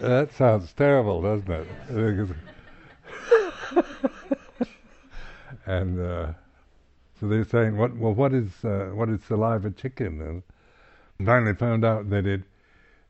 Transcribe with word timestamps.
that 0.00 0.32
sounds 0.34 0.72
terrible, 0.72 1.22
doesn't 1.22 1.50
it? 1.50 1.66
and 5.66 6.00
uh, 6.00 6.32
so 7.18 7.28
they're 7.28 7.44
saying, 7.44 7.76
"What? 7.76 7.96
Well, 7.96 8.14
what 8.14 8.32
is 8.32 8.48
uh, 8.64 8.90
what 8.94 9.08
is 9.08 9.20
saliva 9.26 9.70
chicken?" 9.70 10.20
And 10.20 10.42
finally 11.26 11.54
found 11.54 11.84
out 11.84 12.10
that 12.10 12.26
it 12.26 12.42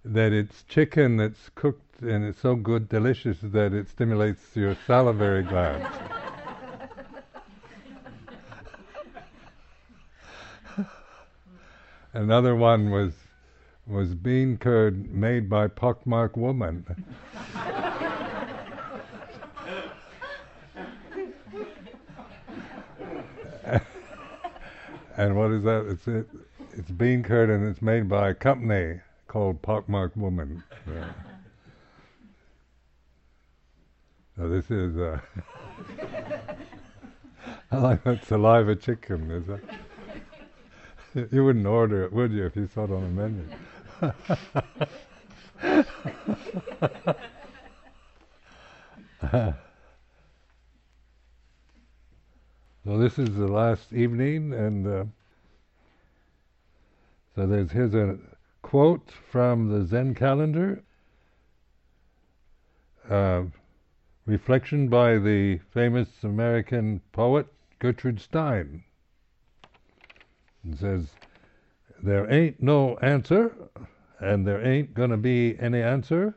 that 0.04 0.32
it's 0.32 0.62
chicken 0.64 1.16
that's 1.16 1.50
cooked 1.54 2.02
and 2.02 2.24
it's 2.24 2.40
so 2.40 2.54
good, 2.54 2.88
delicious 2.88 3.38
that 3.42 3.72
it 3.74 3.88
stimulates 3.88 4.40
your 4.54 4.74
salivary 4.86 5.42
glands. 5.42 5.86
Another 12.12 12.56
one 12.56 12.90
was 12.90 13.12
was 13.91 14.14
bean 14.14 14.57
curd 14.57 15.12
made 15.12 15.51
by 15.51 15.66
pockmark 15.66 16.37
woman. 16.37 16.87
and 25.16 25.37
what 25.37 25.50
is 25.50 25.64
that? 25.64 25.87
It's 25.88 26.06
it, 26.06 26.28
it's 26.73 26.91
bean 26.91 27.24
curd 27.24 27.50
and 27.50 27.69
it's 27.69 27.83
made 27.83 28.09
by 28.09 28.30
a 28.30 28.34
company 28.34 29.00
called 29.27 29.61
Pockmark 29.62 30.16
Woman. 30.16 30.62
Yeah. 30.88 31.12
This 34.36 34.70
is. 34.70 34.97
Uh, 34.97 35.19
I 37.72 37.77
like 37.77 38.05
that 38.05 38.25
saliva 38.25 38.75
chicken. 38.77 39.30
Is 39.30 39.47
that? 39.47 39.61
You 41.33 41.45
wouldn't 41.45 41.66
order 41.66 42.05
it, 42.05 42.12
would 42.12 42.30
you, 42.30 42.47
if 42.47 42.55
you 42.55 42.69
saw 42.72 42.84
it 42.84 42.92
on 42.92 43.02
the 43.02 43.09
menu? 43.09 43.42
so 49.20 49.55
this 52.84 53.19
is 53.19 53.34
the 53.34 53.47
last 53.47 53.92
evening, 53.92 54.55
and 54.55 54.86
uh, 54.86 55.05
so 57.34 57.47
there's 57.47 57.70
here's 57.72 57.94
a 57.94 58.16
quote 58.62 59.10
from 59.30 59.69
the 59.69 59.84
Zen 59.84 60.14
calendar. 60.14 60.82
Uh, 63.08 63.42
reflection 64.25 64.88
by 64.88 65.19
the 65.19 65.58
famous 65.75 66.08
American 66.22 67.00
poet 67.12 67.47
Gertrude 67.80 68.20
Stein. 68.20 68.84
It 70.69 70.78
says, 70.78 71.08
There 72.03 72.30
ain't 72.30 72.62
no 72.62 72.97
answer, 72.98 73.53
and 74.20 74.46
there 74.46 74.64
ain't 74.64 74.94
going 74.94 75.10
to 75.10 75.16
be 75.16 75.56
any 75.58 75.82
answer. 75.82 76.34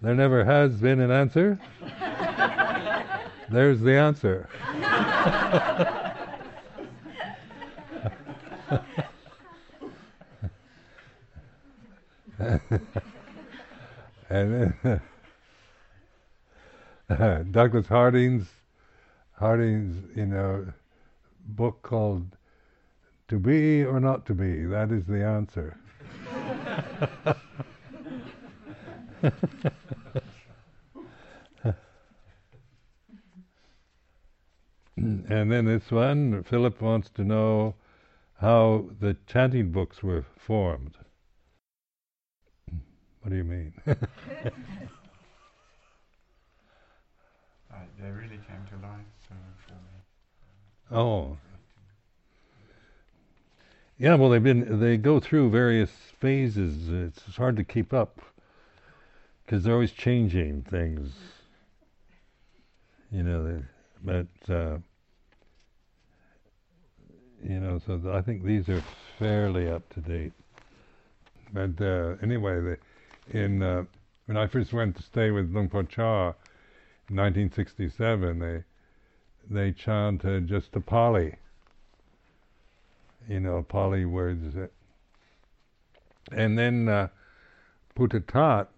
There 0.00 0.14
never 0.14 0.44
has 0.44 0.76
been 0.76 1.00
an 1.00 1.10
answer. 1.10 1.58
There's 3.50 3.80
the 3.80 3.96
answer. 3.96 4.48
and 14.30 14.72
then, 14.82 15.00
uh, 17.10 17.42
Douglas 17.50 17.86
Harding's 17.88 18.48
Harding's 19.32 20.16
you 20.16 20.26
know 20.26 20.72
book 21.48 21.82
called 21.82 22.36
"To 23.28 23.38
Be 23.38 23.84
or 23.84 24.00
Not 24.00 24.24
to 24.26 24.34
Be." 24.34 24.64
That 24.64 24.90
is 24.92 25.04
the 25.06 25.24
answer. 25.24 25.76
and 34.96 35.50
then 35.50 35.64
this 35.64 35.90
one, 35.90 36.44
Philip 36.44 36.80
wants 36.80 37.10
to 37.10 37.24
know 37.24 37.74
how 38.40 38.88
the 39.00 39.16
chanting 39.26 39.72
books 39.72 40.00
were 40.02 40.24
formed. 40.38 40.96
What 43.20 43.30
do 43.30 43.36
you 43.36 43.44
mean? 43.44 43.74
uh, 43.86 43.94
they 48.00 48.10
really 48.10 48.40
came 48.48 48.64
to 48.70 48.76
life 48.86 49.04
uh, 49.30 49.34
for 49.66 49.74
me. 49.74 49.96
Oh. 50.90 51.36
Yeah, 54.00 54.14
well, 54.14 54.30
they've 54.30 54.42
been 54.42 54.80
they 54.80 54.96
go 54.96 55.20
through 55.20 55.50
various 55.50 55.90
phases. 56.18 56.88
It's 56.88 57.36
hard 57.36 57.56
to 57.56 57.64
keep 57.64 57.92
up 57.92 58.22
because 59.44 59.62
they're 59.62 59.74
always 59.74 59.92
changing 59.92 60.62
things. 60.62 61.12
You 63.12 63.22
know, 63.24 63.62
but 64.02 64.26
uh, 64.48 64.78
you 67.44 67.60
know, 67.60 67.78
so 67.86 67.98
th- 67.98 68.14
I 68.14 68.22
think 68.22 68.42
these 68.42 68.70
are 68.70 68.82
fairly 69.18 69.68
up 69.68 69.86
to 69.92 70.00
date. 70.00 70.32
But 71.52 71.78
uh, 71.78 72.14
anyway, 72.22 72.58
the, 72.62 73.38
in 73.38 73.62
uh, 73.62 73.84
when 74.24 74.38
I 74.38 74.46
first 74.46 74.72
went 74.72 74.96
to 74.96 75.02
stay 75.02 75.30
with 75.30 75.52
Luang 75.52 75.68
Por 75.68 75.82
Chah 75.82 76.32
in 77.10 77.16
1967, 77.16 78.38
they 78.38 78.64
they 79.50 79.72
chanted 79.72 80.48
just 80.48 80.74
a 80.74 80.80
Pali, 80.80 81.34
you 83.28 83.40
know, 83.40 83.62
Pali 83.62 84.04
words. 84.04 84.54
That, 84.54 84.70
and 86.32 86.58
then 86.58 86.88
uh, 86.88 87.08
Buddha 87.94 88.20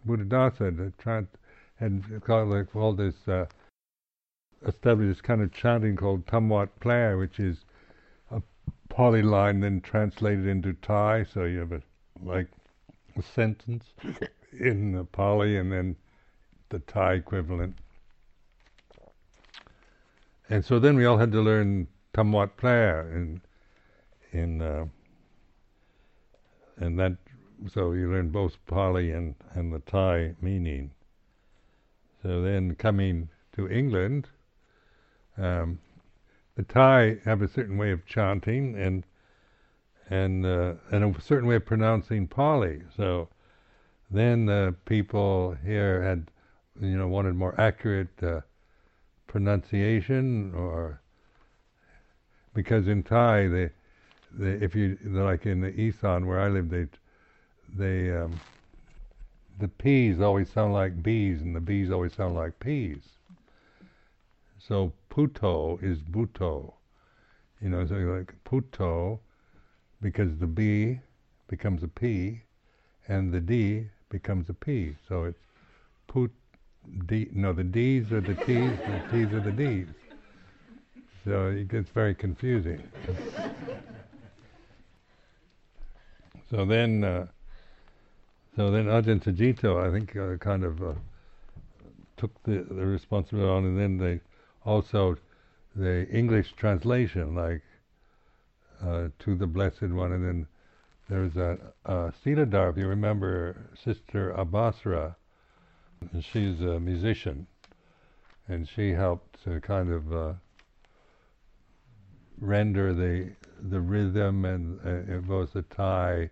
Buddhadasa 0.06 0.78
had 0.78 0.98
tried, 0.98 1.26
had 1.76 2.02
called, 2.24 2.48
like, 2.48 2.72
called 2.72 2.98
this, 2.98 3.28
uh, 3.28 3.46
established 4.66 5.08
this 5.08 5.20
kind 5.20 5.42
of 5.42 5.52
chanting 5.52 5.96
called 5.96 6.26
Tamwat 6.26 6.68
Player, 6.80 7.18
which 7.18 7.38
is 7.38 7.64
a 8.30 8.42
Pali 8.88 9.22
line 9.22 9.60
then 9.60 9.80
translated 9.80 10.46
into 10.46 10.72
Thai, 10.74 11.24
so 11.24 11.44
you 11.44 11.60
have 11.60 11.72
a, 11.72 11.82
like 12.22 12.48
a 13.16 13.22
sentence 13.22 13.84
in 14.58 14.92
the 14.92 15.04
Pali 15.04 15.56
and 15.56 15.72
then 15.72 15.96
the 16.70 16.78
Thai 16.80 17.14
equivalent. 17.14 17.76
And 20.48 20.64
so 20.64 20.78
then 20.78 20.96
we 20.96 21.06
all 21.06 21.18
had 21.18 21.32
to 21.32 21.40
learn 21.40 21.86
Tamwat 22.14 22.56
Prayer 22.56 23.10
in 23.14 23.40
in 24.32 24.62
uh, 24.62 24.86
and 26.78 26.98
that 26.98 27.16
so 27.72 27.92
you 27.92 28.10
learn 28.10 28.30
both 28.30 28.56
Pali 28.66 29.12
and, 29.12 29.34
and 29.54 29.72
the 29.72 29.78
Thai 29.80 30.34
meaning. 30.40 30.90
So 32.22 32.42
then 32.42 32.74
coming 32.74 33.28
to 33.54 33.68
England, 33.68 34.28
um, 35.38 35.78
the 36.56 36.64
Thai 36.64 37.18
have 37.24 37.42
a 37.42 37.48
certain 37.48 37.76
way 37.78 37.92
of 37.92 38.04
chanting 38.06 38.76
and 38.76 39.04
and 40.10 40.44
uh, 40.44 40.74
and 40.90 41.16
a 41.16 41.20
certain 41.20 41.48
way 41.48 41.56
of 41.56 41.64
pronouncing 41.64 42.26
Pali. 42.26 42.82
So 42.96 43.28
then 44.10 44.46
the 44.46 44.74
people 44.84 45.56
here 45.64 46.02
had, 46.02 46.30
you 46.80 46.98
know, 46.98 47.08
wanted 47.08 47.34
more 47.34 47.58
accurate 47.58 48.22
uh, 48.22 48.40
pronunciation, 49.26 50.52
or 50.54 51.00
because 52.54 52.88
in 52.88 53.02
Thai, 53.02 53.48
they, 53.48 53.70
they 54.38 54.64
if 54.64 54.74
you 54.74 54.98
like 55.04 55.46
in 55.46 55.60
the 55.60 55.68
Isan 55.78 56.26
where 56.26 56.40
I 56.40 56.48
live, 56.48 56.70
they 56.70 56.86
they 57.74 58.14
um, 58.16 58.40
the 59.58 59.68
P's 59.68 60.20
always 60.20 60.50
sound 60.50 60.72
like 60.72 61.02
B's, 61.02 61.40
and 61.40 61.54
the 61.54 61.60
B's 61.60 61.90
always 61.90 62.14
sound 62.14 62.34
like 62.34 62.58
P's. 62.60 63.02
So 64.58 64.92
puto 65.08 65.78
is 65.82 65.98
buto, 65.98 66.72
you 67.60 67.68
know, 67.68 67.86
so 67.86 67.94
like 67.94 68.32
puto, 68.44 69.20
because 70.00 70.36
the 70.38 70.46
B 70.46 71.00
becomes 71.48 71.82
a 71.82 71.88
P, 71.88 72.42
and 73.08 73.32
the 73.32 73.40
D 73.40 73.86
becomes 74.08 74.48
a 74.48 74.54
P. 74.54 74.96
So 75.08 75.24
it's 75.24 75.42
put 76.06 76.30
D. 77.06 77.28
No, 77.32 77.52
the 77.52 77.64
D's 77.64 78.12
are 78.12 78.20
the 78.20 78.34
T's, 78.34 78.46
the 78.46 79.02
T's 79.10 79.32
are 79.32 79.40
the 79.40 79.52
D's. 79.52 79.88
So 81.24 81.46
it 81.48 81.68
gets 81.68 81.90
very 81.90 82.14
confusing. 82.14 82.82
So 86.52 86.66
then, 86.66 87.02
uh, 87.02 87.28
so 88.56 88.70
then 88.70 88.84
Ajahn 88.84 89.22
I 89.82 89.90
think, 89.90 90.14
uh, 90.14 90.36
kind 90.36 90.64
of 90.64 90.82
uh, 90.82 90.92
took 92.18 92.30
the, 92.42 92.66
the 92.68 92.84
responsibility 92.84 93.48
on, 93.48 93.64
and 93.64 93.78
then 93.78 93.96
they 93.96 94.20
also 94.66 95.16
the 95.74 96.06
English 96.10 96.52
translation, 96.52 97.34
like 97.34 97.62
uh, 98.84 99.08
to 99.20 99.34
the 99.34 99.46
Blessed 99.46 99.80
One, 99.80 100.12
and 100.12 100.26
then 100.26 100.46
there's 101.08 101.36
a, 101.38 101.56
a 101.86 102.12
Siladhar, 102.22 102.68
if 102.68 102.76
you 102.76 102.86
remember, 102.86 103.56
Sister 103.82 104.34
Abhassara, 104.36 105.16
and 106.12 106.22
she's 106.22 106.60
a 106.60 106.78
musician, 106.78 107.46
and 108.46 108.68
she 108.68 108.90
helped 108.90 109.38
kind 109.62 109.90
of 109.90 110.12
uh, 110.12 110.32
render 112.38 112.92
the 112.92 113.30
the 113.70 113.80
rhythm 113.80 114.44
and 114.44 114.80
uh, 114.84 115.16
both 115.20 115.54
the 115.54 115.62
Thai, 115.62 116.28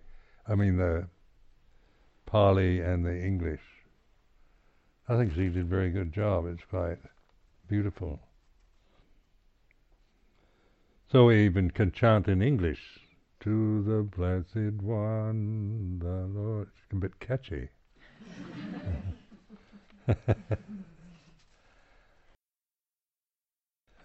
I 0.51 0.57
mean 0.57 0.77
the 0.79 1.07
Pali 2.27 2.81
and 2.81 3.07
the 3.07 3.17
English. 3.25 3.61
I 5.09 5.17
think 5.17 5.33
she 5.33 5.49
did 5.49 5.59
a 5.59 5.65
very 5.65 5.91
good 5.91 6.13
job. 6.13 6.45
It's 6.47 6.65
quite 6.69 6.99
beautiful. 7.69 8.19
So 11.13 11.27
we 11.27 11.45
even 11.45 11.71
can 11.71 11.93
chant 11.93 12.27
in 12.27 12.43
English. 12.43 12.99
To 13.41 13.83
the 13.85 14.03
Blessed 14.03 14.83
One, 14.83 16.01
the 16.01 16.27
Lord. 16.27 16.69
It's 16.83 16.93
a 16.93 16.97
bit 16.97 17.21
catchy. 17.21 17.69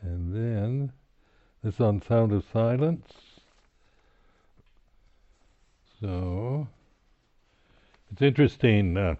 and 0.02 0.34
then 0.34 0.92
this 1.64 1.82
on 1.82 2.04
Sound 2.04 2.32
of 2.32 2.46
Silence. 2.54 3.25
So 6.06 6.68
it's 8.12 8.22
interesting. 8.22 8.96
Uh, 8.96 9.16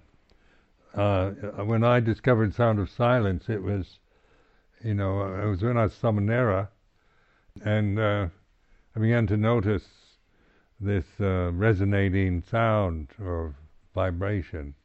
uh, 0.94 1.32
when 1.64 1.84
I 1.84 2.00
discovered 2.00 2.54
Sound 2.54 2.78
of 2.78 2.92
Silence, 2.92 3.50
it 3.50 3.64
was, 3.64 3.98
you 4.84 4.94
know, 4.94 5.24
it 5.24 5.50
was 5.50 5.64
when 5.64 5.78
I 5.78 5.86
was 5.86 5.94
Samanera, 5.94 6.68
and 7.64 7.98
uh, 7.98 8.28
I 8.96 9.00
began 9.00 9.26
to 9.28 9.36
notice 9.36 9.88
this 10.80 11.06
uh, 11.20 11.50
resonating 11.54 12.44
sound 12.44 13.08
or 13.20 13.56
vibration. 13.96 14.76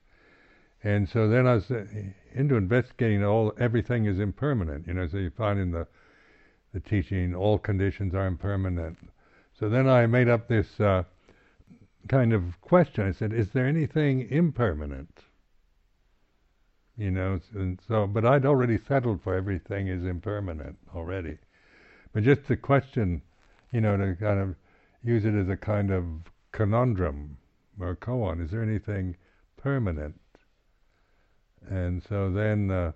And 0.82 1.06
so 1.06 1.28
then 1.28 1.46
I 1.46 1.56
was 1.56 1.70
uh, 1.70 1.84
into 2.32 2.54
investigating 2.54 3.22
all 3.22 3.52
everything 3.58 4.06
is 4.06 4.20
impermanent. 4.20 4.86
You 4.86 4.94
know, 4.94 5.06
so 5.06 5.18
you 5.18 5.28
find 5.28 5.58
in 5.58 5.70
the 5.70 5.86
the 6.72 6.80
teaching 6.80 7.34
all 7.34 7.58
conditions 7.58 8.14
are 8.14 8.26
impermanent. 8.26 8.96
So 9.58 9.68
then 9.68 9.86
I 9.86 10.06
made 10.06 10.30
up 10.30 10.48
this 10.48 10.80
uh, 10.80 11.02
kind 12.08 12.32
of 12.32 12.60
question. 12.60 13.06
I 13.06 13.12
said, 13.12 13.32
"Is 13.32 13.50
there 13.50 13.66
anything 13.66 14.28
impermanent?" 14.30 15.24
You 16.96 17.10
know, 17.10 17.40
and 17.54 17.80
so 17.86 18.06
but 18.06 18.24
I'd 18.24 18.46
already 18.46 18.78
settled 18.78 19.22
for 19.22 19.34
everything 19.34 19.88
is 19.88 20.04
impermanent 20.04 20.78
already. 20.94 21.38
But 22.12 22.24
just 22.24 22.46
the 22.46 22.56
question, 22.56 23.22
you 23.72 23.80
know, 23.80 23.96
to 23.96 24.16
kind 24.16 24.40
of 24.40 24.56
use 25.02 25.24
it 25.24 25.34
as 25.34 25.48
a 25.48 25.56
kind 25.56 25.90
of 25.90 26.04
conundrum 26.52 27.38
or 27.78 27.96
koan. 27.96 28.44
Is 28.44 28.50
there 28.50 28.62
anything 28.62 29.16
permanent? 29.56 30.20
And 31.68 32.02
so 32.02 32.30
then 32.30 32.70
uh, 32.70 32.92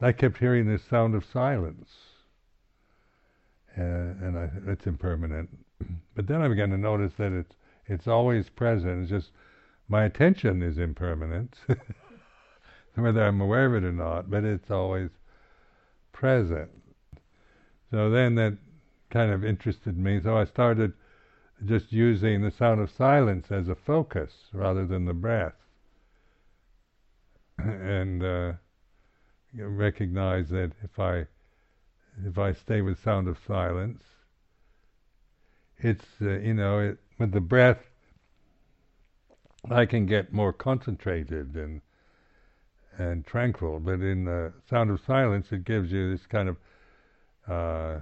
I 0.00 0.12
kept 0.12 0.38
hearing 0.38 0.66
this 0.66 0.82
sound 0.84 1.14
of 1.14 1.24
silence, 1.24 1.90
uh, 3.78 3.80
and 3.80 4.38
I, 4.38 4.50
it's 4.66 4.86
impermanent. 4.86 5.50
but 6.14 6.26
then 6.26 6.42
I 6.42 6.48
began 6.48 6.70
to 6.70 6.78
notice 6.78 7.12
that 7.18 7.32
it's 7.32 7.54
it's 7.86 8.08
always 8.08 8.48
present. 8.48 9.02
It's 9.02 9.10
just 9.10 9.30
my 9.88 10.04
attention 10.04 10.62
is 10.62 10.78
impermanent, 10.78 11.56
whether 12.94 13.22
I'm 13.22 13.40
aware 13.40 13.66
of 13.66 13.74
it 13.74 13.86
or 13.86 13.92
not. 13.92 14.30
But 14.30 14.44
it's 14.44 14.70
always 14.70 15.10
present. 16.12 16.70
So 17.90 18.10
then 18.10 18.34
that 18.36 18.56
kind 19.10 19.30
of 19.30 19.44
interested 19.44 19.96
me. 19.96 20.20
So 20.20 20.36
I 20.36 20.44
started 20.44 20.92
just 21.64 21.92
using 21.92 22.42
the 22.42 22.50
sound 22.50 22.80
of 22.80 22.90
silence 22.90 23.50
as 23.50 23.68
a 23.68 23.74
focus 23.74 24.32
rather 24.52 24.86
than 24.86 25.04
the 25.04 25.14
breath. 25.14 25.54
and 27.58 28.24
uh, 28.24 28.52
recognize 29.56 30.48
that 30.50 30.72
if 30.82 30.98
I 30.98 31.26
if 32.24 32.38
I 32.38 32.52
stay 32.52 32.80
with 32.80 33.02
sound 33.02 33.28
of 33.28 33.38
silence, 33.46 34.02
it's 35.78 36.04
uh, 36.20 36.38
you 36.38 36.54
know 36.54 36.78
it, 36.80 36.98
with 37.18 37.32
the 37.32 37.40
breath 37.40 37.78
I 39.70 39.86
can 39.86 40.06
get 40.06 40.32
more 40.32 40.52
concentrated 40.52 41.56
and 41.56 41.80
and 42.96 43.26
tranquil, 43.26 43.80
but 43.80 44.00
in 44.00 44.24
the 44.24 44.52
sound 44.70 44.90
of 44.90 45.00
silence 45.00 45.50
it 45.50 45.64
gives 45.64 45.90
you 45.90 46.10
this 46.12 46.26
kind 46.26 46.48
of 46.48 46.56
uh, 47.48 48.00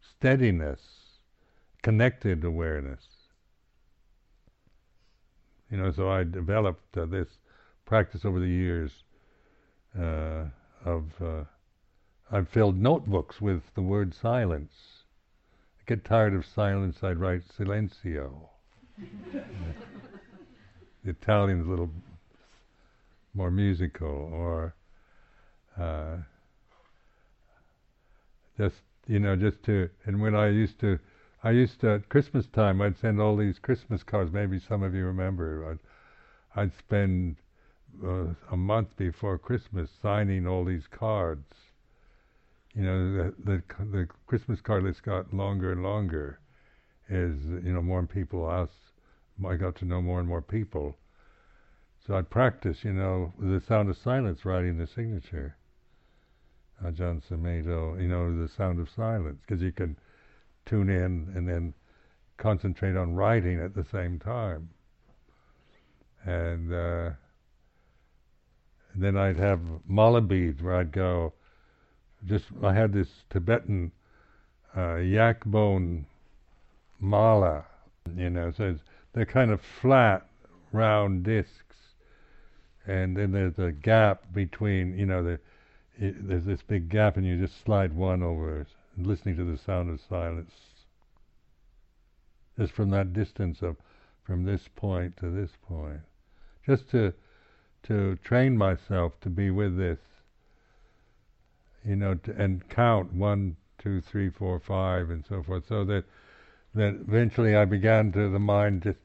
steadiness, 0.00 0.80
connected 1.82 2.44
awareness. 2.44 3.00
You 5.70 5.78
know, 5.78 5.90
so 5.90 6.08
I 6.08 6.22
developed 6.22 6.96
uh, 6.96 7.06
this 7.06 7.28
practice 7.84 8.24
over 8.24 8.38
the 8.38 8.46
years 8.46 9.02
uh, 9.98 10.44
of 10.84 11.04
uh, 11.20 11.44
I've 12.30 12.48
filled 12.48 12.78
notebooks 12.78 13.40
with 13.40 13.62
the 13.74 13.82
word 13.82 14.14
silence. 14.14 14.91
I 15.82 15.88
get 15.88 16.04
tired 16.04 16.32
of 16.34 16.46
silence, 16.46 17.02
I'd 17.02 17.18
write 17.18 17.42
silencio. 17.48 18.48
the 21.04 21.10
Italian's 21.10 21.66
a 21.66 21.70
little 21.70 21.90
more 23.34 23.50
musical, 23.50 24.30
or 24.32 24.74
uh, 25.76 26.18
just 28.56 28.76
you 29.08 29.18
know, 29.18 29.34
just 29.34 29.62
to. 29.64 29.88
And 30.04 30.20
when 30.20 30.36
I 30.36 30.50
used 30.50 30.78
to, 30.80 31.00
I 31.42 31.50
used 31.50 31.80
to 31.80 31.94
at 31.94 32.08
Christmas 32.08 32.46
time, 32.46 32.80
I'd 32.80 32.98
send 32.98 33.20
all 33.20 33.36
these 33.36 33.58
Christmas 33.58 34.04
cards. 34.04 34.32
Maybe 34.32 34.60
some 34.60 34.84
of 34.84 34.94
you 34.94 35.04
remember. 35.04 35.78
I'd, 36.56 36.60
I'd 36.60 36.72
spend 36.78 37.36
uh, 38.04 38.34
a 38.52 38.56
month 38.56 38.96
before 38.96 39.36
Christmas 39.36 39.90
signing 40.00 40.46
all 40.46 40.64
these 40.64 40.86
cards. 40.86 41.71
You 42.74 42.82
know, 42.82 43.16
the, 43.16 43.34
the, 43.44 43.62
the 43.84 44.08
Christmas 44.26 44.60
card 44.60 44.84
list 44.84 45.02
got 45.02 45.32
longer 45.34 45.72
and 45.72 45.82
longer 45.82 46.40
as 47.08 47.44
you 47.44 47.72
know 47.72 47.82
more 47.82 48.02
people 48.06 48.50
asked. 48.50 48.92
I 49.46 49.56
got 49.56 49.76
to 49.76 49.84
know 49.84 50.00
more 50.00 50.20
and 50.20 50.28
more 50.28 50.42
people. 50.42 50.96
So 52.06 52.16
I'd 52.16 52.30
practice, 52.30 52.84
you 52.84 52.92
know, 52.92 53.32
the 53.38 53.60
sound 53.60 53.88
of 53.88 53.96
silence, 53.96 54.44
writing 54.44 54.78
the 54.78 54.86
signature. 54.86 55.56
Ajahn 56.84 57.22
Sumedho, 57.22 58.00
you 58.00 58.08
know, 58.08 58.36
the 58.36 58.48
sound 58.48 58.80
of 58.80 58.90
silence, 58.90 59.38
because 59.46 59.62
you 59.62 59.72
can 59.72 59.96
tune 60.66 60.88
in 60.88 61.32
and 61.34 61.48
then 61.48 61.74
concentrate 62.38 62.96
on 62.96 63.14
writing 63.14 63.60
at 63.60 63.74
the 63.74 63.84
same 63.84 64.18
time. 64.18 64.70
And 66.24 66.72
uh, 66.72 67.10
and 68.94 69.02
then 69.02 69.16
I'd 69.16 69.38
have 69.38 69.60
mala 69.86 70.20
beads 70.20 70.62
where 70.62 70.76
I'd 70.76 70.92
go. 70.92 71.34
Just 72.26 72.46
I 72.62 72.72
had 72.72 72.92
this 72.92 73.08
Tibetan 73.30 73.92
uh, 74.76 74.96
yak 74.96 75.44
bone 75.44 76.06
mala, 77.00 77.64
you 78.16 78.30
know. 78.30 78.52
So 78.56 78.76
they're 79.12 79.26
kind 79.26 79.50
of 79.50 79.60
flat, 79.60 80.26
round 80.72 81.24
discs, 81.24 81.76
and 82.86 83.16
then 83.16 83.32
there's 83.32 83.58
a 83.58 83.72
gap 83.72 84.32
between, 84.32 84.98
you 84.98 85.06
know, 85.06 85.22
the 85.22 85.38
it, 85.98 86.26
there's 86.26 86.44
this 86.44 86.62
big 86.62 86.88
gap, 86.88 87.16
and 87.16 87.26
you 87.26 87.38
just 87.38 87.62
slide 87.64 87.94
one 87.94 88.22
over, 88.22 88.66
listening 88.96 89.36
to 89.36 89.44
the 89.44 89.58
sound 89.58 89.90
of 89.90 90.00
silence. 90.08 90.52
Just 92.58 92.72
from 92.72 92.90
that 92.90 93.12
distance 93.12 93.62
of, 93.62 93.76
from 94.24 94.44
this 94.44 94.68
point 94.74 95.16
to 95.18 95.30
this 95.30 95.50
point, 95.66 96.00
just 96.66 96.88
to 96.90 97.12
to 97.84 98.16
train 98.22 98.56
myself 98.56 99.12
to 99.20 99.28
be 99.28 99.50
with 99.50 99.76
this, 99.76 99.98
you 101.84 101.96
know, 101.96 102.14
to, 102.14 102.32
and 102.40 102.68
count 102.68 103.12
one, 103.12 103.56
two, 103.78 104.00
three, 104.00 104.30
four, 104.30 104.58
five, 104.60 105.10
and 105.10 105.24
so 105.26 105.42
forth, 105.42 105.66
so 105.66 105.84
that 105.84 106.04
that 106.74 106.94
eventually 106.94 107.54
I 107.56 107.64
began 107.64 108.12
to 108.12 108.28
the 108.28 108.38
mind 108.38 108.82
just 108.82 108.98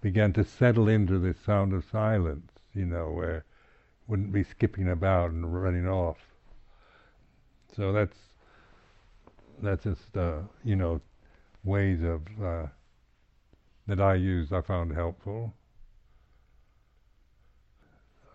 began 0.00 0.32
to 0.34 0.44
settle 0.44 0.88
into 0.88 1.18
this 1.18 1.36
sound 1.44 1.72
of 1.72 1.84
silence, 1.90 2.52
you 2.74 2.84
know, 2.86 3.10
where 3.10 3.44
wouldn't 4.06 4.32
be 4.32 4.44
skipping 4.44 4.88
about 4.88 5.30
and 5.30 5.52
running 5.62 5.88
off. 5.88 6.18
So 7.74 7.92
that's 7.92 8.16
that's 9.62 9.84
just 9.84 10.16
uh, 10.16 10.40
you 10.64 10.76
know 10.76 11.00
ways 11.64 12.02
of 12.02 12.22
uh, 12.42 12.66
that 13.86 14.00
I 14.00 14.14
use 14.14 14.52
I 14.52 14.60
found 14.60 14.94
helpful. 14.94 15.54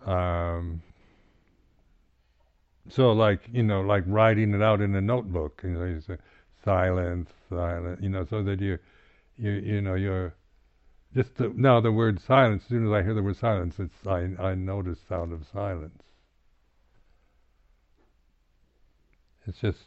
Um, 0.05 0.81
so 2.91 3.12
like 3.12 3.41
you 3.51 3.63
know, 3.63 3.81
like 3.81 4.03
writing 4.07 4.53
it 4.53 4.62
out 4.62 4.81
in 4.81 4.95
a 4.95 5.01
notebook, 5.01 5.62
you 5.63 5.71
know, 5.71 5.86
you 5.86 6.01
say 6.01 6.17
silence, 6.63 7.29
silence, 7.50 8.00
you 8.01 8.10
know, 8.10 8.25
so 8.29 8.43
that 8.43 8.60
you, 8.62 8.77
you, 9.38 9.51
you 9.51 9.81
know, 9.81 9.95
you're 9.95 10.36
just 11.15 11.36
the, 11.36 11.51
now 11.55 11.79
the 11.81 11.91
word 11.91 12.21
silence. 12.21 12.63
As 12.63 12.69
soon 12.69 12.88
as 12.88 12.93
I 12.93 13.03
hear 13.03 13.13
the 13.13 13.24
word 13.24 13.38
silence, 13.38 13.75
it's 13.79 14.07
I 14.07 14.29
I 14.39 14.55
notice 14.55 15.00
sound 15.07 15.33
of 15.33 15.45
silence. 15.51 16.03
It's 19.48 19.60
just 19.60 19.79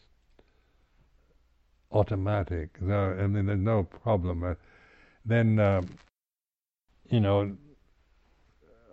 automatic. 1.92 2.80
No, 2.82 3.12
I 3.12 3.26
mean, 3.26 3.46
there's 3.46 3.61
no 3.61 3.84
problem. 3.84 4.42
Uh, 4.42 4.54
then, 5.25 5.58
um, 5.58 5.88
you 7.08 7.20
know, 7.20 7.56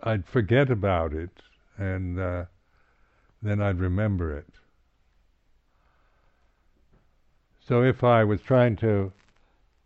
I'd 0.02 0.26
forget 0.26 0.70
about 0.70 1.12
it, 1.12 1.30
and 1.76 2.18
uh, 2.18 2.44
then 3.42 3.60
I'd 3.60 3.80
remember 3.80 4.36
it. 4.36 4.46
So 7.60 7.82
if 7.82 8.02
I 8.04 8.24
was 8.24 8.40
trying 8.40 8.76
to, 8.76 9.12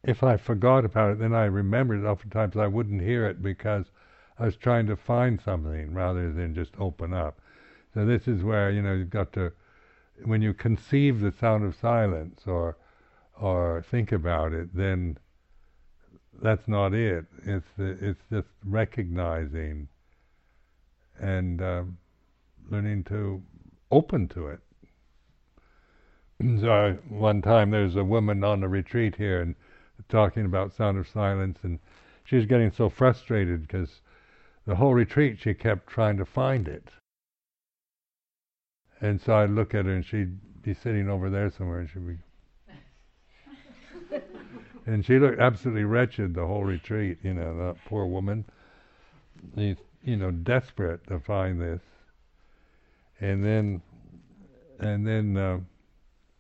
if 0.03 0.23
I 0.23 0.37
forgot 0.37 0.85
about 0.85 1.13
it, 1.13 1.19
then 1.19 1.35
I 1.35 1.45
remembered 1.45 2.05
it. 2.05 2.07
Oftentimes 2.07 2.57
I 2.57 2.67
wouldn't 2.67 3.03
hear 3.03 3.27
it 3.27 3.43
because 3.43 3.87
I 4.39 4.45
was 4.45 4.57
trying 4.57 4.87
to 4.87 4.97
find 4.97 5.41
something 5.41 5.95
rather 5.95 6.33
than 6.33 6.55
just 6.55 6.73
open 6.79 7.13
up. 7.13 7.39
So 7.95 8.05
this 8.05 8.29
is 8.29 8.43
where 8.43 8.71
you 8.71 8.83
know 8.83 8.95
you've 8.95 9.11
got 9.11 9.33
to, 9.35 9.53
when 10.25 10.43
you 10.43 10.53
conceive 10.53 11.21
the 11.21 11.33
sound 11.33 11.65
of 11.65 11.75
silence 11.75 12.43
or 12.47 12.77
or 13.39 13.85
think 13.91 14.13
about 14.13 14.53
it, 14.53 14.75
then 14.75 15.19
that's 16.43 16.69
not 16.69 16.95
it. 16.95 17.27
It's 17.45 17.67
it's 17.79 18.25
just 18.31 18.49
recognizing 18.65 19.89
and 21.19 21.63
um, 21.63 21.99
learning 22.71 23.05
to 23.05 23.43
open 23.91 24.29
to 24.29 24.49
it. 24.49 24.61
so 26.61 26.71
I, 26.71 26.93
one 27.13 27.43
time 27.43 27.71
there 27.71 27.85
was 27.85 27.97
a 27.97 28.05
woman 28.05 28.45
on 28.45 28.63
a 28.63 28.69
retreat 28.69 29.17
here 29.17 29.41
and 29.41 29.55
talking 30.09 30.45
about 30.45 30.73
sound 30.73 30.99
of 30.99 31.09
silence, 31.09 31.59
and 31.63 31.79
she 32.25 32.37
was 32.37 32.47
getting 32.47 32.71
so 32.71 32.89
frustrated 32.89 33.63
because 33.63 34.01
the 34.67 34.75
whole 34.75 34.95
retreat 34.95 35.39
she 35.39 35.55
kept 35.55 35.87
trying 35.87 36.17
to 36.17 36.25
find 36.25 36.69
it. 36.69 36.89
And 39.01 39.21
so 39.21 39.37
I'd 39.37 39.51
look 39.51 39.75
at 39.75 39.85
her 39.85 39.93
and 39.93 40.05
she'd 40.05 40.63
be 40.63 40.75
sitting 40.75 41.09
over 41.09 41.31
there 41.31 41.51
somewhere 41.51 41.81
and 41.81 41.89
she'd 41.89 42.07
be 42.07 42.17
and 44.87 45.05
she 45.05 45.19
looked 45.19 45.39
absolutely 45.39 45.85
wretched 45.85 46.35
the 46.35 46.47
whole 46.47 46.65
retreat, 46.65 47.19
you 47.23 47.35
know, 47.35 47.57
that 47.59 47.77
poor 47.87 48.07
woman. 48.07 48.45
She's, 49.55 49.77
you 50.03 50.17
know, 50.17 50.31
desperate 50.31 51.07
to 51.09 51.21
find 51.21 51.61
this. 51.61 51.83
And 53.21 53.45
then 53.45 53.83
and 54.79 55.07
then 55.07 55.37
uh, 55.37 55.61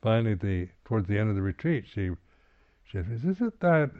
finally 0.03 0.35
the 0.35 0.69
towards 0.85 1.09
the 1.09 1.19
end 1.19 1.31
of 1.31 1.37
the 1.37 1.43
retreat 1.43 1.85
she 1.87 2.11
she 2.85 2.99
said, 2.99 3.07
Is 3.25 3.41
it 3.41 3.61
that 3.61 3.91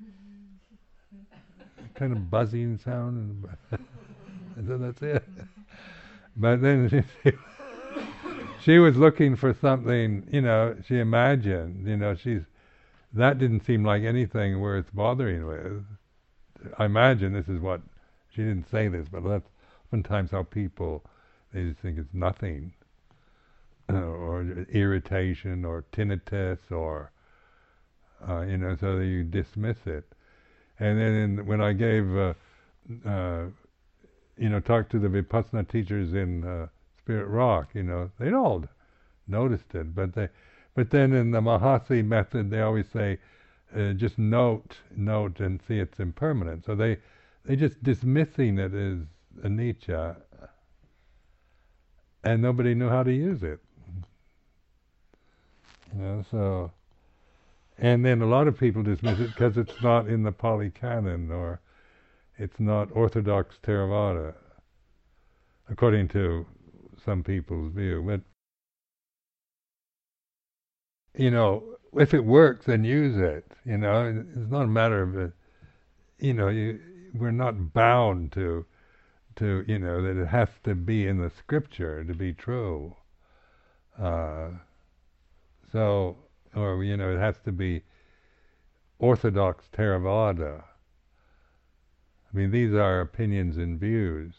kind 1.94 2.12
of 2.12 2.30
buzzing 2.30 2.78
sound? 2.78 3.48
And 4.56 4.68
so 4.68 4.78
that's 4.78 5.02
it. 5.02 5.24
But 6.36 6.62
then 6.62 6.88
she, 7.24 7.32
she 8.62 8.78
was 8.78 8.96
looking 8.96 9.36
for 9.36 9.52
something, 9.52 10.26
you 10.30 10.40
know, 10.40 10.76
she 10.86 10.98
imagined, 10.98 11.86
you 11.88 11.96
know, 11.96 12.14
she's 12.14 12.42
that 13.12 13.38
didn't 13.38 13.64
seem 13.64 13.84
like 13.84 14.02
anything 14.02 14.60
worth 14.60 14.86
bothering 14.92 15.46
with. 15.46 15.84
I 16.78 16.86
imagine 16.86 17.32
this 17.32 17.48
is 17.48 17.60
what 17.60 17.80
she 18.30 18.42
didn't 18.42 18.68
say 18.70 18.88
this, 18.88 19.08
but 19.08 19.22
that's 19.22 19.48
oftentimes 19.86 20.32
how 20.32 20.42
people 20.42 21.04
they 21.54 21.62
just 21.62 21.78
think 21.80 21.98
it's 21.98 22.12
nothing, 22.12 22.72
or 23.88 24.66
irritation, 24.72 25.64
or 25.64 25.84
tinnitus, 25.92 26.58
or 26.70 27.12
uh, 28.28 28.40
you 28.40 28.56
know, 28.56 28.76
so 28.80 28.98
you 28.98 29.22
dismiss 29.22 29.86
it. 29.86 30.04
And 30.80 30.98
then 31.00 31.12
in, 31.14 31.46
when 31.46 31.60
I 31.60 31.72
gave, 31.72 32.16
uh, 32.16 32.34
uh, 33.06 33.44
you 34.36 34.48
know, 34.48 34.60
talked 34.60 34.90
to 34.92 34.98
the 34.98 35.08
vipassana 35.08 35.68
teachers 35.68 36.12
in 36.12 36.44
uh, 36.44 36.66
Spirit 36.98 37.28
Rock, 37.28 37.68
you 37.74 37.84
know, 37.84 38.10
they'd 38.18 38.32
all 38.32 38.64
noticed 39.28 39.74
it, 39.74 39.94
but 39.94 40.14
they 40.14 40.28
but 40.74 40.90
then 40.90 41.12
in 41.12 41.30
the 41.30 41.40
Mahasi 41.40 42.04
method, 42.04 42.50
they 42.50 42.60
always 42.60 42.88
say, 42.88 43.18
uh, 43.76 43.92
just 43.92 44.18
note, 44.18 44.78
note, 44.96 45.38
and 45.38 45.62
see 45.62 45.78
its 45.78 46.00
impermanent. 46.00 46.64
So 46.64 46.74
they 46.74 46.98
they 47.44 47.54
just 47.56 47.82
dismissing 47.82 48.58
it 48.58 48.74
as 48.74 48.98
anicca, 49.42 50.16
and 52.24 52.42
nobody 52.42 52.74
knew 52.74 52.88
how 52.88 53.02
to 53.02 53.12
use 53.12 53.42
it. 53.42 53.60
You 55.94 56.00
know, 56.00 56.24
so 56.30 56.72
and 57.78 58.04
then 58.04 58.22
a 58.22 58.26
lot 58.26 58.48
of 58.48 58.58
people 58.58 58.82
dismiss 58.82 59.18
it 59.20 59.28
because 59.28 59.56
it's 59.56 59.82
not 59.82 60.08
in 60.08 60.22
the 60.22 60.32
Pali 60.32 60.70
Canon 60.70 61.30
or 61.30 61.60
it's 62.36 62.58
not 62.58 62.88
Orthodox 62.92 63.56
Theravada, 63.64 64.34
according 65.68 66.08
to 66.08 66.46
some 67.04 67.22
people's 67.22 67.72
view. 67.72 68.02
But 68.06 68.20
you 71.16 71.30
know, 71.30 71.62
if 71.94 72.14
it 72.14 72.24
works, 72.24 72.66
then 72.66 72.84
use 72.84 73.16
it. 73.16 73.44
You 73.64 73.78
know, 73.78 74.24
it's 74.36 74.50
not 74.50 74.62
a 74.62 74.68
matter 74.68 75.02
of, 75.02 75.16
uh, 75.16 75.32
you 76.18 76.34
know, 76.34 76.48
you, 76.48 76.80
we're 77.14 77.30
not 77.30 77.72
bound 77.72 78.32
to, 78.32 78.66
to 79.36 79.64
you 79.66 79.78
know, 79.78 80.02
that 80.02 80.20
it 80.20 80.26
has 80.26 80.48
to 80.64 80.74
be 80.74 81.06
in 81.06 81.18
the 81.18 81.30
scripture 81.30 82.04
to 82.04 82.14
be 82.14 82.32
true. 82.32 82.94
Uh, 83.98 84.50
so, 85.72 86.16
or 86.54 86.82
you 86.84 86.96
know, 86.96 87.14
it 87.14 87.18
has 87.18 87.36
to 87.44 87.52
be 87.52 87.82
orthodox 88.98 89.64
Theravada. 89.76 90.62
I 92.32 92.36
mean, 92.36 92.50
these 92.50 92.72
are 92.72 93.00
opinions 93.00 93.56
and 93.56 93.78
views, 93.78 94.34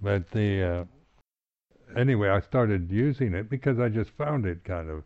but 0.00 0.30
the 0.30 0.62
uh, 0.62 0.84
anyway, 1.96 2.28
I 2.28 2.40
started 2.40 2.90
using 2.90 3.34
it 3.34 3.48
because 3.48 3.78
I 3.78 3.88
just 3.88 4.10
found 4.10 4.46
it 4.46 4.64
kind 4.64 4.90
of 4.90 5.04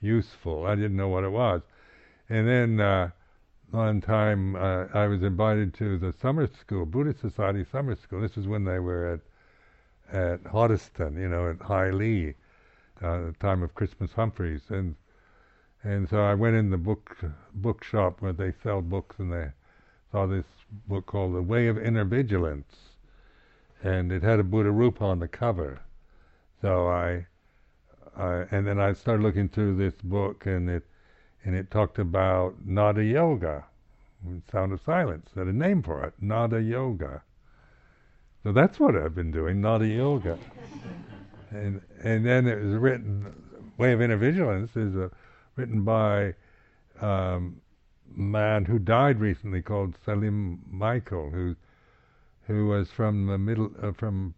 useful. 0.00 0.66
I 0.66 0.74
didn't 0.74 0.96
know 0.96 1.08
what 1.08 1.24
it 1.24 1.30
was. 1.30 1.62
And 2.28 2.48
then 2.48 2.80
uh, 2.80 3.10
one 3.70 4.00
time 4.00 4.56
uh, 4.56 4.86
I 4.92 5.06
was 5.06 5.22
invited 5.22 5.74
to 5.74 5.98
the 5.98 6.12
summer 6.12 6.48
school, 6.48 6.86
Buddhist 6.86 7.20
Society 7.20 7.64
summer 7.64 7.94
school. 7.94 8.20
This 8.20 8.36
is 8.36 8.46
when 8.46 8.64
they 8.64 8.78
were 8.78 9.06
at 9.14 9.20
at 10.12 10.42
Hoddesdon, 10.42 11.16
you 11.16 11.28
know, 11.28 11.50
at 11.50 11.62
High 11.62 11.90
Leigh, 11.90 12.34
uh, 13.00 13.26
the 13.26 13.34
time 13.38 13.62
of 13.62 13.74
Christmas 13.74 14.12
Humphreys, 14.12 14.70
and 14.70 14.96
and 15.84 16.08
so 16.08 16.20
I 16.20 16.34
went 16.34 16.56
in 16.56 16.70
the 16.70 16.78
book 16.78 17.16
bookshop 17.54 18.20
where 18.20 18.32
they 18.32 18.52
sell 18.62 18.82
books, 18.82 19.18
and 19.18 19.32
they 19.32 19.52
saw 20.10 20.26
this 20.26 20.46
book 20.88 21.06
called 21.06 21.34
The 21.34 21.42
Way 21.42 21.68
of 21.68 21.78
Inner 21.78 22.04
Vigilance, 22.04 22.90
and 23.82 24.10
it 24.10 24.22
had 24.22 24.40
a 24.40 24.44
Buddha 24.44 24.70
Rupa 24.70 25.04
on 25.04 25.20
the 25.20 25.28
cover. 25.28 25.80
So 26.60 26.88
I 26.88 27.26
uh, 28.16 28.46
and 28.50 28.66
then 28.66 28.80
I 28.80 28.92
started 28.92 29.22
looking 29.22 29.48
through 29.48 29.76
this 29.76 29.94
book, 30.02 30.46
and 30.46 30.68
it 30.68 30.84
and 31.44 31.54
it 31.54 31.70
talked 31.70 31.98
about 31.98 32.54
Nada 32.64 33.02
Yoga, 33.02 33.64
Sound 34.52 34.72
of 34.72 34.80
Silence, 34.84 35.30
had 35.34 35.46
a 35.46 35.52
name 35.52 35.82
for 35.82 36.04
it, 36.04 36.14
Nada 36.20 36.60
Yoga. 36.60 37.22
So 38.42 38.52
that's 38.52 38.78
what 38.78 38.96
I've 38.96 39.14
been 39.14 39.30
doing, 39.30 39.60
Nada 39.60 39.86
Yoga. 39.86 40.38
and 41.50 41.80
and 42.02 42.26
then 42.26 42.46
it 42.46 42.62
was 42.62 42.74
written, 42.76 43.34
Way 43.76 43.92
of 43.92 44.02
Inner 44.02 44.16
Vigilance 44.16 44.76
is 44.76 44.94
a, 44.96 45.10
written 45.56 45.84
by 45.84 46.34
um, 47.00 47.60
a 48.16 48.20
man 48.20 48.64
who 48.64 48.78
died 48.78 49.20
recently 49.20 49.62
called 49.62 49.94
Salim 50.04 50.62
Michael, 50.70 51.30
who 51.30 51.56
who 52.46 52.66
was 52.66 52.90
from 52.90 53.26
the 53.26 53.38
middle 53.38 53.70
uh, 53.82 53.92
from 53.92 54.34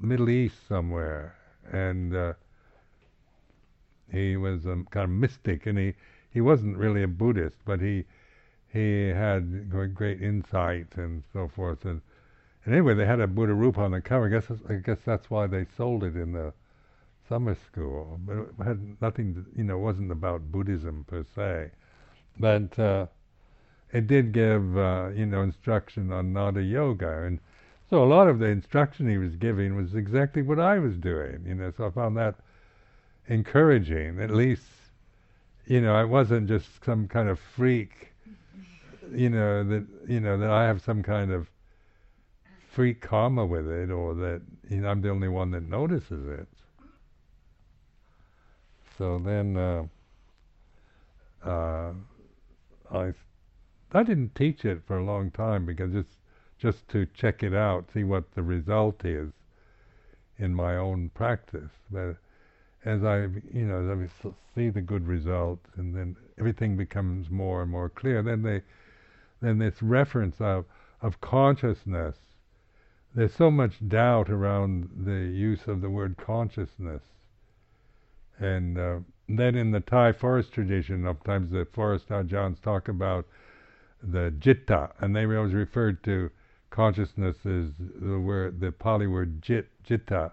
Middle 0.00 0.28
East 0.28 0.56
somewhere, 0.68 1.36
and 1.72 2.14
uh, 2.14 2.32
he 4.10 4.36
was 4.36 4.66
a 4.66 4.84
kind 4.90 5.04
of 5.04 5.10
mystic, 5.10 5.66
and 5.66 5.78
he, 5.78 5.94
he 6.30 6.40
wasn't 6.40 6.76
really 6.76 7.02
a 7.02 7.08
Buddhist, 7.08 7.56
but 7.64 7.80
he 7.80 8.04
he 8.74 9.08
had 9.08 9.70
great 9.94 10.20
insight 10.20 10.88
and 10.96 11.22
so 11.32 11.46
forth. 11.46 11.84
And, 11.84 12.00
and 12.64 12.74
anyway, 12.74 12.94
they 12.94 13.06
had 13.06 13.20
a 13.20 13.28
Buddha 13.28 13.54
Rupa 13.54 13.82
on 13.82 13.92
the 13.92 14.00
cover. 14.00 14.26
I 14.26 14.30
guess 14.30 14.50
I 14.68 14.74
guess 14.74 14.98
that's 15.04 15.30
why 15.30 15.46
they 15.46 15.66
sold 15.76 16.02
it 16.02 16.16
in 16.16 16.32
the 16.32 16.52
summer 17.28 17.54
school. 17.54 18.18
But 18.26 18.36
it 18.38 18.64
had 18.64 19.00
nothing, 19.00 19.34
to, 19.34 19.44
you 19.56 19.64
know, 19.64 19.76
it 19.76 19.82
wasn't 19.82 20.10
about 20.10 20.50
Buddhism 20.50 21.04
per 21.08 21.24
se, 21.36 21.70
but 22.38 22.76
uh, 22.78 23.06
it 23.92 24.08
did 24.08 24.32
give 24.32 24.76
uh, 24.76 25.10
you 25.14 25.26
know 25.26 25.42
instruction 25.42 26.12
on 26.12 26.32
Nada 26.32 26.62
Yoga, 26.62 27.22
and 27.22 27.38
so 27.88 28.02
a 28.02 28.06
lot 28.06 28.26
of 28.26 28.40
the 28.40 28.46
instruction 28.46 29.08
he 29.08 29.18
was 29.18 29.36
giving 29.36 29.76
was 29.76 29.94
exactly 29.94 30.42
what 30.42 30.58
I 30.58 30.80
was 30.80 30.96
doing. 30.96 31.44
You 31.46 31.54
know, 31.54 31.72
so 31.76 31.86
I 31.86 31.90
found 31.90 32.16
that 32.16 32.34
encouraging. 33.28 34.20
At 34.20 34.30
least, 34.30 34.66
you 35.66 35.80
know, 35.80 35.94
I 35.94 36.04
wasn't 36.04 36.48
just 36.48 36.84
some 36.84 37.08
kind 37.08 37.28
of 37.28 37.38
freak. 37.38 38.12
You 39.12 39.30
know 39.30 39.62
that 39.64 39.86
you 40.08 40.20
know 40.20 40.38
that 40.38 40.50
I 40.50 40.64
have 40.64 40.80
some 40.80 41.02
kind 41.02 41.30
of 41.30 41.48
freak 42.70 43.00
karma 43.00 43.46
with 43.46 43.68
it, 43.68 43.90
or 43.90 44.14
that 44.14 44.42
you 44.68 44.78
know, 44.78 44.88
I'm 44.88 45.00
the 45.02 45.10
only 45.10 45.28
one 45.28 45.50
that 45.52 45.68
notices 45.68 46.26
it. 46.26 46.48
So 48.96 49.18
then, 49.18 49.56
uh, 49.56 49.84
uh, 51.44 51.92
I 52.90 53.12
I 53.92 54.02
didn't 54.02 54.34
teach 54.34 54.64
it 54.64 54.82
for 54.86 54.98
a 54.98 55.04
long 55.04 55.30
time 55.30 55.66
because 55.66 55.94
it's 55.94 56.16
just 56.58 56.88
to 56.88 57.06
check 57.06 57.42
it 57.42 57.54
out, 57.54 57.90
see 57.92 58.04
what 58.04 58.32
the 58.32 58.42
result 58.42 59.04
is 59.04 59.32
in 60.38 60.54
my 60.54 60.76
own 60.76 61.10
practice. 61.10 61.70
But 61.90 62.16
as 62.84 63.02
I, 63.02 63.22
you 63.52 63.66
know, 63.66 63.90
as 63.90 64.10
I 64.10 64.30
see 64.54 64.70
the 64.70 64.80
good 64.80 65.06
results, 65.06 65.66
and 65.76 65.94
then 65.94 66.16
everything 66.38 66.76
becomes 66.76 67.30
more 67.30 67.62
and 67.62 67.70
more 67.70 67.88
clear. 67.88 68.22
Then 68.22 68.42
they, 68.42 68.62
then 69.40 69.58
this 69.58 69.82
reference 69.82 70.40
of 70.40 70.66
of 71.00 71.20
consciousness. 71.20 72.16
There's 73.14 73.34
so 73.34 73.50
much 73.50 73.86
doubt 73.86 74.28
around 74.30 74.90
the 75.04 75.28
use 75.28 75.66
of 75.66 75.80
the 75.80 75.90
word 75.90 76.16
consciousness, 76.16 77.02
and 78.38 78.78
uh, 78.78 78.98
then 79.28 79.54
in 79.54 79.70
the 79.70 79.80
Thai 79.80 80.12
forest 80.12 80.52
tradition, 80.52 81.04
sometimes 81.04 81.50
the 81.50 81.66
forest 81.72 82.08
ajahns 82.08 82.60
talk 82.60 82.88
about 82.88 83.26
the 84.02 84.32
jitta, 84.38 84.92
and 84.98 85.14
they 85.14 85.24
always 85.24 85.54
referred 85.54 86.02
to 86.04 86.30
consciousness 86.70 87.36
as 87.46 87.70
the 87.78 88.18
word, 88.18 88.60
the 88.60 88.72
Pali 88.72 89.06
word 89.06 89.40
jit, 89.40 89.68
jitta. 89.84 90.32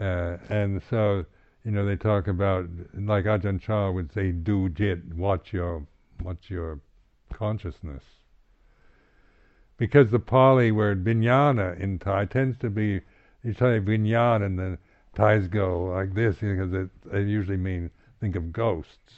Uh, 0.00 0.36
and 0.48 0.82
so, 0.90 1.24
you 1.64 1.70
know, 1.70 1.84
they 1.84 1.96
talk 1.96 2.28
about, 2.28 2.66
like 2.94 3.24
Ajahn 3.24 3.60
Chah 3.60 3.90
would 3.90 4.12
say, 4.12 4.32
do 4.32 4.68
jit, 4.68 5.14
watch 5.14 5.52
your, 5.52 5.86
watch 6.22 6.48
your 6.48 6.80
consciousness. 7.32 8.02
Because 9.76 10.10
the 10.10 10.18
Pali 10.18 10.72
word 10.72 11.04
vijnana 11.04 11.78
in 11.78 11.98
Thai 11.98 12.24
tends 12.26 12.58
to 12.58 12.70
be, 12.70 13.00
you 13.42 13.52
say 13.54 13.80
vijnana 13.80 14.46
and 14.46 14.58
the 14.58 14.78
Thais 15.16 15.48
go 15.48 15.84
like 15.84 16.14
this 16.14 16.36
because 16.36 16.72
it, 16.72 16.90
it 17.12 17.26
usually 17.26 17.56
mean, 17.56 17.90
think 18.20 18.36
of 18.36 18.52
ghosts. 18.52 19.14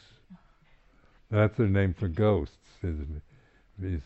That's 1.30 1.56
their 1.56 1.68
name 1.68 1.94
for 1.98 2.08
ghosts? 2.08 2.56
Is 2.82 2.98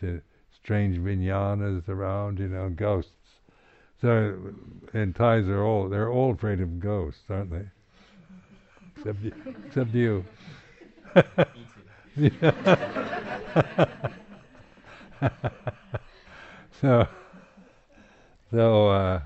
it 0.02 0.23
strange 0.64 0.97
vijnanas 0.99 1.88
around, 1.88 2.38
you 2.38 2.49
know, 2.49 2.71
ghosts. 2.71 3.12
So, 4.04 4.37
and 4.92 5.14
Thais 5.14 5.49
are 5.49 5.64
all, 5.64 5.88
they're 5.88 6.11
all 6.11 6.32
afraid 6.32 6.61
of 6.61 6.78
ghosts, 6.78 7.23
aren't 7.30 7.50
they? 7.50 7.64
Except 8.99 9.23
you. 9.23 9.32
Except 9.66 9.94
you. 9.94 10.26
so, 16.82 17.08
so 18.50 18.88
uh, 18.90 19.23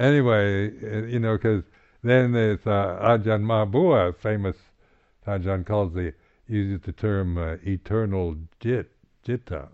anyway, 0.00 0.72
you 1.08 1.20
know, 1.20 1.36
because 1.36 1.62
then 2.02 2.32
there's 2.32 2.66
uh, 2.66 2.98
Ajahn 3.00 3.42
Maha 3.42 3.66
Bua, 3.66 4.12
famous 4.20 4.56
Ajahn 5.28 5.64
calls 5.64 5.94
the 5.94 6.12
uses 6.48 6.80
the 6.84 6.90
term 6.90 7.38
uh, 7.38 7.54
eternal 7.64 8.34
jit, 8.58 8.90
jitta. 9.24 9.68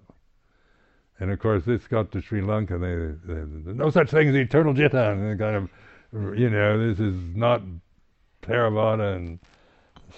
And 1.19 1.31
of 1.31 1.39
course, 1.39 1.65
this 1.65 1.87
got 1.87 2.13
to 2.13 2.21
Sri 2.21 2.43
Lanka. 2.43 2.79
They, 2.79 2.95
they, 3.33 3.41
there's 3.41 3.77
no 3.77 3.91
such 3.91 4.11
thing 4.11 4.29
as 4.29 4.35
eternal 4.35 4.75
jitta. 4.75 5.13
And 5.13 5.33
they 5.33 5.43
kind 5.43 5.57
of, 5.57 6.39
you 6.39 6.51
know, 6.51 6.89
this 6.89 7.01
is 7.01 7.17
not 7.35 7.63
Theravada 8.43 9.17
and 9.17 9.39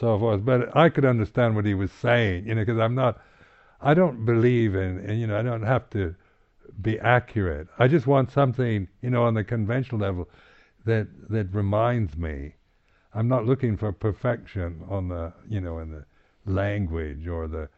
so 0.01 0.19
forth. 0.19 0.45
But 0.45 0.77
I 0.77 0.89
could 0.89 1.05
understand 1.05 1.55
what 1.55 1.65
he 1.65 1.75
was 1.75 1.93
saying, 1.93 2.47
you 2.47 2.55
know, 2.55 2.63
because 2.63 2.81
I'm 2.81 2.95
not, 2.95 3.21
I 3.81 3.95
don't 3.95 4.25
believe 4.25 4.75
in, 4.75 5.05
in, 5.09 5.19
you 5.19 5.27
know, 5.27 5.39
I 5.39 5.43
don't 5.43 5.63
have 5.63 5.89
to 5.91 6.15
be 6.81 6.99
accurate. 6.99 7.69
I 7.79 7.89
just 7.89 8.07
want 8.07 8.31
something, 8.33 8.89
you 9.01 9.11
know, 9.11 9.25
on 9.25 9.35
the 9.35 9.45
conventional 9.45 10.01
level 10.01 10.29
that 10.85 11.09
that 11.31 11.53
reminds 11.55 12.17
me. 12.17 12.55
I'm 13.15 13.29
not 13.29 13.47
looking 13.47 13.77
for 13.77 13.93
perfection 13.93 14.83
on 14.89 15.09
the, 15.09 15.33
you 15.49 15.61
know, 15.61 15.79
in 15.79 15.91
the 15.91 16.05
language 16.45 17.27
or 17.27 17.49
the 17.49 17.69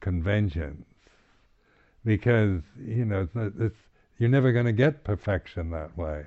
conventions, 0.00 0.86
because 2.04 2.62
you 2.78 3.04
know 3.04 3.22
it's, 3.22 3.54
it's 3.58 3.78
you're 4.18 4.30
never 4.30 4.52
going 4.52 4.66
to 4.66 4.72
get 4.72 5.04
perfection 5.04 5.70
that 5.70 5.96
way. 5.96 6.26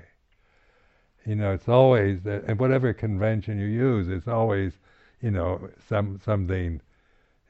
You 1.24 1.36
know, 1.36 1.52
it's 1.52 1.68
always 1.68 2.20
and 2.26 2.58
whatever 2.58 2.92
convention 2.92 3.58
you 3.58 3.66
use, 3.66 4.08
it's 4.08 4.28
always, 4.28 4.72
you 5.20 5.30
know, 5.30 5.68
some 5.88 6.20
something. 6.24 6.80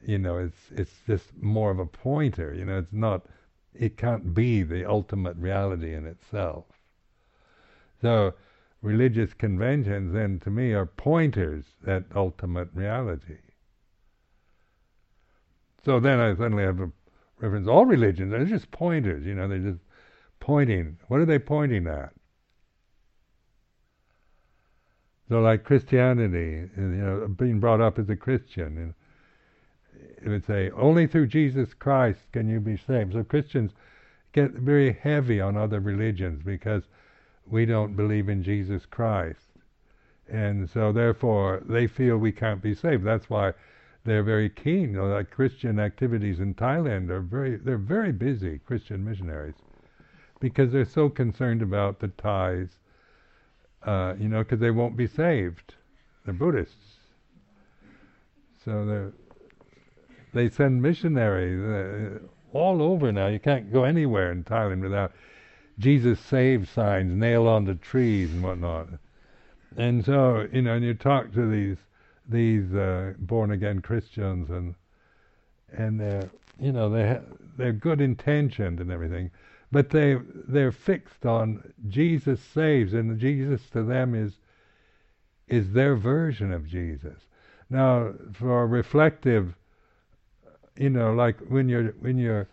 You 0.04 0.18
know, 0.18 0.38
it's 0.38 0.58
it's 0.70 0.94
just 1.06 1.36
more 1.40 1.70
of 1.70 1.78
a 1.78 1.86
pointer. 1.86 2.54
You 2.54 2.64
know, 2.64 2.78
it's 2.78 2.92
not. 2.92 3.26
It 3.74 3.96
can't 3.96 4.34
be 4.34 4.62
the 4.62 4.84
ultimate 4.84 5.36
reality 5.36 5.94
in 5.94 6.06
itself. 6.06 6.64
So, 8.00 8.34
religious 8.82 9.34
conventions, 9.34 10.12
then, 10.12 10.40
to 10.40 10.50
me, 10.50 10.72
are 10.72 10.86
pointers 10.86 11.64
at 11.86 12.04
ultimate 12.14 12.68
reality. 12.74 13.38
So 15.84 16.00
then 16.00 16.18
I 16.18 16.34
suddenly 16.34 16.64
have 16.64 16.80
a 16.80 16.90
reference. 17.40 17.68
All 17.68 17.86
religions, 17.86 18.30
they're 18.30 18.44
just 18.44 18.70
pointers, 18.70 19.24
you 19.24 19.34
know, 19.34 19.48
they're 19.48 19.58
just 19.58 19.80
pointing. 20.40 20.98
What 21.08 21.20
are 21.20 21.26
they 21.26 21.38
pointing 21.38 21.86
at? 21.86 22.12
So 25.28 25.40
like 25.40 25.64
Christianity, 25.64 26.70
you 26.76 26.82
know, 26.82 27.28
being 27.28 27.60
brought 27.60 27.80
up 27.80 27.98
as 27.98 28.08
a 28.08 28.16
Christian, 28.16 28.78
and 28.78 28.94
it 30.24 30.28
would 30.28 30.46
say, 30.46 30.70
only 30.70 31.06
through 31.06 31.26
Jesus 31.26 31.74
Christ 31.74 32.20
can 32.32 32.48
you 32.48 32.60
be 32.60 32.76
saved. 32.76 33.12
So 33.12 33.22
Christians 33.24 33.72
get 34.32 34.52
very 34.52 34.92
heavy 34.92 35.40
on 35.40 35.56
other 35.56 35.80
religions 35.80 36.42
because 36.44 36.84
we 37.46 37.66
don't 37.66 37.94
believe 37.94 38.28
in 38.28 38.42
Jesus 38.42 38.86
Christ. 38.86 39.48
And 40.28 40.68
so 40.68 40.92
therefore 40.92 41.62
they 41.68 41.86
feel 41.86 42.16
we 42.16 42.32
can't 42.32 42.62
be 42.62 42.74
saved. 42.74 43.04
That's 43.04 43.28
why 43.28 43.52
they're 44.04 44.22
very 44.22 44.48
keen. 44.48 44.92
You 44.92 44.98
know, 44.98 45.06
like 45.06 45.30
Christian 45.30 45.78
activities 45.78 46.40
in 46.40 46.54
Thailand 46.54 47.10
are 47.10 47.20
very 47.20 47.56
they're 47.56 47.78
very 47.78 48.12
busy 48.12 48.60
Christian 48.66 49.04
missionaries 49.04 49.54
because 50.40 50.72
they're 50.72 50.84
so 50.84 51.08
concerned 51.08 51.62
about 51.62 52.00
the 52.00 52.08
Thais. 52.08 52.68
Uh, 53.82 54.14
you 54.18 54.28
know, 54.28 54.42
because 54.42 54.60
they 54.60 54.72
won't 54.72 54.96
be 54.96 55.06
saved. 55.06 55.74
They're 56.24 56.34
Buddhists, 56.34 56.98
so 58.64 59.12
they 60.34 60.42
they 60.42 60.50
send 60.50 60.82
missionaries 60.82 61.62
uh, 61.62 62.18
all 62.52 62.82
over 62.82 63.12
now. 63.12 63.28
You 63.28 63.38
can't 63.38 63.72
go 63.72 63.84
anywhere 63.84 64.32
in 64.32 64.44
Thailand 64.44 64.82
without 64.82 65.12
Jesus 65.78 66.18
save 66.18 66.68
signs 66.68 67.14
nailed 67.14 67.46
on 67.46 67.64
the 67.64 67.76
trees 67.76 68.32
and 68.32 68.42
whatnot. 68.42 68.88
And 69.76 70.04
so, 70.04 70.48
you 70.52 70.62
know, 70.62 70.74
and 70.74 70.84
you 70.84 70.94
talk 70.94 71.32
to 71.32 71.48
these 71.48 71.76
these 72.28 72.74
uh, 72.74 73.14
born 73.18 73.50
again 73.50 73.80
Christians 73.80 74.50
and 74.50 74.74
and 75.72 76.00
they're 76.00 76.30
you 76.60 76.72
know 76.72 76.90
they 76.90 77.20
they're 77.56 77.72
good 77.72 78.00
intentioned 78.00 78.80
and 78.80 78.90
everything, 78.90 79.30
but 79.72 79.90
they 79.90 80.16
they're 80.46 80.72
fixed 80.72 81.24
on 81.26 81.72
Jesus 81.88 82.40
saves 82.40 82.94
and 82.94 83.18
Jesus 83.18 83.68
to 83.70 83.82
them 83.82 84.14
is 84.14 84.38
is 85.46 85.72
their 85.72 85.96
version 85.96 86.52
of 86.52 86.66
Jesus. 86.66 87.26
Now 87.70 88.12
for 88.32 88.66
reflective, 88.66 89.54
you 90.76 90.90
know, 90.90 91.12
like 91.12 91.38
when 91.48 91.68
you're 91.68 91.94
when 92.00 92.18
you're 92.18 92.48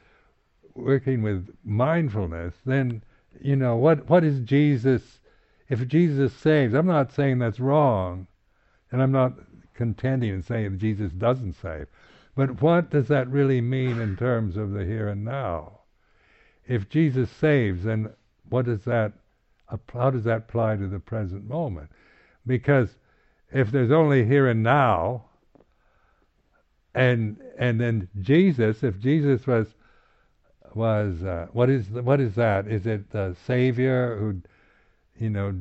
working 0.73 1.21
with 1.21 1.49
mindfulness, 1.63 2.53
then 2.65 3.01
you 3.41 3.55
know 3.55 3.75
what 3.75 4.09
what 4.09 4.23
is 4.23 4.39
Jesus? 4.41 5.19
If 5.67 5.87
Jesus 5.87 6.31
saves, 6.33 6.73
I'm 6.73 6.85
not 6.85 7.11
saying 7.11 7.39
that's 7.39 7.59
wrong, 7.59 8.27
and 8.91 9.01
I'm 9.01 9.11
not 9.11 9.33
contending 9.75 10.31
and 10.31 10.45
saying 10.45 10.79
Jesus 10.79 11.11
doesn't 11.11 11.53
save. 11.53 11.87
But 12.35 12.61
what 12.61 12.89
does 12.89 13.07
that 13.07 13.29
really 13.29 13.61
mean 13.61 13.99
in 13.99 14.17
terms 14.17 14.57
of 14.57 14.71
the 14.71 14.83
here 14.83 15.07
and 15.07 15.23
now? 15.23 15.79
If 16.67 16.89
Jesus 16.89 17.29
saves, 17.29 17.83
then 17.83 18.09
what 18.49 18.65
does 18.65 18.83
that 18.85 19.13
how 19.93 20.11
does 20.11 20.23
that 20.25 20.37
apply 20.37 20.75
to 20.77 20.87
the 20.87 20.99
present 20.99 21.47
moment? 21.47 21.89
Because 22.45 22.89
if 23.51 23.71
there's 23.71 23.91
only 23.91 24.25
here 24.25 24.47
and 24.47 24.61
now, 24.63 25.25
and 26.93 27.37
and 27.57 27.79
then 27.79 28.07
Jesus, 28.21 28.83
if 28.83 28.99
Jesus 28.99 29.47
was 29.47 29.67
was 30.73 31.23
uh, 31.23 31.47
what 31.53 31.69
is 31.69 31.89
the, 31.89 32.03
what 32.03 32.19
is 32.19 32.35
that? 32.35 32.67
Is 32.67 32.85
it 32.85 33.11
the 33.11 33.35
Savior 33.45 34.17
who, 34.17 34.41
you 35.17 35.29
know, 35.29 35.55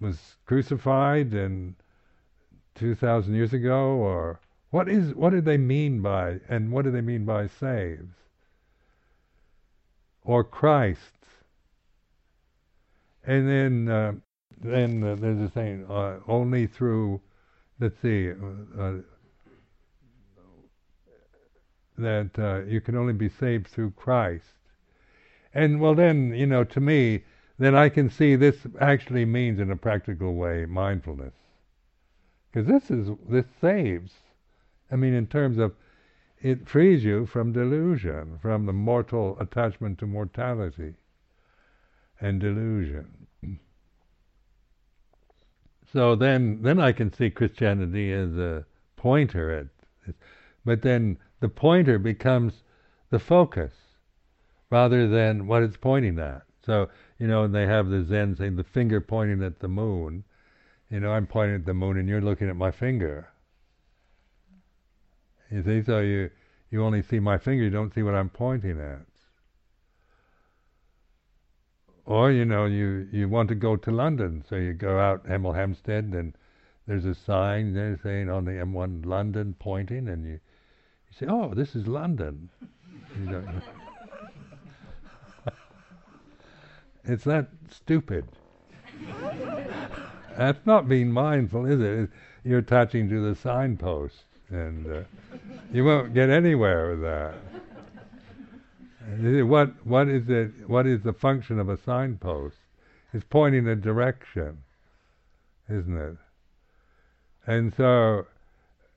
was 0.00 0.36
crucified 0.46 1.32
and 1.32 1.74
2,000 2.74 3.34
years 3.34 3.52
ago, 3.52 3.92
or 3.92 4.40
what 4.70 4.88
is 4.88 5.14
what 5.14 5.30
do 5.30 5.40
they 5.40 5.56
mean 5.56 6.00
by 6.00 6.38
and 6.48 6.70
what 6.70 6.84
do 6.84 6.90
they 6.90 7.00
mean 7.00 7.24
by 7.24 7.48
saves? 7.48 8.14
Or 10.22 10.44
Christ? 10.44 11.16
And 13.24 13.48
then 13.48 13.88
uh, 13.88 14.12
then 14.60 15.02
uh, 15.02 15.16
there's 15.16 15.40
a 15.40 15.52
saying 15.52 15.86
uh, 15.90 16.20
only 16.28 16.66
through 16.66 17.20
let's 17.80 18.00
see 18.00 18.30
uh, 18.30 18.80
uh, 18.80 18.92
that 21.98 22.30
uh, 22.38 22.64
you 22.66 22.80
can 22.80 22.96
only 22.96 23.12
be 23.12 23.28
saved 23.28 23.66
through 23.66 23.90
Christ. 23.92 24.44
And 25.52 25.80
well, 25.80 25.94
then 25.94 26.32
you 26.34 26.46
know, 26.46 26.62
to 26.64 26.80
me, 26.80 27.24
then 27.58 27.74
I 27.74 27.88
can 27.88 28.08
see 28.08 28.36
this 28.36 28.56
actually 28.80 29.24
means 29.24 29.58
in 29.58 29.70
a 29.70 29.76
practical 29.76 30.34
way 30.34 30.64
mindfulness 30.64 31.34
because 32.52 32.68
this 32.68 32.90
is 32.90 33.08
this 33.28 33.46
saves. 33.60 34.12
I 34.90 34.96
mean, 34.96 35.14
in 35.14 35.26
terms 35.26 35.58
of 35.58 35.74
it 36.40 36.68
frees 36.68 37.04
you 37.04 37.26
from 37.26 37.52
delusion, 37.52 38.38
from 38.40 38.66
the 38.66 38.72
mortal 38.72 39.36
attachment 39.38 39.98
to 39.98 40.06
mortality 40.06 40.94
and 42.20 42.40
delusion. 42.40 43.26
So 45.92 46.14
then, 46.14 46.62
then 46.62 46.78
I 46.78 46.92
can 46.92 47.12
see 47.12 47.30
Christianity 47.30 48.12
as 48.12 48.36
a 48.36 48.64
pointer 48.96 49.50
at, 50.06 50.14
but 50.64 50.82
then 50.82 51.18
the 51.40 51.48
pointer 51.48 51.98
becomes 51.98 52.62
the 53.10 53.18
focus 53.18 53.72
rather 54.70 55.08
than 55.08 55.46
what 55.46 55.62
it's 55.62 55.76
pointing 55.76 56.18
at. 56.18 56.42
So 56.64 56.88
you 57.18 57.26
know, 57.26 57.48
they 57.48 57.66
have 57.66 57.88
the 57.88 58.04
Zen 58.04 58.36
saying 58.36 58.56
the 58.56 58.64
finger 58.64 59.00
pointing 59.00 59.42
at 59.42 59.58
the 59.58 59.68
moon, 59.68 60.24
you 60.90 61.00
know, 61.00 61.12
I'm 61.12 61.26
pointing 61.26 61.56
at 61.56 61.66
the 61.66 61.74
moon 61.74 61.98
and 61.98 62.08
you're 62.08 62.20
looking 62.20 62.48
at 62.48 62.56
my 62.56 62.70
finger. 62.70 63.28
You 65.50 65.62
see, 65.62 65.82
so 65.82 66.00
you 66.00 66.30
you 66.70 66.84
only 66.84 67.02
see 67.02 67.20
my 67.20 67.38
finger, 67.38 67.64
you 67.64 67.70
don't 67.70 67.94
see 67.94 68.02
what 68.02 68.14
I'm 68.14 68.30
pointing 68.30 68.80
at. 68.80 69.06
or 72.10 72.32
you 72.32 72.44
know, 72.44 72.64
you 72.64 73.08
you 73.12 73.28
want 73.28 73.48
to 73.48 73.54
go 73.54 73.76
to 73.76 73.90
London, 73.92 74.44
so 74.48 74.56
you 74.56 74.72
go 74.72 74.98
out 74.98 75.24
Hemel 75.26 75.54
Hempstead, 75.54 76.06
and 76.12 76.34
there's 76.86 77.04
a 77.04 77.14
sign 77.14 77.72
there 77.72 77.96
saying 78.02 78.28
on 78.28 78.44
the 78.44 78.50
M1 78.50 79.06
London 79.06 79.54
pointing, 79.60 80.08
and 80.08 80.24
you 80.24 80.32
you 80.32 81.12
say, 81.12 81.26
oh, 81.28 81.54
this 81.54 81.76
is 81.76 81.86
London. 81.86 82.50
it's 87.04 87.22
that 87.24 87.48
stupid. 87.70 88.26
That's 90.40 90.64
not 90.64 90.88
being 90.88 91.12
mindful, 91.12 91.66
is 91.66 91.82
it? 91.82 92.08
You're 92.44 92.60
attaching 92.60 93.10
to 93.10 93.28
the 93.28 93.34
signpost, 93.34 94.24
and 94.48 94.86
uh, 94.90 95.02
you 95.70 95.84
won't 95.84 96.14
get 96.14 96.30
anywhere 96.30 96.92
with 96.92 97.02
that. 97.02 97.34
What 99.44 99.86
what 99.86 100.08
is 100.08 100.30
it? 100.30 100.66
What 100.66 100.86
is 100.86 101.02
the 101.02 101.12
function 101.12 101.58
of 101.58 101.68
a 101.68 101.76
signpost? 101.76 102.56
It's 103.12 103.26
pointing 103.28 103.68
a 103.68 103.76
direction, 103.76 104.62
isn't 105.68 105.98
it? 105.98 106.16
And 107.46 107.74
so 107.74 108.24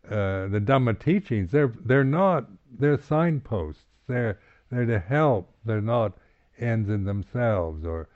uh, 0.08 0.48
the 0.48 0.62
Dhamma 0.64 0.98
teachings 0.98 1.52
they're 1.52 1.74
they're 1.84 2.06
not 2.06 2.46
they're 2.80 2.98
signposts. 2.98 3.84
They're 4.08 4.40
they're 4.72 4.86
to 4.86 5.00
help. 5.00 5.52
They're 5.66 5.82
not 5.82 6.14
ends 6.58 6.90
in 6.90 7.04
themselves. 7.04 7.84
Or 7.86 8.08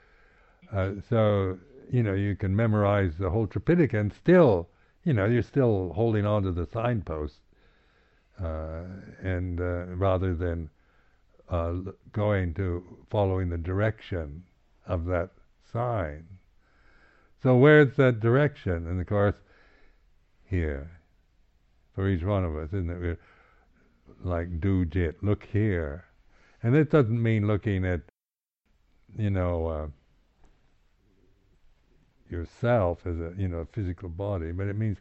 uh, 0.72 0.92
so 1.10 1.58
you 1.90 2.02
know 2.02 2.14
you 2.14 2.36
can 2.36 2.54
memorize 2.54 3.16
the 3.18 3.30
whole 3.30 3.46
Tripitaka 3.46 3.94
and 3.94 4.12
still 4.12 4.68
you 5.04 5.12
know 5.12 5.26
you're 5.26 5.42
still 5.42 5.92
holding 5.94 6.26
on 6.26 6.42
to 6.42 6.52
the 6.52 6.66
signpost, 6.66 7.40
uh, 8.42 8.82
and 9.22 9.60
uh, 9.60 9.86
rather 9.94 10.34
than 10.34 10.70
uh, 11.48 11.74
going 12.12 12.54
to 12.54 12.84
following 13.10 13.48
the 13.48 13.58
direction 13.58 14.42
of 14.86 15.06
that 15.06 15.30
sign. 15.72 16.24
So 17.42 17.56
where's 17.56 17.96
that 17.96 18.20
direction? 18.20 18.86
And 18.86 19.00
of 19.00 19.06
course, 19.06 19.36
here, 20.44 20.90
for 21.94 22.08
each 22.08 22.24
one 22.24 22.44
of 22.44 22.56
us, 22.56 22.68
isn't 22.68 22.90
it? 22.90 23.00
We're 23.00 23.18
like 24.24 24.60
do 24.60 24.84
jit, 24.84 25.22
look 25.22 25.44
here, 25.44 26.04
and 26.62 26.74
it 26.74 26.90
doesn't 26.90 27.22
mean 27.22 27.46
looking 27.46 27.84
at, 27.84 28.00
you 29.16 29.30
know, 29.30 29.66
uh, 29.66 29.86
yourself 32.30 33.06
as 33.06 33.18
a 33.18 33.32
you 33.36 33.48
know 33.48 33.66
physical 33.72 34.08
body, 34.08 34.52
but 34.52 34.66
it 34.66 34.76
means 34.76 34.98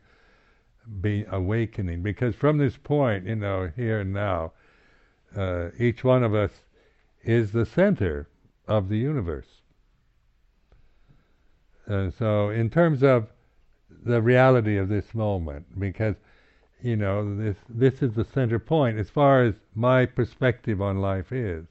be 1.02 1.26
awakening. 1.30 2.02
Because 2.02 2.36
from 2.36 2.58
this 2.58 2.78
point, 2.78 3.26
you 3.26 3.36
know, 3.36 3.72
here 3.76 4.00
and 4.00 4.14
now, 4.14 4.54
uh, 5.36 5.70
each 5.78 6.04
one 6.04 6.24
of 6.24 6.34
us 6.34 6.52
is 7.24 7.52
the 7.52 7.66
center 7.66 8.28
of 8.68 8.90
the 8.90 8.98
universe. 8.98 9.48
Uh, 11.88 12.10
so, 12.18 12.50
in 12.50 12.70
terms 12.70 13.04
of 13.04 13.28
the 14.04 14.22
reality 14.22 14.78
of 14.78 14.90
this 14.90 15.14
moment, 15.14 15.80
because 15.80 16.16
you 16.82 16.96
know 16.96 17.36
this 17.36 17.58
this 17.70 18.02
is 18.02 18.14
the 18.14 18.26
center 18.26 18.60
point 18.60 18.98
as 19.00 19.10
far 19.10 19.44
as 19.44 19.56
my 19.74 20.06
perspective 20.06 20.82
on 20.82 21.02
life 21.02 21.32
is. 21.32 21.66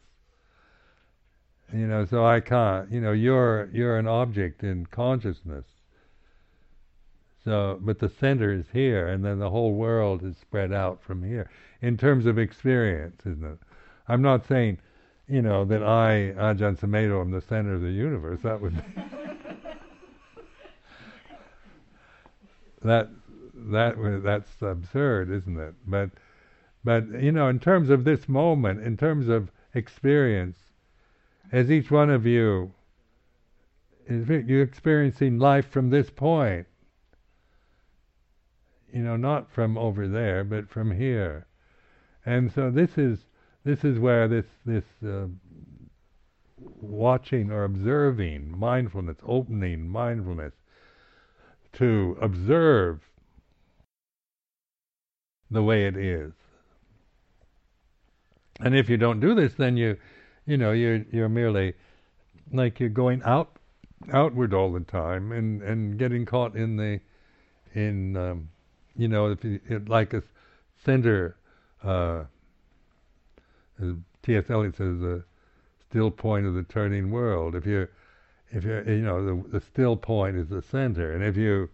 You 1.72 1.86
know, 1.86 2.04
so 2.04 2.24
I 2.24 2.40
can't. 2.40 2.90
You 2.90 3.00
know, 3.00 3.12
you're 3.12 3.68
you're 3.72 3.98
an 3.98 4.06
object 4.06 4.62
in 4.62 4.86
consciousness. 4.86 5.64
So, 7.44 7.78
but 7.80 8.00
the 8.00 8.08
center 8.08 8.52
is 8.52 8.66
here, 8.72 9.06
and 9.06 9.24
then 9.24 9.38
the 9.38 9.50
whole 9.50 9.74
world 9.74 10.24
is 10.24 10.36
spread 10.36 10.72
out 10.72 11.00
from 11.02 11.22
here 11.22 11.48
in 11.80 11.96
terms 11.96 12.26
of 12.26 12.38
experience, 12.38 13.20
isn't 13.24 13.44
it? 13.44 13.58
I'm 14.08 14.22
not 14.22 14.46
saying, 14.46 14.78
you 15.28 15.42
know, 15.42 15.64
that 15.64 15.82
I, 15.82 16.32
Ajahn 16.36 16.78
Sumedho, 16.78 17.20
am 17.20 17.30
the 17.30 17.40
center 17.40 17.74
of 17.74 17.82
the 17.82 17.90
universe. 17.90 18.40
That 18.42 18.60
would 18.60 18.74
be 18.74 18.82
that 22.82 23.10
that 23.54 24.22
that's 24.24 24.50
absurd, 24.60 25.30
isn't 25.30 25.58
it? 25.58 25.74
But 25.86 26.10
but 26.84 27.22
you 27.22 27.32
know, 27.32 27.48
in 27.48 27.58
terms 27.58 27.90
of 27.90 28.04
this 28.04 28.28
moment, 28.28 28.82
in 28.82 28.96
terms 28.96 29.28
of 29.28 29.50
experience, 29.74 30.56
as 31.52 31.70
each 31.70 31.90
one 31.90 32.10
of 32.10 32.26
you 32.26 32.72
is 34.06 34.28
you're 34.28 34.62
experiencing 34.62 35.38
life 35.38 35.68
from 35.68 35.90
this 35.90 36.10
point. 36.10 36.66
You 38.92 39.02
know, 39.02 39.16
not 39.16 39.50
from 39.50 39.76
over 39.76 40.08
there, 40.08 40.44
but 40.44 40.68
from 40.68 40.92
here. 40.92 41.46
And 42.24 42.52
so 42.52 42.70
this 42.70 42.96
is 42.96 43.26
this 43.64 43.84
is 43.84 43.98
where 43.98 44.28
this 44.28 44.46
this 44.64 44.84
uh, 45.06 45.26
watching 46.58 47.50
or 47.50 47.64
observing 47.64 48.56
mindfulness, 48.56 49.18
opening 49.24 49.88
mindfulness 49.88 50.54
to 51.74 52.16
observe 52.20 53.00
the 55.50 55.62
way 55.62 55.86
it 55.86 55.96
is. 55.96 56.32
And 58.60 58.74
if 58.74 58.88
you 58.88 58.96
don't 58.96 59.20
do 59.20 59.34
this, 59.34 59.54
then 59.54 59.76
you, 59.76 59.98
you 60.46 60.56
know, 60.56 60.72
you're 60.72 61.04
you're 61.12 61.28
merely 61.28 61.74
like 62.52 62.80
you're 62.80 62.88
going 62.88 63.22
out 63.24 63.58
outward 64.12 64.54
all 64.54 64.72
the 64.72 64.80
time 64.80 65.32
and 65.32 65.62
and 65.62 65.98
getting 65.98 66.24
caught 66.24 66.54
in 66.54 66.76
the 66.76 67.00
in 67.74 68.16
um, 68.16 68.48
you 68.96 69.08
know 69.08 69.30
if 69.30 69.44
you, 69.44 69.60
like 69.86 70.14
a 70.14 70.22
center. 70.84 71.36
Uh, 71.82 72.24
T.S. 74.22 74.44
Eliot 74.48 74.76
says 74.76 74.98
the 74.98 75.22
still 75.88 76.10
point 76.10 76.46
of 76.46 76.54
the 76.54 76.62
turning 76.64 77.10
world. 77.10 77.54
If 77.54 77.66
you 77.66 77.86
if 78.50 78.64
you 78.64 78.82
you 78.86 79.02
know 79.02 79.24
the 79.24 79.48
the 79.50 79.60
still 79.60 79.96
point 79.96 80.36
is 80.36 80.48
the 80.48 80.62
center, 80.62 81.12
and 81.12 81.22
if 81.22 81.36
you 81.36 81.68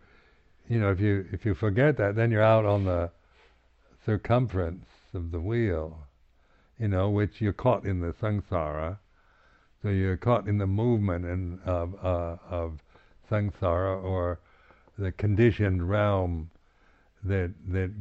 you 0.68 0.80
know 0.80 0.90
if 0.90 1.00
you 1.00 1.26
if 1.32 1.44
you 1.46 1.54
forget 1.54 1.96
that, 1.98 2.16
then 2.16 2.30
you're 2.30 2.42
out 2.42 2.64
on 2.64 2.84
the 2.84 3.10
circumference 4.04 4.86
of 5.14 5.30
the 5.30 5.40
wheel, 5.40 6.01
you 6.82 6.88
know, 6.88 7.08
which 7.08 7.40
you're 7.40 7.52
caught 7.52 7.84
in 7.84 8.00
the 8.00 8.12
samsara. 8.12 8.98
So 9.80 9.88
you're 9.88 10.16
caught 10.16 10.48
in 10.48 10.58
the 10.58 10.66
movement 10.66 11.24
and 11.24 11.60
of 11.64 11.94
uh, 12.02 12.36
of 12.50 12.82
samsara 13.30 14.02
or 14.02 14.40
the 14.98 15.12
conditioned 15.12 15.88
realm 15.88 16.50
that 17.22 17.52
that 17.68 17.92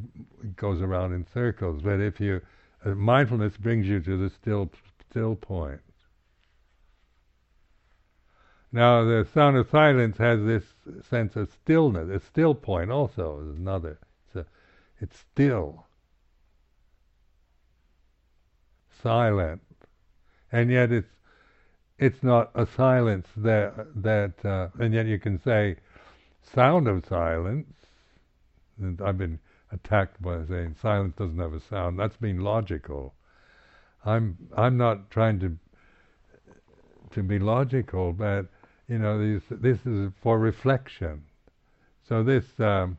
goes 0.55 0.81
around 0.81 1.13
in 1.13 1.27
circles. 1.31 1.83
But 1.83 1.99
if 1.99 2.19
you 2.19 2.41
uh, 2.83 2.89
mindfulness 2.95 3.55
brings 3.55 3.87
you 3.87 3.99
to 3.99 4.17
the 4.17 4.31
still 4.31 4.71
still 5.09 5.35
point. 5.35 5.81
Now 8.71 9.03
the 9.03 9.27
sound 9.31 9.57
of 9.57 9.69
silence 9.69 10.17
has 10.17 10.43
this 10.43 10.63
sense 11.07 11.35
of 11.35 11.51
stillness. 11.51 12.09
A 12.09 12.25
still 12.25 12.55
point 12.55 12.89
also 12.89 13.41
is 13.41 13.59
another. 13.59 13.99
It's 14.25 14.35
a, 14.37 14.45
it's 14.99 15.19
still, 15.19 15.85
silent, 19.01 19.61
and 20.51 20.71
yet 20.71 20.91
it's 20.91 21.09
it's 21.97 22.23
not 22.23 22.51
a 22.55 22.65
silence 22.65 23.27
that 23.37 23.73
that 24.01 24.45
uh, 24.45 24.69
and 24.79 24.93
yet 24.93 25.05
you 25.05 25.19
can 25.19 25.39
say 25.41 25.77
sound 26.41 26.87
of 26.87 27.05
silence. 27.05 27.67
And 28.79 29.01
I've 29.01 29.17
been 29.17 29.39
attacked 29.71 30.21
by 30.21 30.43
saying 30.45 30.75
silence 30.81 31.15
doesn't 31.17 31.37
have 31.39 31.53
a 31.53 31.59
sound. 31.59 31.99
That's 31.99 32.17
being 32.17 32.39
logical. 32.39 33.13
I'm 34.05 34.37
I'm 34.57 34.77
not 34.77 35.11
trying 35.11 35.39
to 35.41 35.57
to 37.11 37.23
be 37.23 37.39
logical, 37.39 38.13
but 38.13 38.47
you 38.87 38.97
know, 38.97 39.17
these, 39.17 39.41
this 39.49 39.77
is 39.85 40.11
for 40.21 40.37
reflection. 40.37 41.23
So 42.07 42.23
this, 42.23 42.59
um, 42.59 42.97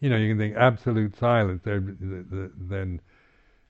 you 0.00 0.10
know, 0.10 0.16
you 0.16 0.28
can 0.30 0.38
think 0.38 0.56
absolute 0.56 1.16
silence. 1.16 1.62
Then 1.64 3.00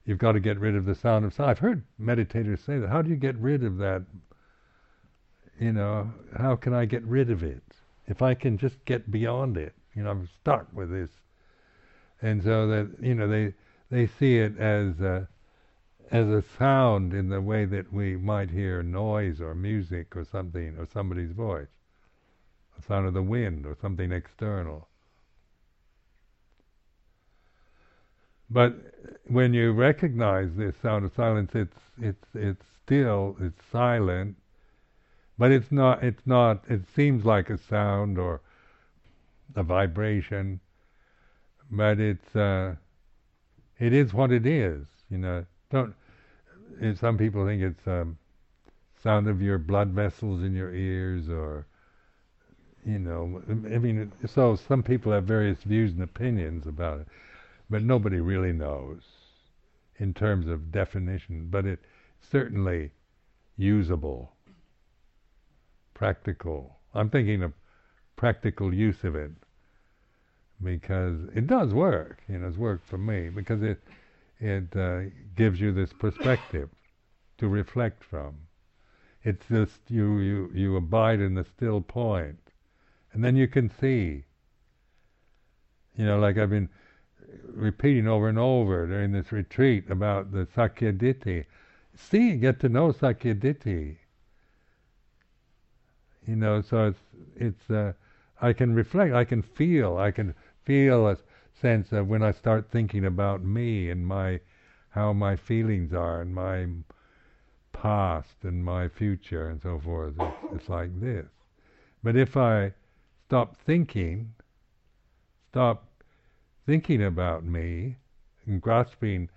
you've 0.05 0.19
got 0.19 0.33
to 0.33 0.41
get 0.41 0.59
rid 0.59 0.77
of 0.77 0.85
the 0.85 0.95
sound 0.95 1.25
of. 1.25 1.39
I've 1.41 1.59
heard 1.59 1.83
meditators 2.01 2.65
say 2.65 2.79
that. 2.79 2.89
How 2.89 3.03
do 3.03 3.11
you 3.11 3.17
get 3.17 3.37
rid 3.37 3.65
of 3.65 3.79
that? 3.79 4.03
You 5.59 5.73
know, 5.73 6.13
how 6.39 6.57
can 6.57 6.73
I 6.73 6.87
get 6.87 7.05
rid 7.05 7.31
of 7.31 7.43
it? 7.43 7.63
If 8.07 8.23
I 8.23 8.35
can 8.35 8.59
just 8.59 8.85
get 8.87 9.11
beyond 9.11 9.57
it, 9.57 9.75
you 9.95 10.03
know, 10.03 10.11
I'm 10.11 10.29
stuck 10.41 10.67
with 10.73 10.91
this 10.91 11.11
and 12.23 12.43
so 12.43 12.67
that 12.69 12.91
you 13.01 13.15
know 13.15 13.29
they 13.29 13.55
they 13.91 14.07
see 14.07 14.39
it 14.39 14.57
as 14.59 15.01
a, 15.01 15.29
as 16.13 16.29
a 16.29 16.43
sound 16.59 17.13
in 17.13 17.29
the 17.29 17.41
way 17.41 17.65
that 17.65 17.93
we 17.93 18.17
might 18.17 18.51
hear 18.51 18.83
noise 18.83 19.41
or 19.41 19.55
music 19.55 20.17
or 20.17 20.25
something 20.25 20.77
or 20.79 20.87
somebody's 20.87 21.33
voice, 21.33 21.67
the 22.77 22.83
sound 22.83 23.09
of 23.09 23.15
the 23.15 23.23
wind 23.23 23.67
or 23.67 23.77
something 23.81 24.13
external. 24.13 24.87
But 28.51 28.75
when 29.27 29.55
you 29.55 29.73
recognize 29.73 30.57
this 30.57 30.75
sound 30.83 31.05
of 31.05 31.15
silence, 31.15 31.53
it's 31.55 31.79
it's 32.01 32.27
it's 32.35 32.67
still, 32.85 33.37
it's 33.41 33.63
silent, 33.71 34.37
but 35.39 35.53
it's 35.53 35.71
not 35.71 36.03
it's 36.03 36.27
not 36.27 36.65
it 36.69 36.83
seems 36.95 37.25
like 37.25 37.51
a 37.51 37.59
sound 37.59 38.19
or 38.19 38.41
a 39.55 39.63
vibration 39.63 40.61
but 41.71 42.01
it's 42.01 42.35
uh, 42.35 42.75
it 43.79 43.93
is 43.93 44.13
what 44.13 44.33
it 44.33 44.47
is. 44.47 44.87
You 45.09 45.19
know, 45.19 45.45
don't. 45.71 45.95
Some 46.95 47.19
people 47.19 47.47
think 47.47 47.63
it's 47.63 47.87
um, 47.87 48.19
sound 49.03 49.29
of 49.29 49.43
your 49.43 49.59
blood 49.59 49.89
vessels 49.89 50.43
in 50.43 50.55
your 50.55 50.75
ears, 50.75 51.29
or 51.29 51.67
you 52.85 52.99
know, 52.99 53.43
I 53.49 53.79
mean, 53.79 54.11
so 54.27 54.57
some 54.57 54.83
people 54.83 55.13
have 55.13 55.25
various 55.25 55.63
views 55.63 55.93
and 55.93 56.03
opinions 56.03 56.67
about 56.67 57.01
it, 57.01 57.09
but 57.70 57.83
nobody 57.83 58.18
really 58.18 58.52
knows 58.52 59.02
in 59.96 60.12
terms 60.12 60.48
of 60.48 60.72
definition. 60.72 61.48
But 61.50 61.64
it's 61.64 61.87
certainly 62.20 62.90
usable, 63.56 64.33
practical. 65.94 66.78
I'm 66.92 67.11
thinking 67.11 67.42
of 67.42 67.52
practical 68.16 68.74
use 68.74 69.04
of 69.04 69.14
it 69.14 69.30
because 70.62 71.20
it 71.35 71.46
does 71.46 71.72
work. 71.72 72.22
You 72.28 72.38
know, 72.38 72.48
it's 72.48 72.56
worked 72.56 72.87
for 72.87 72.98
me 72.98 73.30
because 73.30 73.62
it 73.62 73.80
it 74.40 74.74
uh, 74.74 75.11
gives 75.37 75.61
you 75.61 75.72
this 75.72 75.92
perspective 75.92 76.70
to 77.38 77.48
reflect 77.48 78.02
from. 78.02 78.35
It's 79.22 79.46
just 79.48 79.80
you 79.88 80.18
you 80.18 80.50
you 80.54 80.76
abide 80.76 81.20
in 81.20 81.35
the 81.35 81.44
still 81.44 81.80
point, 81.80 82.40
and 83.12 83.22
then 83.22 83.37
you 83.37 83.46
can 83.46 83.70
see. 83.80 84.24
You 85.96 86.06
know, 86.06 86.18
like 86.18 86.38
I've 86.38 86.50
been 86.50 86.70
repeating 87.47 88.07
over 88.07 88.29
and 88.29 88.38
over 88.38 88.87
during 88.87 89.12
this 89.12 89.33
retreat 89.33 89.90
about 89.90 90.33
the 90.33 90.47
sakkayaditthi. 90.47 91.45
See, 91.95 92.37
get 92.37 92.61
to 92.61 92.69
know 92.69 92.93
sakkayaditthi. 92.93 93.97
You 96.27 96.37
know, 96.37 96.61
so 96.61 96.88
it's 96.88 97.01
it's. 97.37 97.71
Uh, 97.71 97.93
I 98.43 98.53
can 98.53 98.75
reflect. 98.75 99.14
I 99.14 99.25
can 99.25 99.43
feel. 99.43 99.99
I 99.99 100.11
can 100.11 100.35
feel 100.64 101.09
a 101.09 101.16
sense 101.61 101.93
of 101.93 102.09
when 102.09 102.23
I 102.23 102.33
start 102.33 102.71
thinking 102.71 103.05
about 103.05 103.45
me 103.45 103.90
and 103.90 104.07
my 104.07 104.40
how 104.90 105.12
my 105.12 105.37
feelings 105.37 105.93
are 105.93 106.21
and 106.21 106.35
my 106.35 106.66
past 107.73 108.35
and 108.43 108.64
my 108.64 108.88
future 108.88 109.49
and 109.49 109.61
so 109.62 109.79
forth. 109.79 110.14
It's, 110.19 110.55
it's 110.55 110.69
like 110.69 111.01
this. 111.01 111.27
But 112.03 112.16
if 112.16 112.37
I 112.37 112.73
stop 113.27 113.57
thinking, 113.57 114.35
stop 115.51 115.89
thinking 116.70 117.02
about 117.02 117.42
me 117.44 117.96
and 118.46 118.62
grasping 118.62 119.28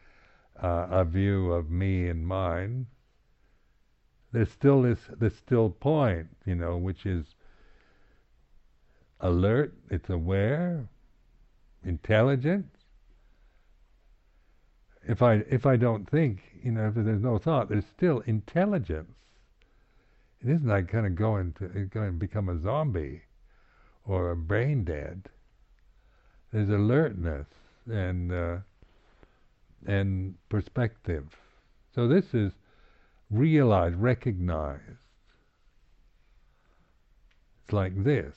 uh, 0.61 0.85
a 0.91 1.03
view 1.03 1.51
of 1.51 1.67
me 1.67 2.07
and 2.07 2.27
mine, 2.27 2.85
there's 4.31 4.51
still 4.51 4.83
this 4.83 4.99
this 5.19 5.35
still 5.35 5.71
point, 5.71 6.27
you 6.45 6.53
know, 6.53 6.77
which 6.77 7.07
is 7.07 7.25
alert, 9.19 9.73
it's 9.89 10.11
aware, 10.11 10.87
intelligent. 11.83 12.67
If 15.01 15.23
I 15.23 15.43
if 15.49 15.65
I 15.65 15.75
don't 15.75 16.07
think, 16.07 16.43
you 16.61 16.71
know, 16.71 16.89
if 16.89 16.93
there's 16.93 17.23
no 17.23 17.39
thought, 17.39 17.67
there's 17.67 17.87
still 17.97 18.19
intelligence. 18.27 19.17
It 20.39 20.51
isn't 20.51 20.67
like 20.67 20.87
kind 20.87 21.07
of 21.07 21.15
going 21.15 21.53
to 21.53 21.67
going 21.85 22.11
to 22.11 22.19
become 22.27 22.49
a 22.49 22.59
zombie 22.61 23.23
or 24.05 24.29
a 24.29 24.35
brain 24.35 24.83
dead. 24.83 25.29
There's 26.53 26.69
alertness 26.69 27.47
and 27.91 28.31
uh, 28.31 28.57
and 29.87 30.35
perspective. 30.49 31.35
So 31.95 32.07
this 32.07 32.35
is 32.35 32.53
realized, 33.31 33.95
recognized. 33.95 34.81
It's 37.63 37.73
like 37.73 38.03
this. 38.03 38.35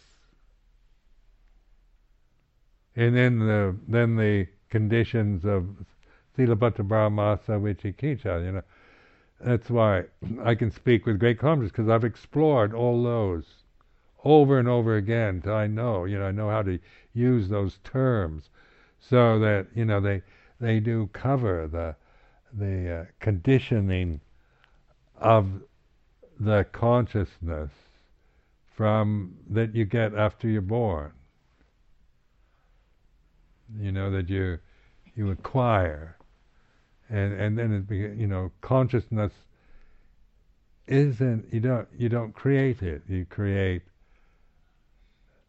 And 2.96 3.14
then 3.14 3.38
the 3.38 3.76
then 3.86 4.16
the 4.16 4.46
conditions 4.70 5.44
of 5.44 5.66
Silabbata 6.38 6.88
Paramasa 6.88 7.60
Vicikiccha, 7.60 8.44
you 8.44 8.52
know. 8.52 8.62
That's 9.44 9.68
why 9.68 10.04
I 10.42 10.54
can 10.54 10.70
speak 10.70 11.04
with 11.04 11.18
great 11.18 11.38
confidence 11.38 11.70
because 11.70 11.90
I've 11.90 12.04
explored 12.04 12.72
all 12.72 13.02
those 13.02 13.44
over 14.24 14.58
and 14.58 14.68
over 14.68 14.96
again. 14.96 15.42
I 15.46 15.66
know, 15.66 16.04
you 16.04 16.18
know, 16.18 16.26
I 16.26 16.32
know 16.32 16.50
how 16.50 16.62
to 16.62 16.78
use 17.12 17.48
those 17.48 17.78
terms 17.84 18.50
so 18.98 19.38
that 19.38 19.66
you 19.74 19.84
know 19.84 20.00
they 20.00 20.22
they 20.60 20.80
do 20.80 21.08
cover 21.12 21.68
the 21.68 21.94
the 22.52 23.00
uh, 23.00 23.04
conditioning 23.20 24.20
of 25.16 25.48
the 26.38 26.64
consciousness 26.72 27.70
from 28.74 29.36
that 29.50 29.74
you 29.74 29.84
get 29.84 30.14
after 30.14 30.48
you're 30.48 30.60
born. 30.60 31.12
You 33.78 33.92
know 33.92 34.10
that 34.10 34.28
you 34.28 34.58
you 35.14 35.30
acquire, 35.30 36.16
and 37.08 37.32
and 37.32 37.58
then 37.58 37.86
it 37.88 37.94
you 37.94 38.26
know 38.26 38.52
consciousness 38.60 39.32
isn't 40.86 41.52
you 41.52 41.60
don't 41.60 41.88
you 41.96 42.08
don't 42.08 42.32
create 42.32 42.82
it. 42.82 43.02
You 43.08 43.24
create 43.24 43.82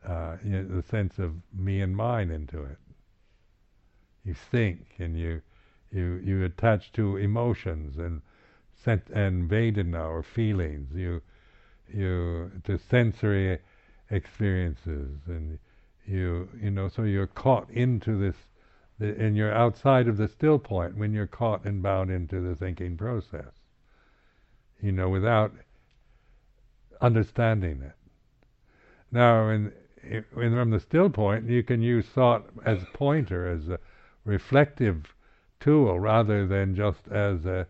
uh, 0.06 0.38
you 0.44 0.52
know, 0.52 0.64
the 0.64 0.84
sense 0.84 1.20
of 1.20 1.34
me 1.54 1.82
and 1.82 1.96
mine 1.96 2.30
into 2.32 2.64
it. 2.64 2.78
You 4.24 4.34
think 4.34 4.96
and 5.00 5.18
you 5.18 5.42
you 5.92 6.22
you 6.24 6.44
attach 6.44 6.92
to 6.94 7.18
emotions 7.18 7.98
and 7.98 8.22
sent 8.84 9.08
and 9.10 9.50
Vedana 9.50 10.10
or 10.10 10.24
feelings. 10.24 10.92
You 10.94 11.22
you 11.94 12.52
to 12.66 12.78
sensory 12.78 13.60
experiences 14.10 15.20
and 15.28 15.60
you 16.06 16.48
you 16.62 16.72
know 16.72 16.88
so 16.88 17.04
you're 17.04 17.28
caught 17.28 17.70
into 17.70 18.18
this 18.18 18.36
and 19.00 19.36
you're 19.36 19.54
outside 19.54 20.08
of 20.08 20.18
the 20.18 20.28
still 20.28 20.58
point 20.58 20.98
when 20.98 21.14
you're 21.14 21.28
caught 21.28 21.66
and 21.66 21.84
bound 21.84 22.10
into 22.10 22.42
the 22.42 22.56
thinking 22.56 22.98
process 22.98 23.52
you 24.82 24.92
know 24.92 25.10
without 25.10 25.52
understanding 27.02 27.82
it 27.82 27.96
now 29.12 29.50
in, 29.50 29.72
from 30.34 30.70
the 30.70 30.80
still 30.80 31.10
point 31.10 31.50
you 31.50 31.64
can 31.64 31.82
use 31.82 32.06
thought 32.06 32.46
as 32.66 32.84
a 32.84 32.98
pointer 32.98 33.48
as 33.48 33.70
a 33.70 33.80
reflective 34.26 35.14
tool 35.60 36.00
rather 36.00 36.46
than 36.46 36.76
just 36.76 37.08
as 37.08 37.46
a 37.46 37.68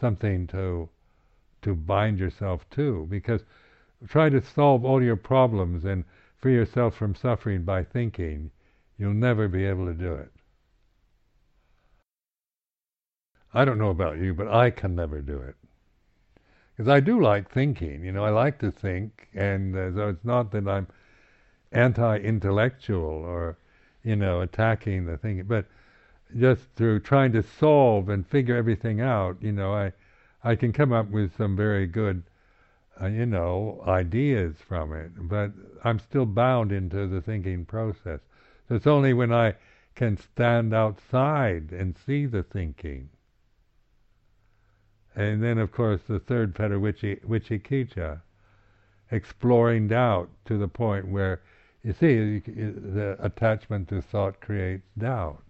something 0.00 0.46
to 0.46 0.88
to 1.62 1.74
bind 1.74 2.18
yourself 2.18 2.68
to. 2.70 3.06
Because 3.10 3.44
try 4.06 4.28
to 4.28 4.40
solve 4.40 4.84
all 4.84 5.02
your 5.02 5.16
problems 5.16 5.84
and 5.84 6.04
free 6.36 6.54
yourself 6.54 6.94
from 6.94 7.14
suffering 7.14 7.64
by 7.64 7.82
thinking. 7.84 8.50
You'll 8.96 9.14
never 9.14 9.48
be 9.48 9.64
able 9.64 9.86
to 9.86 9.94
do 9.94 10.14
it. 10.14 10.32
I 13.54 13.64
don't 13.64 13.78
know 13.78 13.90
about 13.90 14.18
you 14.18 14.34
but 14.34 14.48
I 14.48 14.70
can 14.70 14.94
never 14.94 15.20
do 15.20 15.38
it. 15.38 15.56
Because 16.76 16.88
I 16.88 17.00
do 17.00 17.20
like 17.20 17.50
thinking 17.50 18.04
you 18.04 18.12
know 18.12 18.24
I 18.24 18.30
like 18.30 18.58
to 18.60 18.70
think 18.70 19.28
and 19.34 19.76
uh, 19.76 19.94
so 19.94 20.08
it's 20.08 20.24
not 20.24 20.52
that 20.52 20.68
I'm 20.68 20.86
anti-intellectual 21.72 23.24
or 23.24 23.58
you 24.02 24.16
know 24.16 24.40
attacking 24.40 25.06
the 25.06 25.16
thing, 25.16 25.44
but 25.46 25.66
just 26.38 26.62
through 26.76 27.00
trying 27.00 27.32
to 27.32 27.42
solve 27.42 28.08
and 28.08 28.26
figure 28.26 28.56
everything 28.56 29.00
out, 29.00 29.36
you 29.40 29.52
know, 29.52 29.72
I 29.74 29.92
I 30.44 30.54
can 30.54 30.72
come 30.72 30.92
up 30.92 31.10
with 31.10 31.36
some 31.36 31.56
very 31.56 31.86
good, 31.86 32.22
uh, 33.00 33.06
you 33.06 33.26
know, 33.26 33.82
ideas 33.86 34.56
from 34.60 34.92
it, 34.92 35.10
but 35.28 35.52
I'm 35.82 35.98
still 35.98 36.26
bound 36.26 36.70
into 36.70 37.06
the 37.06 37.20
thinking 37.20 37.64
process. 37.64 38.20
So 38.68 38.76
it's 38.76 38.86
only 38.86 39.12
when 39.12 39.32
I 39.32 39.54
can 39.94 40.16
stand 40.16 40.72
outside 40.72 41.72
and 41.72 41.96
see 41.98 42.26
the 42.26 42.44
thinking. 42.44 43.08
And 45.16 45.42
then, 45.42 45.58
of 45.58 45.72
course, 45.72 46.02
the 46.06 46.20
third 46.20 46.54
peta, 46.54 46.78
vicikiccha, 46.78 48.20
exploring 49.10 49.88
doubt 49.88 50.30
to 50.44 50.56
the 50.56 50.68
point 50.68 51.08
where, 51.08 51.40
you 51.82 51.92
see, 51.92 52.40
the 52.40 53.16
attachment 53.20 53.88
to 53.88 54.02
thought 54.02 54.40
creates 54.40 54.88
doubt. 54.96 55.42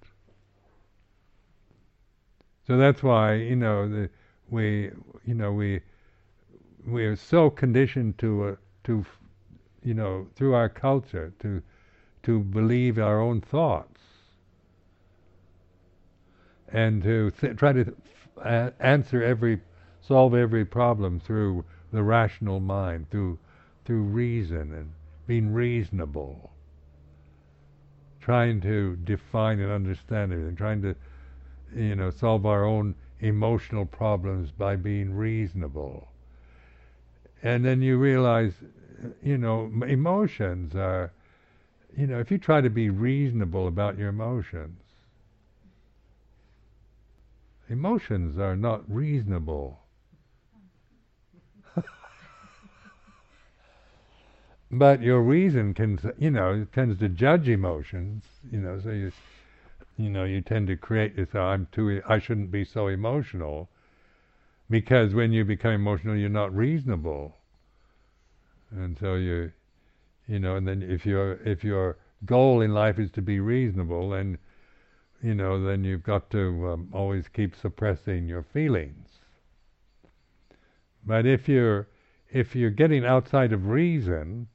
So 2.67 2.77
that's 2.77 3.03
why 3.03 3.35
you 3.35 3.57
know 3.57 3.89
the, 3.89 4.11
we 4.51 4.91
you 5.25 5.35
know 5.35 5.53
we 5.53 5.81
we 6.87 7.05
are 7.07 7.17
so 7.17 7.49
conditioned 7.49 8.19
to 8.19 8.45
uh, 8.45 8.57
to 8.85 9.07
you 9.83 9.95
know 9.95 10.27
through 10.35 10.55
our 10.55 10.69
culture 10.69 11.33
to 11.39 11.63
to 12.25 12.41
believe 12.41 12.99
our 12.99 13.21
own 13.21 13.41
thoughts 13.41 14.03
and 16.69 17.03
to 17.03 17.31
th- 17.31 17.57
try 17.57 17.73
to 17.73 17.85
th- 17.85 18.73
answer 18.81 19.23
every 19.23 19.61
solve 20.03 20.35
every 20.35 20.65
problem 20.65 21.19
through 21.19 21.65
the 21.91 22.03
rational 22.03 22.61
mind 22.61 23.09
through 23.11 23.39
through 23.87 24.03
reason 24.03 24.75
and 24.75 24.93
being 25.29 25.53
reasonable 25.53 26.51
trying 28.21 28.61
to 28.61 28.97
define 29.05 29.61
and 29.61 29.73
understand 29.73 30.33
and 30.33 30.59
trying 30.59 30.83
to 30.83 30.95
you 31.75 31.95
know, 31.95 32.11
solve 32.11 32.47
our 32.47 32.65
own 32.65 32.95
emotional 33.21 33.85
problems 33.85 34.51
by 34.51 34.77
being 34.77 35.15
reasonable. 35.15 36.09
And 37.43 37.65
then 37.65 37.83
you 37.83 37.99
realize, 37.99 38.53
you 39.23 39.39
know, 39.39 39.71
emotions 39.87 40.75
are, 40.75 41.13
you 41.97 42.07
know, 42.07 42.19
if 42.19 42.31
you 42.31 42.39
try 42.39 42.61
to 42.61 42.71
be 42.71 42.91
reasonable 42.91 43.69
about 43.69 43.99
your 43.99 44.09
emotions, 44.09 44.81
emotions 47.69 48.39
are 48.39 48.57
not 48.57 48.83
reasonable. 48.93 49.81
But 54.71 55.01
your 55.01 55.23
reason 55.23 55.73
can, 55.75 55.99
you 56.19 56.31
know, 56.31 56.67
tends 56.75 56.99
to 56.99 57.09
judge 57.09 57.49
emotions, 57.49 58.25
you 58.51 58.61
know, 58.61 58.79
so 58.79 58.91
you, 58.91 59.13
you 59.97 60.11
know, 60.11 60.25
you 60.25 60.41
tend 60.41 60.67
to 60.67 60.77
create 60.77 61.17
this. 61.17 61.29
Oh, 61.35 61.41
I'm 61.41 61.67
too. 61.73 62.03
I 62.07 62.19
shouldn't 62.19 62.51
be 62.51 62.65
so 62.65 62.89
emotional, 62.89 63.69
because 64.69 65.15
when 65.15 65.33
you 65.33 65.45
become 65.45 65.73
emotional, 65.73 66.17
you're 66.17 66.29
not 66.29 66.55
reasonable, 66.55 67.35
and 68.71 68.99
so 68.99 69.15
you, 69.15 69.53
you 70.27 70.39
know, 70.39 70.57
and 70.57 70.69
then 70.69 70.83
if 70.83 71.07
your 71.07 71.33
if 71.45 71.65
your 71.65 71.97
goal 72.27 72.61
in 72.61 72.75
life 72.75 72.99
is 72.99 73.11
to 73.13 73.23
be 73.23 73.41
reasonable, 73.41 74.13
and 74.13 74.39
you 75.23 75.35
know, 75.35 75.65
then 75.65 75.83
you've 75.83 76.05
got 76.05 76.31
to 76.31 76.69
um, 76.69 76.89
always 76.93 77.27
keep 77.27 77.57
suppressing 77.57 78.29
your 78.29 78.43
feelings. 78.43 79.09
But 81.05 81.27
if 81.27 81.49
you're 81.49 81.89
if 82.31 82.55
you're 82.55 82.71
getting 82.71 83.07
outside 83.07 83.53
of 83.55 83.67
reason, 83.67 84.47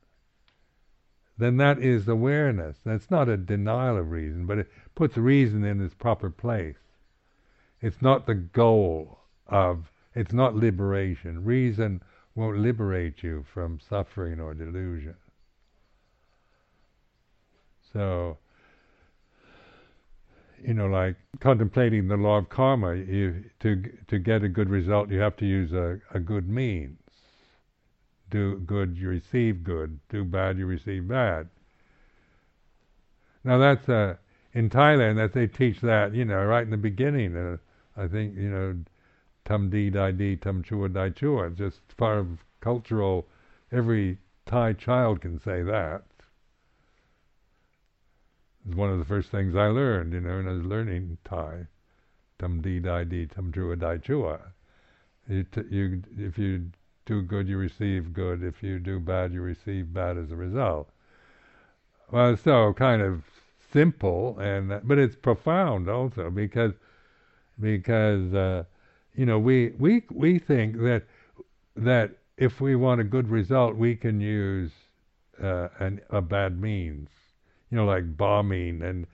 then 1.38 1.58
that 1.58 1.80
is 1.80 2.08
awareness. 2.08 2.78
That's 2.86 3.10
not 3.10 3.28
a 3.30 3.38
denial 3.38 3.98
of 3.98 4.12
reason, 4.12 4.46
but 4.46 4.60
it 4.60 4.72
puts 4.96 5.17
reason 5.17 5.63
in 5.63 5.82
its 5.82 5.93
proper 5.93 6.30
place. 6.30 6.78
It's 7.82 8.02
not 8.02 8.26
the 8.26 8.36
goal 8.36 9.19
of, 9.48 9.91
it's 10.15 10.34
not 10.34 10.56
liberation. 10.56 11.43
Reason 11.43 12.02
won't 12.36 12.60
liberate 12.60 13.24
you 13.24 13.46
from 13.52 13.80
suffering 13.80 14.39
or 14.39 14.54
delusion. 14.54 15.15
So, 17.91 18.38
you 20.63 20.74
know, 20.74 20.88
like 20.88 21.15
contemplating 21.39 22.08
the 22.08 22.17
law 22.17 22.38
of 22.38 22.50
karma, 22.50 22.96
you, 22.96 23.43
to 23.60 23.84
to 24.08 24.17
get 24.17 24.43
a 24.43 24.50
good 24.50 24.69
result, 24.69 25.12
you 25.12 25.19
have 25.19 25.36
to 25.38 25.46
use 25.46 25.74
a, 25.74 26.00
a 26.12 26.19
good 26.19 26.50
means 26.50 27.03
do 28.34 28.58
good, 28.65 28.98
you 28.98 29.10
receive 29.10 29.63
good. 29.63 30.00
Do 30.10 30.26
bad, 30.26 30.58
you 30.58 30.65
receive 30.65 31.08
bad. 31.08 31.50
Now 33.43 33.60
that's 33.60 33.88
uh, 33.88 34.15
in 34.54 34.72
Thailand 34.72 35.17
that 35.17 35.34
they 35.34 35.46
teach 35.46 35.82
that, 35.82 36.15
you 36.15 36.26
know, 36.26 36.43
right 36.43 36.63
in 36.63 36.72
the 36.72 36.78
beginning. 36.78 37.38
Uh, 37.38 37.58
I 37.96 38.08
think 38.08 38.36
you 38.36 38.50
know, 38.50 38.76
tum 39.46 39.69
di 39.69 39.91
dai 39.91 40.12
di, 40.12 40.36
tum 40.36 40.63
chua 40.63 40.91
dai 40.91 41.12
chua. 41.12 41.56
Just 41.56 41.80
part 41.96 42.17
of 42.17 42.28
cultural. 42.60 43.28
Every 43.72 44.17
Thai 44.48 44.74
child 44.74 45.22
can 45.22 45.39
say 45.39 45.62
that. 45.62 46.04
It's 48.65 48.76
one 48.76 48.89
of 48.89 48.98
the 48.98 49.06
first 49.06 49.30
things 49.30 49.56
I 49.56 49.67
learned, 49.67 50.13
you 50.13 50.22
know, 50.22 50.38
when 50.38 50.48
I 50.48 50.54
was 50.54 50.63
learning 50.63 51.19
Thai. 51.24 51.67
Tum 52.39 52.62
di 52.62 52.80
dai 52.80 53.04
di, 53.04 53.28
tum 53.28 53.52
chua 53.52 53.78
dai 53.78 53.98
chua. 53.98 54.39
You, 55.28 55.43
t- 55.43 55.69
you, 55.69 56.02
if 56.17 56.38
you 56.38 56.72
do 57.06 57.22
good, 57.22 57.48
you 57.48 57.58
receive 57.58 58.13
good. 58.13 58.44
If 58.44 58.63
you 58.63 58.80
do 58.80 59.00
bad, 59.00 59.34
you 59.34 59.42
receive 59.42 59.94
bad 59.94 60.18
as 60.18 60.32
a 60.32 60.36
result. 60.36 60.89
Well, 62.12 62.38
so 62.38 62.74
kind 62.74 63.02
of 63.02 63.24
simple, 63.72 64.38
and 64.39 64.82
but 64.84 65.00
it's 65.00 65.16
profound 65.16 65.89
also 65.89 66.30
because 66.30 66.74
because 67.60 68.34
uh, 68.34 68.63
you 69.16 69.26
know 69.26 69.39
we 69.39 69.74
we 69.80 70.04
we 70.12 70.39
think 70.39 70.78
that 70.78 71.04
that 71.76 72.12
if 72.38 72.62
we 72.62 72.76
want 72.76 73.02
a 73.02 73.04
good 73.04 73.30
result, 73.30 73.76
we 73.76 73.96
can 73.96 74.20
use 74.20 74.72
uh, 75.42 75.70
an, 75.80 76.02
a 76.10 76.22
bad 76.22 76.60
means, 76.60 77.10
you 77.70 77.78
know, 77.78 77.86
like 77.86 78.16
bombing 78.18 78.82
and 78.82 79.08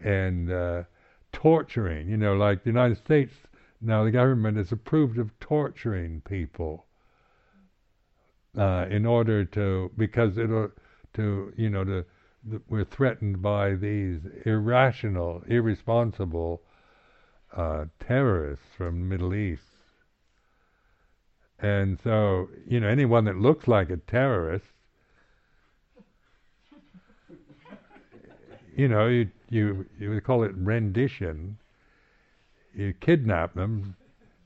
and 0.00 0.52
uh, 0.52 0.82
torturing. 1.32 2.08
You 2.08 2.16
know, 2.16 2.34
like 2.34 2.62
the 2.62 2.70
United 2.70 2.98
States 2.98 3.32
now, 3.80 4.04
the 4.04 4.10
government 4.10 4.56
has 4.56 4.72
approved 4.72 5.18
of 5.18 5.38
torturing 5.38 6.22
people 6.22 6.85
uh, 8.56 8.86
in 8.90 9.04
order 9.06 9.44
to 9.44 9.90
because 9.96 10.38
it'll 10.38 10.70
to 11.14 11.52
you 11.56 11.70
know 11.70 11.84
to 11.84 12.04
we're 12.68 12.84
threatened 12.84 13.42
by 13.42 13.74
these 13.74 14.20
irrational, 14.44 15.42
irresponsible 15.48 16.62
uh, 17.56 17.86
terrorists 17.98 18.66
from 18.76 19.00
the 19.00 19.04
Middle 19.04 19.34
East. 19.34 19.62
And 21.58 21.98
so, 22.02 22.48
you 22.66 22.80
know, 22.80 22.88
anyone 22.88 23.24
that 23.24 23.36
looks 23.36 23.66
like 23.66 23.90
a 23.90 23.96
terrorist, 23.96 24.66
you 28.76 28.88
know, 28.88 29.06
you 29.08 29.30
you 29.48 29.86
you 29.98 30.10
would 30.10 30.24
call 30.24 30.42
it 30.44 30.52
rendition. 30.54 31.56
You 32.74 32.92
kidnap 33.00 33.54
them, 33.54 33.96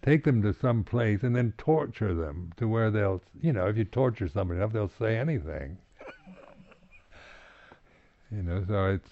take 0.02 0.24
them 0.24 0.42
to 0.42 0.52
some 0.52 0.84
place 0.84 1.22
and 1.22 1.36
then 1.36 1.52
torture 1.58 2.14
them 2.14 2.52
to 2.56 2.66
where 2.66 2.90
they'll, 2.90 3.22
you 3.40 3.52
know, 3.52 3.66
if 3.66 3.76
you 3.76 3.84
torture 3.84 4.28
somebody 4.28 4.58
enough, 4.58 4.72
they'll 4.72 4.90
say 4.98 5.18
anything. 5.18 5.76
you 8.30 8.42
know, 8.42 8.64
so 8.66 8.86
it's, 8.86 9.10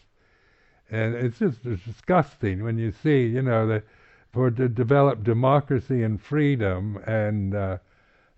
and 0.91 1.15
it's 1.15 1.39
just 1.39 1.67
it's 1.67 1.85
disgusting 1.85 2.65
when 2.65 2.79
you 2.79 2.91
see, 2.91 3.27
you 3.27 3.43
know, 3.43 3.67
that 3.67 3.85
for 4.33 4.51
to 4.51 4.69
develop 4.69 5.25
democracy 5.25 6.03
and 6.03 6.21
freedom 6.21 6.99
and 7.07 7.55
uh, 7.55 7.79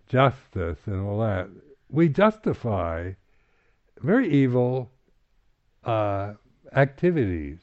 justice 0.09 0.79
and 0.87 1.01
all 1.01 1.21
that, 1.21 1.49
we 1.89 2.09
justify 2.09 3.13
very 4.01 4.33
evil 4.33 4.91
uh, 5.85 6.35
activities. 6.75 7.59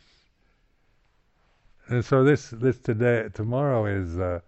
And 1.88 2.04
so 2.04 2.24
this 2.24 2.50
this 2.50 2.80
today 2.80 3.30
tomorrow 3.34 3.86
is 3.86 4.20
uh, 4.20 4.42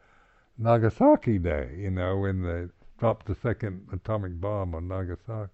Nagasaki 0.60 1.40
Day, 1.40 1.74
you 1.78 1.90
know, 1.90 2.18
when 2.18 2.44
they 2.44 2.66
dropped 3.00 3.28
the 3.28 3.36
second 3.36 3.88
atomic 3.94 4.40
bomb 4.42 4.76
on 4.76 4.90
Nagasaki. 4.90 5.52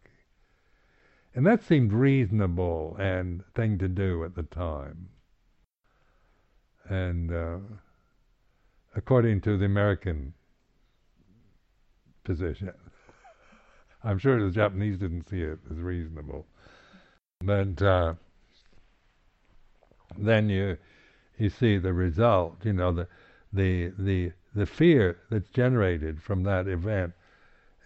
And 1.36 1.46
that 1.46 1.64
seemed 1.64 1.94
reasonable 1.94 2.96
and 3.00 3.44
thing 3.54 3.78
to 3.78 3.88
do 3.88 4.24
at 4.24 4.36
the 4.36 4.44
time. 4.44 5.10
And 6.90 7.32
uh, 7.32 7.58
according 8.96 9.42
to 9.42 9.58
the 9.58 9.66
American 9.66 10.34
position, 12.24 12.72
I'm 14.04 14.18
sure 14.18 14.44
the 14.44 14.52
Japanese 14.52 14.98
didn't 14.98 15.30
see 15.30 15.42
it 15.42 15.60
as 15.70 15.78
reasonable. 15.78 16.48
But 17.42 17.82
uh, 17.82 18.16
then 20.18 20.50
you 20.50 20.78
you 21.38 21.50
see 21.50 21.78
the 21.78 21.94
result, 21.94 22.58
you 22.64 22.74
know, 22.74 22.92
the 22.92 23.08
the 23.52 23.92
the 24.00 24.32
the 24.56 24.66
fear 24.66 25.18
that's 25.30 25.50
generated 25.50 26.22
from 26.24 26.44
that 26.44 26.68
event, 26.68 27.14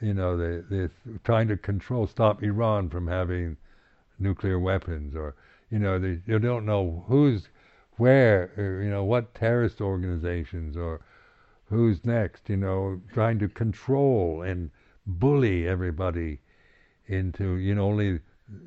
you 0.02 0.14
know, 0.14 0.38
the, 0.38 0.64
the 0.70 0.92
trying 1.24 1.48
to 1.48 1.58
control, 1.58 2.08
stop 2.08 2.44
Iran 2.44 2.90
from 2.90 3.08
having 3.08 3.58
nuclear 4.20 4.60
weapons, 4.60 5.16
or 5.16 5.36
you 5.70 5.80
know, 5.80 6.00
the, 6.00 6.22
you 6.26 6.40
don't 6.40 6.66
know 6.66 7.04
who's 7.08 7.48
where, 7.98 8.52
or, 8.58 8.82
you 8.82 8.90
know, 8.90 9.04
what 9.04 9.36
terrorist 9.36 9.82
organizations, 9.82 10.78
or 10.78 11.02
who's 11.66 12.06
next, 12.06 12.50
you 12.50 12.58
know, 12.58 13.02
trying 13.14 13.40
to 13.40 13.50
control 13.50 14.42
and 14.42 14.72
bully 15.06 15.68
everybody 15.68 16.40
into, 17.08 17.56
you 17.56 17.76
know, 17.76 17.86
only 17.86 18.20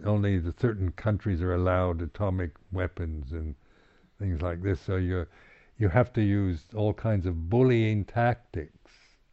only 0.05 0.39
the 0.39 0.55
certain 0.61 0.93
countries 0.93 1.43
are 1.43 1.55
allowed 1.55 2.03
atomic 2.03 2.53
weapons 2.71 3.33
and 3.33 3.55
things 4.19 4.41
like 4.43 4.63
this. 4.63 4.81
So 4.81 4.97
you're 4.97 5.29
you 5.79 5.89
have 5.89 6.13
to 6.13 6.23
use 6.23 6.67
all 6.75 6.93
kinds 6.93 7.27
of 7.27 7.49
bullying 7.49 8.05
tactics, 8.05 8.91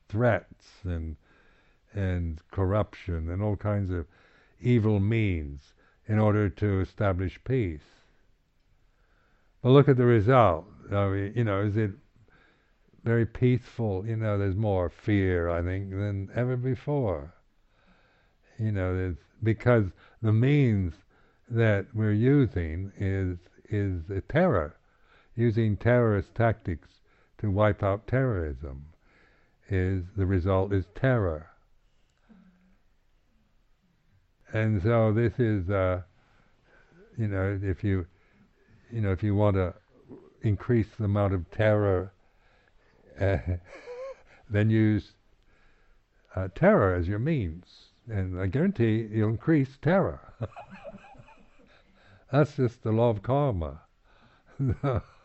threats, 0.08 0.67
and 0.84 1.15
and 1.93 2.39
corruption, 2.52 3.30
and 3.30 3.41
all 3.41 3.56
kinds 3.56 3.91
of 3.91 4.06
evil 4.62 4.99
means 4.99 5.73
in 6.08 6.19
order 6.19 6.49
to 6.49 6.82
establish 6.82 7.39
peace. 7.43 7.89
But 9.62 9.69
look 9.69 9.89
at 9.89 9.97
the 9.97 10.06
result. 10.06 10.65
I 10.92 11.08
mean, 11.08 11.33
you 11.35 11.44
know, 11.44 11.62
is 11.62 11.77
it 11.77 11.92
very 13.04 13.25
peaceful? 13.25 14.06
You 14.06 14.15
know, 14.15 14.37
there's 14.37 14.56
more 14.56 14.90
fear, 14.90 15.50
I 15.50 15.62
think, 15.62 15.92
than 15.92 16.29
ever 16.35 16.58
before. 16.58 17.33
You 18.58 18.71
know, 18.71 18.96
there's, 18.96 19.17
because 19.42 19.85
the 20.21 20.33
means 20.33 20.94
that 21.50 21.87
we're 21.94 22.13
using 22.13 22.92
is 22.98 23.37
is 23.69 24.02
terror 24.27 24.79
using 25.40 25.77
terrorist 25.77 26.35
tactics 26.35 26.90
to 27.37 27.50
wipe 27.50 27.81
out 27.81 28.06
terrorism 28.08 28.85
is 29.69 30.04
the 30.17 30.25
result 30.25 30.73
is 30.73 30.85
terror. 30.96 31.48
And 34.52 34.81
so 34.81 35.13
this 35.13 35.40
is, 35.40 35.69
uh, 35.69 36.02
you 37.17 37.27
know, 37.27 37.58
if 37.63 37.83
you, 37.83 38.06
you 38.92 39.00
know, 39.00 39.12
if 39.12 39.23
you 39.23 39.33
want 39.33 39.56
to 39.56 39.73
increase 40.42 40.87
the 40.98 41.06
amount 41.06 41.33
of 41.33 41.50
terror, 41.52 42.12
uh, 43.21 43.37
then 44.50 44.69
use 44.69 45.13
uh, 46.35 46.50
terror 46.54 46.94
as 46.96 47.08
your 47.08 47.19
means, 47.19 47.65
and 48.10 48.40
I 48.40 48.48
guarantee 48.48 49.08
you'll 49.12 49.29
increase 49.29 49.77
terror. 49.81 50.19
That's 52.31 52.58
just 52.58 52.83
the 52.83 52.92
law 52.92 53.10
of 53.10 53.21
karma. 53.21 53.81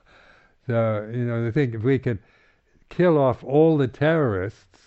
So, 0.67 1.11
you 1.12 1.25
know, 1.25 1.45
they 1.45 1.51
think 1.51 1.75
if 1.75 1.83
we 1.83 1.99
could 1.99 2.19
kill 2.89 3.19
off 3.19 3.45
all 3.45 3.77
the 3.77 3.89
terrorists 3.89 4.79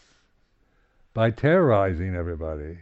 by 1.13 1.32
terrorizing 1.32 2.15
everybody, 2.15 2.80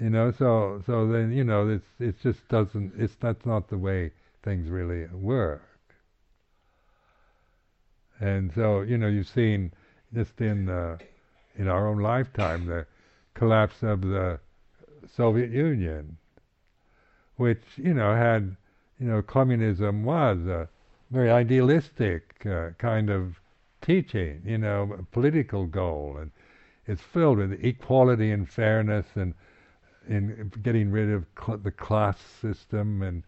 You 0.00 0.10
know, 0.10 0.32
so 0.32 0.82
so 0.86 1.06
then 1.06 1.30
you 1.30 1.44
know 1.44 1.68
it's 1.68 1.86
it 2.00 2.20
just 2.20 2.48
doesn't 2.48 2.94
it's 2.98 3.14
that's 3.16 3.44
not 3.46 3.68
the 3.68 3.78
way 3.78 4.12
things 4.42 4.68
really 4.70 5.06
work. 5.08 5.62
And 8.20 8.52
so 8.54 8.82
you 8.82 8.96
know 8.98 9.08
you've 9.08 9.28
seen 9.28 9.72
just 10.14 10.40
in 10.40 10.68
uh, 10.68 10.98
in 11.56 11.68
our 11.68 11.88
own 11.88 11.98
lifetime 11.98 12.66
the 12.66 12.86
collapse 13.34 13.82
of 13.82 14.02
the 14.02 14.40
Soviet 15.06 15.50
Union, 15.50 16.16
which 17.36 17.62
you 17.76 17.94
know 17.94 18.14
had 18.14 18.56
you 19.00 19.06
know 19.06 19.22
communism 19.22 20.04
was 20.04 20.46
a 20.46 20.68
very 21.10 21.30
idealistic 21.30 22.46
uh, 22.46 22.70
kind 22.78 23.10
of 23.10 23.40
teaching, 23.82 24.42
you 24.44 24.58
know, 24.58 24.94
a 24.98 25.02
political 25.04 25.66
goal, 25.66 26.18
and 26.20 26.30
it's 26.86 27.02
filled 27.02 27.38
with 27.38 27.64
equality 27.64 28.30
and 28.30 28.48
fairness 28.48 29.06
and 29.14 29.34
in 30.08 30.50
getting 30.62 30.90
rid 30.90 31.10
of 31.10 31.24
cl- 31.38 31.58
the 31.58 31.70
class 31.70 32.18
system 32.40 33.02
and 33.02 33.22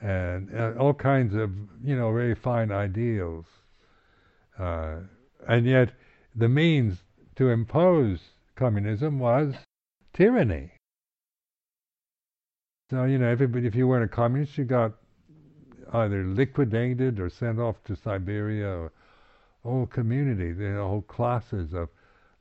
and 0.00 0.54
uh, 0.54 0.72
all 0.78 0.92
kinds 0.92 1.34
of 1.34 1.50
you 1.84 1.96
know 1.96 2.12
very 2.12 2.34
fine 2.34 2.70
ideals, 2.72 3.46
uh, 4.58 4.96
and 5.48 5.66
yet 5.66 5.92
the 6.34 6.48
means 6.48 7.02
to 7.36 7.50
impose 7.50 8.20
communism 8.56 9.18
was 9.18 9.54
tyranny. 10.12 10.72
So 12.90 13.04
you 13.04 13.18
know, 13.18 13.28
everybody, 13.28 13.66
if 13.66 13.74
you 13.74 13.88
weren't 13.88 14.04
a 14.04 14.14
communist, 14.14 14.58
you 14.58 14.64
got 14.64 14.92
either 15.92 16.24
liquidated 16.24 17.20
or 17.20 17.28
sent 17.28 17.58
off 17.58 17.82
to 17.84 17.96
Siberia, 17.96 18.68
or 18.68 18.92
whole 19.62 19.86
communities, 19.86 20.58
you 20.58 20.70
know, 20.70 20.88
whole 20.88 21.02
classes 21.02 21.72
of 21.72 21.88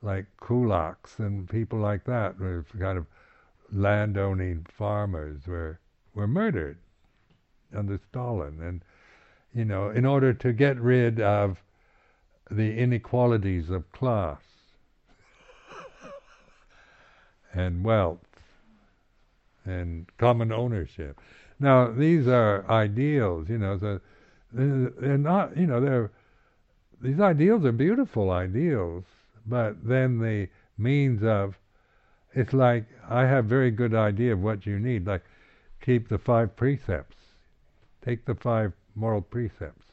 like 0.02 0.26
kulaks 0.42 1.20
and 1.20 1.50
people 1.50 1.80
like 1.80 2.04
that, 2.06 2.40
were 2.40 2.66
kind 2.80 2.98
of 2.98 3.06
landowning 3.72 4.66
farmers 4.70 5.48
were 5.48 5.80
were 6.14 6.28
murdered 6.28 6.78
under 7.76 8.00
Stalin, 8.10 8.62
and 8.62 8.82
you 9.54 9.66
know, 9.66 9.90
in 9.90 10.06
order 10.06 10.34
to 10.34 10.54
get 10.54 10.80
rid 10.80 11.20
of 11.20 11.62
the 12.52 12.78
inequalities 12.78 13.70
of 13.70 13.92
class 13.92 14.42
and 17.54 17.84
wealth 17.84 18.20
and 19.66 20.06
common 20.18 20.52
ownership. 20.52 21.20
Now, 21.60 21.92
these 21.92 22.28
are 22.28 22.70
ideals, 22.70 23.50
you 23.50 23.58
know. 23.58 23.78
So 23.78 24.00
they're 24.52 25.18
not, 25.18 25.58
you 25.58 25.68
know, 25.68 25.80
they're 25.80 26.12
these 27.02 27.20
ideals 27.20 27.66
are 27.66 27.74
beautiful 27.74 28.32
ideals, 28.32 29.04
but 29.46 29.76
then 29.86 30.20
the 30.20 30.48
means 30.78 31.24
of 31.24 31.58
it's 32.34 32.54
like 32.54 32.86
I 33.10 33.26
have 33.26 33.46
very 33.46 33.72
good 33.72 33.94
idea 33.94 34.34
of 34.34 34.42
what 34.42 34.66
you 34.66 34.80
need. 34.80 35.06
Like 35.06 35.24
keep 35.82 36.08
the 36.08 36.18
five 36.18 36.56
precepts, 36.56 37.18
take 38.04 38.26
the 38.26 38.36
five 38.36 38.74
moral 38.96 39.22
precepts. 39.22 39.86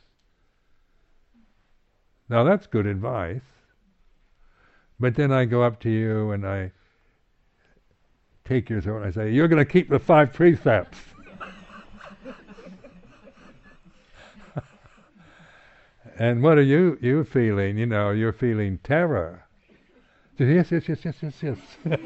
Now 2.29 2.45
that's 2.45 2.67
good 2.67 2.87
advice. 2.87 3.43
But 5.01 5.17
then 5.17 5.33
I 5.33 5.47
go 5.47 5.63
up 5.63 5.81
to 5.81 5.91
you 5.91 6.31
and 6.31 6.47
I 6.47 6.73
take 8.45 8.69
your 8.69 8.81
throat 8.81 8.99
and 8.99 9.07
I 9.07 9.11
say, 9.11 9.33
You're 9.33 9.49
going 9.49 9.65
to 9.65 9.71
keep 9.71 9.89
the 9.89 9.99
five 9.99 10.33
precepts. 10.33 10.99
And 16.21 16.43
what 16.43 16.59
are 16.59 16.63
you 16.63 16.99
you 17.01 17.25
feeling? 17.25 17.79
You 17.79 17.87
know, 17.87 18.11
you're 18.11 18.35
feeling 18.35 18.79
terror. 18.85 19.47
Yes, 20.37 20.71
yes, 20.71 20.87
yes, 20.87 20.99
yes, 21.03 21.15
yes, 21.23 21.43
yes. 21.43 21.57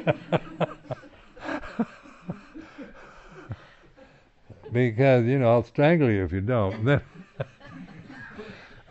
because 4.73 5.27
you 5.27 5.39
know 5.39 5.51
I'll 5.51 5.65
strangle 5.65 6.09
you 6.09 6.25
if 6.25 6.33
you 6.33 6.41
don't. 6.41 6.85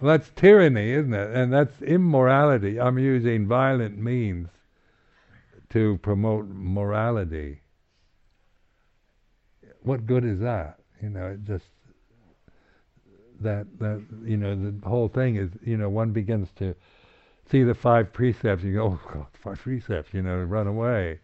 that's 0.01 0.29
tyranny, 0.35 0.91
isn't 0.91 1.13
it? 1.13 1.33
And 1.33 1.53
that's 1.53 1.81
immorality. 1.81 2.77
I'm 2.77 2.99
using 2.99 3.47
violent 3.47 3.97
means 3.97 4.49
to 5.69 5.99
promote 5.99 6.49
morality. 6.49 7.61
What 9.83 10.05
good 10.05 10.25
is 10.25 10.41
that? 10.41 10.79
You 11.01 11.09
know, 11.09 11.27
it 11.27 11.45
just 11.45 11.67
that 13.43 13.67
that 13.79 14.03
you 14.23 14.37
know 14.37 14.55
the 14.55 14.87
whole 14.87 15.07
thing 15.07 15.35
is 15.35 15.49
you 15.63 15.77
know 15.77 15.89
one 15.89 16.11
begins 16.11 16.49
to 16.57 16.75
see 17.49 17.63
the 17.63 17.75
five 17.75 18.13
precepts. 18.13 18.63
You 18.63 18.73
go, 18.73 18.83
oh 18.83 18.99
God, 19.13 19.27
five 19.33 19.59
precepts. 19.59 20.13
You 20.13 20.21
know, 20.21 20.37
run 20.37 20.67
away. 20.67 21.19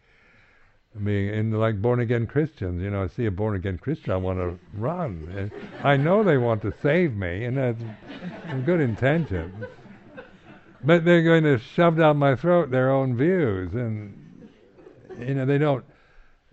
I 0.95 0.99
mean, 0.99 1.29
in 1.29 1.51
like 1.51 1.81
born 1.81 1.99
again 1.99 2.25
Christians, 2.25 2.81
you 2.81 2.89
know, 2.89 3.03
I 3.03 3.07
see 3.07 3.25
a 3.27 3.31
born 3.31 3.55
again 3.55 3.77
Christian, 3.77 4.11
I 4.11 4.17
want 4.17 4.39
to 4.39 4.57
run. 4.73 5.31
And 5.37 5.51
I 5.85 5.97
know 5.97 6.23
they 6.23 6.37
want 6.37 6.63
to 6.63 6.73
save 6.81 7.15
me, 7.15 7.45
and 7.45 7.57
that's 7.57 7.81
good 8.65 8.81
intentions. 8.81 9.65
But 10.83 11.05
they're 11.05 11.23
going 11.23 11.43
to 11.43 11.59
shove 11.59 11.97
down 11.97 12.17
my 12.17 12.35
throat 12.35 12.71
their 12.71 12.89
own 12.89 13.15
views, 13.17 13.73
and 13.73 14.49
you 15.19 15.35
know 15.35 15.45
they 15.45 15.57
don't 15.57 15.85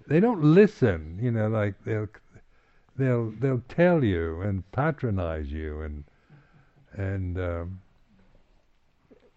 they 0.07 0.21
don't 0.21 0.43
listen. 0.43 1.19
You 1.21 1.31
know, 1.31 1.49
like 1.49 1.75
they'll 1.85 2.09
they'll 2.99 3.33
they'll 3.41 3.63
tell 3.69 4.03
you 4.03 4.41
and 4.43 4.71
patronize 4.73 5.51
you 5.51 5.83
and 5.83 6.05
and 6.93 7.39
um, 7.39 7.81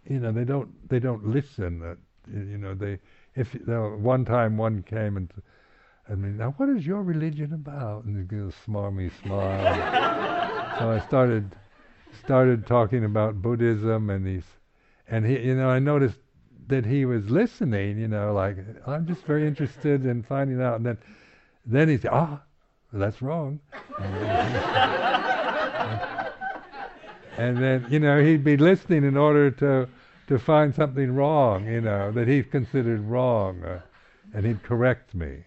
you 0.08 0.20
know 0.20 0.32
they 0.32 0.44
don't 0.44 0.90
they 0.90 1.00
don't 1.00 1.28
listen. 1.28 1.80
That 1.80 1.98
you 2.32 2.58
know 2.58 2.74
they 2.74 3.00
if 3.36 3.54
one 3.66 4.26
time 4.26 4.58
one 4.58 4.84
came 4.84 5.18
and 5.18 5.32
I 6.10 6.16
mean 6.16 6.38
now 6.38 6.54
what 6.58 6.70
is 6.70 6.86
your 6.86 7.04
religion 7.04 7.54
about? 7.54 8.06
And 8.06 8.18
he 8.18 8.24
gives 8.24 8.56
a 8.56 8.70
smarmy 8.70 9.12
smile. 9.24 10.78
so 10.80 10.92
I 10.92 11.00
started 11.08 11.56
started 12.24 12.66
talking 12.66 13.06
about 13.06 13.42
Buddhism 13.42 14.10
and 14.10 14.26
these 14.26 14.46
and 15.08 15.26
he 15.26 15.40
you 15.40 15.56
know 15.56 15.70
I 15.70 15.80
noticed 15.80 16.20
that 16.70 16.86
he 16.86 17.04
was 17.04 17.30
listening, 17.30 18.00
you 18.00 18.08
know, 18.08 18.32
like 18.34 18.58
I'm 18.88 19.08
just 19.08 19.24
very 19.24 19.48
interested 19.48 20.06
in 20.06 20.24
finding 20.24 20.62
out. 20.62 20.76
And 20.76 20.86
then, 20.86 20.98
then 21.66 21.90
he 21.90 21.98
said, 21.98 22.12
"Ah, 22.14 22.16
well, 22.28 22.42
that's 22.94 23.22
wrong." 23.22 23.60
and 27.38 27.58
then, 27.58 27.86
you 27.90 28.00
know, 28.00 28.22
he'd 28.24 28.44
be 28.44 28.58
listening 28.58 29.04
in 29.04 29.16
order 29.18 29.52
to 29.52 29.88
to 30.28 30.38
find 30.38 30.76
something 30.76 31.16
wrong, 31.16 31.66
you 31.66 31.82
know, 31.82 32.12
that 32.12 32.28
he 32.28 32.44
considered 32.44 33.02
wrong, 33.02 33.64
uh, 33.64 33.82
and 34.34 34.46
he'd 34.46 34.62
correct 34.62 35.16
me. 35.16 35.44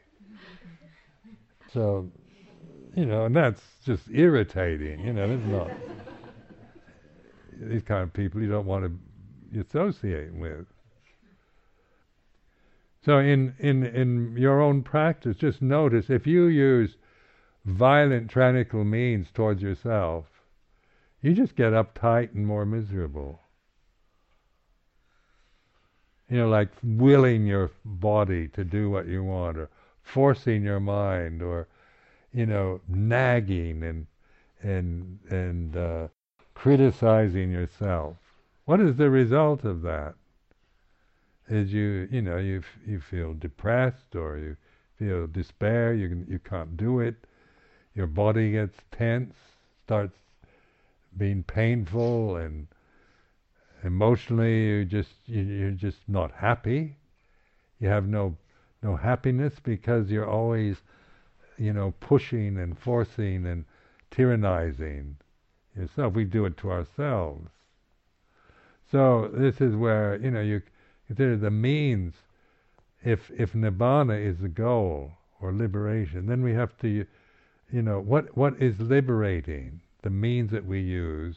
So, 1.73 2.11
you 2.97 3.07
know, 3.07 3.27
and 3.27 3.37
that's 3.37 3.63
just 3.85 4.03
irritating. 4.11 5.01
You 5.07 5.13
know, 5.13 5.31
it's 5.31 5.47
not 5.47 5.71
these 7.61 7.83
kind 7.83 8.03
of 8.03 8.13
people 8.13 8.41
you 8.41 8.49
don't 8.49 8.67
want 8.67 8.85
to 9.55 9.61
associate 9.61 10.35
with. 10.35 10.67
So 13.05 13.19
in, 13.19 13.55
in, 13.59 13.85
in 13.85 14.37
your 14.37 14.61
own 14.61 14.83
practice, 14.83 15.37
just 15.37 15.63
notice 15.63 16.11
if 16.11 16.27
you 16.27 16.47
use 16.47 16.97
violent 17.65 18.31
tyrannical 18.31 18.85
means 18.85 19.31
towards 19.31 19.63
yourself, 19.63 20.27
you 21.21 21.33
just 21.33 21.55
get 21.55 21.73
uptight 21.73 22.35
and 22.35 22.47
more 22.47 22.67
miserable. 22.67 23.41
You 26.29 26.39
know, 26.39 26.49
like 26.49 26.71
willing 26.83 27.47
your 27.47 27.71
body 27.85 28.49
to 28.49 28.65
do 28.65 28.91
what 28.91 29.07
you 29.07 29.23
want, 29.23 29.59
or 29.59 29.69
forcing 30.03 30.63
your 30.63 30.81
mind, 30.81 31.43
or 31.43 31.69
you 32.33 32.47
know, 32.47 32.81
nagging 32.89 33.83
and 33.83 34.07
and 34.63 35.19
and 35.31 35.77
uh, 35.77 36.09
criticizing 36.55 37.51
yourself. 37.51 38.17
What 38.65 38.81
is 38.81 38.97
the 38.97 39.11
result 39.11 39.65
of 39.65 39.83
that? 39.83 40.15
is 41.49 41.73
you 41.73 42.09
you 42.11 42.23
know 42.23 42.37
you 42.37 42.59
f- 42.59 42.79
you 42.87 43.01
feel 43.01 43.35
depressed 43.35 44.15
or 44.15 44.39
you 44.39 44.57
feel 44.99 45.27
despair 45.27 45.93
you 45.93 46.09
can, 46.09 46.27
you 46.29 46.39
can't 46.39 46.77
do 46.77 47.01
it 47.01 47.17
your 47.95 48.07
body 48.07 48.53
gets 48.53 48.77
tense 48.91 49.35
starts 49.85 50.17
being 51.17 51.43
painful 51.43 52.37
and 52.37 52.67
emotionally 53.85 54.65
you 54.67 54.85
just 54.85 55.11
you, 55.27 55.43
you're 55.43 55.71
just 55.71 55.99
not 56.09 56.33
happy. 56.33 56.97
You 57.81 57.89
have 57.89 58.07
no 58.07 58.37
no 58.83 58.97
happiness 58.97 59.55
because 59.63 60.11
you're 60.11 60.29
always 60.29 60.77
you 61.59 61.73
know 61.73 61.93
pushing 62.01 62.59
and 62.59 62.79
forcing 62.79 63.47
and 63.47 63.65
tyrannizing 64.11 65.15
yourself. 65.77 66.15
We 66.15 66.25
do 66.25 66.45
it 66.47 66.57
to 66.59 66.71
ourselves. 66.71 67.49
So 68.91 69.31
this 69.33 69.61
is 69.61 69.75
where 69.75 70.17
you 70.17 70.31
know 70.31 70.41
you 70.41 70.63
consider 71.07 71.37
the 71.37 71.51
means. 71.51 72.15
If 73.05 73.31
if 73.37 73.53
nibbana 73.53 74.25
is 74.25 74.39
the 74.39 74.49
goal 74.49 75.13
or 75.41 75.53
liberation, 75.53 76.27
then 76.27 76.43
we 76.43 76.53
have 76.53 76.77
to, 76.79 77.05
you 77.73 77.83
know, 77.83 78.01
what 78.01 78.37
what 78.37 78.61
is 78.61 78.79
liberating? 78.79 79.81
The 80.03 80.11
means 80.11 80.51
that 80.51 80.67
we 80.67 80.81
use 80.81 81.37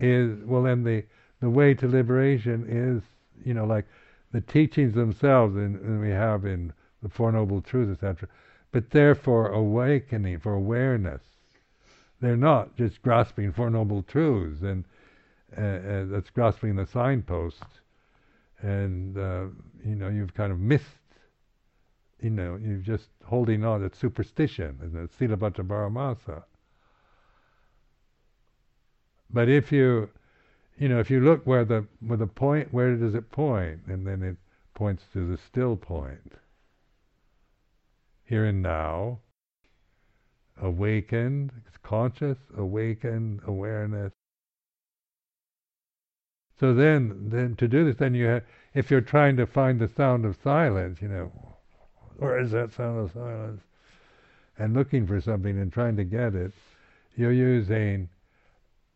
is 0.00 0.38
well. 0.44 0.62
Then 0.62 0.84
the 0.84 1.04
the 1.40 1.50
way 1.50 1.74
to 1.74 1.86
liberation 1.86 2.66
is, 2.68 3.02
you 3.46 3.54
know, 3.54 3.64
like 3.64 3.84
the 4.32 4.40
teachings 4.40 4.94
themselves, 4.94 5.56
and, 5.56 6.00
we 6.00 6.10
have 6.10 6.44
in 6.44 6.72
the 7.02 7.08
Four 7.08 7.32
Noble 7.32 7.60
Truths, 7.60 7.92
etc. 7.92 8.28
But 8.72 8.90
they're 8.90 9.14
for 9.14 9.48
awakening, 9.48 10.40
for 10.40 10.54
awareness. 10.54 11.22
They're 12.20 12.36
not 12.36 12.76
just 12.76 13.02
grasping 13.02 13.52
Four 13.52 13.70
Noble 13.70 14.02
Truths 14.02 14.62
and 14.62 14.84
uh, 15.56 15.60
uh, 15.60 16.04
that's 16.06 16.30
grasping 16.30 16.74
the 16.76 16.86
signpost, 16.86 17.62
and 18.60 19.16
uh, 19.16 19.44
you 19.84 19.94
know 19.94 20.08
you've 20.08 20.34
kind 20.34 20.50
of 20.50 20.58
missed. 20.58 20.84
You 22.20 22.30
know, 22.30 22.58
you're 22.62 22.78
just 22.78 23.08
holding 23.24 23.64
on. 23.64 23.84
It's 23.84 23.98
superstition, 23.98 24.78
and 24.80 24.96
it's 24.96 25.16
Silabbata 25.16 25.66
Paramasa. 25.66 26.44
But 29.30 29.48
if 29.48 29.70
you, 29.70 30.08
you 30.78 30.88
know, 30.88 30.98
if 30.98 31.10
you 31.10 31.20
look 31.20 31.46
where 31.46 31.64
the 31.64 31.86
where 32.00 32.16
the 32.16 32.26
point, 32.26 32.72
where 32.72 32.96
does 32.96 33.14
it 33.14 33.30
point? 33.30 33.80
And 33.86 34.06
then 34.06 34.22
it 34.22 34.36
points 34.74 35.04
to 35.12 35.26
the 35.26 35.36
still 35.36 35.76
point. 35.76 36.34
Here 38.24 38.44
and 38.46 38.62
now, 38.62 39.20
awakened, 40.60 41.52
conscious, 41.82 42.38
awakened 42.56 43.40
awareness. 43.46 44.12
So 46.58 46.74
then, 46.74 47.28
then 47.28 47.54
to 47.56 47.68
do 47.68 47.84
this, 47.84 47.96
then 47.96 48.14
you 48.14 48.26
have, 48.26 48.42
if 48.74 48.90
you're 48.90 49.00
trying 49.02 49.36
to 49.36 49.46
find 49.46 49.78
the 49.78 49.88
sound 49.88 50.24
of 50.24 50.36
silence, 50.42 51.00
you 51.02 51.08
know, 51.08 51.55
where 52.18 52.38
is 52.38 52.50
that 52.52 52.72
sound 52.72 52.98
of 52.98 53.12
silence? 53.12 53.62
And 54.58 54.74
looking 54.74 55.06
for 55.06 55.20
something 55.20 55.58
and 55.58 55.72
trying 55.72 55.96
to 55.96 56.04
get 56.04 56.34
it, 56.34 56.52
you're 57.16 57.32
using 57.32 58.08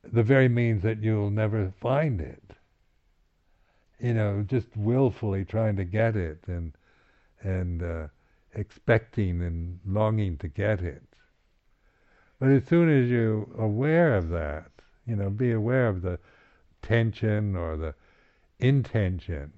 the 0.04 0.22
very 0.22 0.48
means 0.48 0.82
that 0.82 1.02
you'll 1.02 1.30
never 1.30 1.72
find 1.80 2.20
it. 2.20 2.42
You 3.98 4.14
know, 4.14 4.42
just 4.46 4.68
willfully 4.76 5.44
trying 5.44 5.76
to 5.76 5.84
get 5.84 6.16
it 6.16 6.38
and 6.46 6.72
and 7.42 7.82
uh, 7.82 8.08
expecting 8.54 9.42
and 9.42 9.80
longing 9.86 10.36
to 10.38 10.48
get 10.48 10.80
it. 10.80 11.02
But 12.38 12.50
as 12.50 12.66
soon 12.66 12.88
as 12.88 13.10
you're 13.10 13.46
aware 13.58 14.16
of 14.16 14.30
that, 14.30 14.70
you 15.06 15.16
know, 15.16 15.28
be 15.28 15.52
aware 15.52 15.88
of 15.88 16.02
the 16.02 16.18
tension 16.82 17.54
or 17.56 17.76
the 17.76 17.94
intention, 18.58 19.52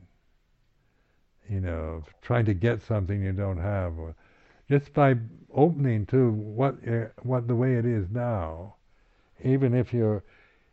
you 1.49 1.61
know, 1.61 2.03
trying 2.23 2.45
to 2.47 2.55
get 2.55 2.83
something 2.83 3.23
you 3.23 3.33
don't 3.33 3.59
have, 3.59 3.99
or 3.99 4.15
just 4.71 4.93
by 4.95 5.17
opening 5.53 6.07
to 6.07 6.31
what 6.31 6.77
uh, 6.89 7.07
what 7.23 7.49
the 7.49 7.55
way 7.55 7.75
it 7.75 7.85
is 7.85 8.07
now, 8.11 8.75
even 9.45 9.75
if 9.75 9.93
you're 9.93 10.23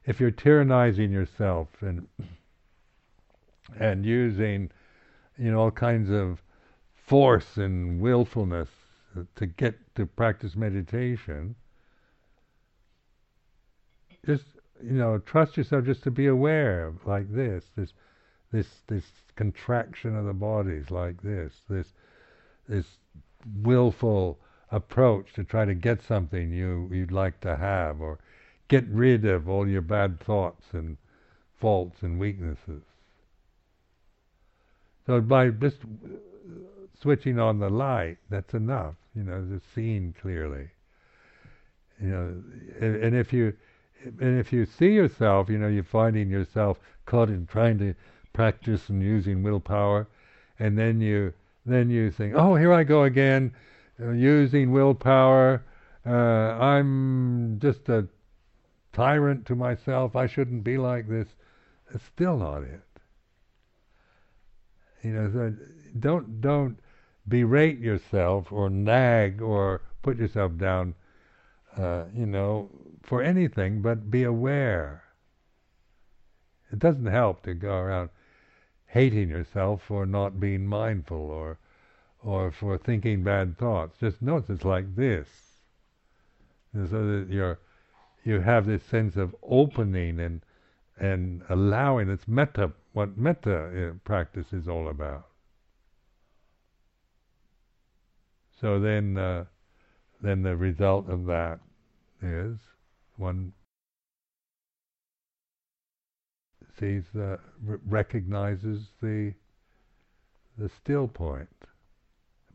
if 0.06 0.20
you're 0.20 0.32
tyrannizing 0.32 1.12
yourself 1.12 1.68
and 1.82 2.08
and 3.80 4.06
using 4.06 4.70
you 5.38 5.52
know 5.52 5.60
all 5.60 5.72
kinds 5.72 6.10
of 6.10 6.42
force 6.94 7.58
and 7.58 8.00
willfulness 8.00 8.70
to 9.36 9.46
get 9.46 9.76
to 9.96 10.06
practice 10.06 10.56
meditation, 10.56 11.56
just 14.26 14.46
you 14.84 14.94
know 14.94 15.18
trust 15.18 15.58
yourself 15.58 15.86
just 15.86 16.04
to 16.04 16.12
be 16.12 16.28
aware 16.28 16.94
like 17.06 17.32
this 17.34 17.66
this 17.76 17.94
this 18.52 18.68
this 18.88 19.06
contraction 19.36 20.16
of 20.16 20.26
the 20.26 20.34
bodies 20.34 20.90
like 20.92 21.22
this 21.22 21.54
this 21.70 21.88
this 22.68 22.86
willful 23.62 24.38
approach 24.72 25.34
to 25.34 25.44
try 25.44 25.66
to 25.66 25.74
get 25.74 26.02
something 26.02 26.52
you 26.52 26.90
you'd 26.92 27.12
like 27.12 27.40
to 27.42 27.56
have 27.56 28.02
or 28.02 28.20
get 28.68 28.88
rid 28.88 29.26
of 29.26 29.50
all 29.50 29.68
your 29.68 29.82
bad 29.82 30.20
thoughts 30.20 30.66
and 30.72 30.98
faults 31.60 32.02
and 32.02 32.20
weaknesses. 32.20 32.84
So 35.06 35.20
by 35.22 35.50
just 35.50 35.78
switching 37.02 37.40
on 37.40 37.60
the 37.60 37.70
light, 37.70 38.18
that's 38.30 38.54
enough. 38.54 38.96
You 39.16 39.24
know, 39.24 39.46
just 39.50 39.66
seeing 39.74 40.14
clearly. 40.22 40.70
You 42.00 42.08
know, 42.08 42.44
and, 42.80 43.04
and 43.04 43.16
if 43.16 43.34
you 43.34 43.54
and 44.04 44.40
if 44.40 44.54
you 44.54 44.66
see 44.66 44.94
yourself, 44.94 45.50
you 45.50 45.58
know, 45.58 45.68
you're 45.68 45.84
finding 45.84 46.30
yourself 46.30 46.80
caught 47.06 47.30
in 47.30 47.48
trying 47.48 47.80
to 47.80 47.96
practice 48.34 48.90
and 48.90 49.02
using 49.02 49.44
willpower, 49.44 50.08
and 50.60 50.78
then 50.78 51.02
you 51.02 51.34
then 51.66 51.90
you 51.90 52.10
think, 52.12 52.34
oh, 52.36 52.56
here 52.56 52.74
I 52.74 52.84
go 52.84 53.04
again, 53.04 53.54
uh, 54.02 54.12
using 54.12 54.72
willpower. 54.72 55.64
Uh, 56.06 56.10
I'm 56.10 57.60
just 57.60 57.90
a 57.90 58.08
tyrant 58.94 59.46
to 59.48 59.56
myself. 59.56 60.16
I 60.16 60.26
shouldn't 60.26 60.64
be 60.64 60.78
like 60.78 61.08
this. 61.08 61.28
It's 61.94 62.04
still 62.06 62.38
not 62.38 62.64
it. 62.64 62.82
You 65.04 65.12
know, 65.12 65.32
so 65.32 65.54
don't 66.00 66.42
don't 66.42 66.80
berate 67.28 67.80
yourself 67.80 68.52
or 68.52 68.70
nag 68.70 69.42
or 69.42 69.82
put 70.02 70.18
yourself 70.18 70.58
down. 70.58 70.96
Uh, 71.78 72.06
you 72.14 72.26
know, 72.26 72.70
for 73.04 73.22
anything, 73.22 73.82
but 73.82 74.10
be 74.10 74.24
aware. 74.24 75.04
It 76.72 76.80
doesn't 76.80 77.06
help 77.06 77.44
to 77.44 77.54
go 77.54 77.74
around 77.74 78.10
hating 78.90 79.30
yourself 79.30 79.82
for 79.88 80.06
not 80.06 80.40
being 80.40 80.66
mindful 80.66 81.18
or 81.32 81.58
or 82.22 82.52
for 82.52 82.78
thinking 82.78 83.24
bad 83.24 83.58
thoughts. 83.58 83.98
Just 84.00 84.22
notice 84.22 84.50
it's 84.50 84.66
like 84.66 84.96
this. 84.96 85.28
And 86.74 86.90
so 86.90 87.06
that 87.06 87.28
you're 87.30 87.60
you 88.24 88.42
have 88.42 88.66
this 88.66 88.84
sense 88.84 89.16
of 89.16 89.36
opening 89.44 90.20
and 90.20 90.42
and 91.00 91.44
allowing. 91.50 92.10
It's 92.10 92.28
metta, 92.28 92.72
what 92.94 93.18
metta 93.18 93.90
uh, 93.90 93.94
practice 94.04 94.52
is 94.54 94.68
all 94.68 94.90
about. 94.90 95.28
So 98.60 98.80
then, 98.80 99.18
uh, 99.18 99.46
then 100.22 100.44
the 100.44 100.58
result 100.58 101.10
of 101.10 101.26
that 101.28 101.60
is 102.22 102.58
one 103.16 103.54
sees 106.80 107.04
the 107.14 107.40
recognizes 107.86 108.82
the 109.02 109.34
the 110.58 110.70
still 110.82 111.08
point, 111.08 111.50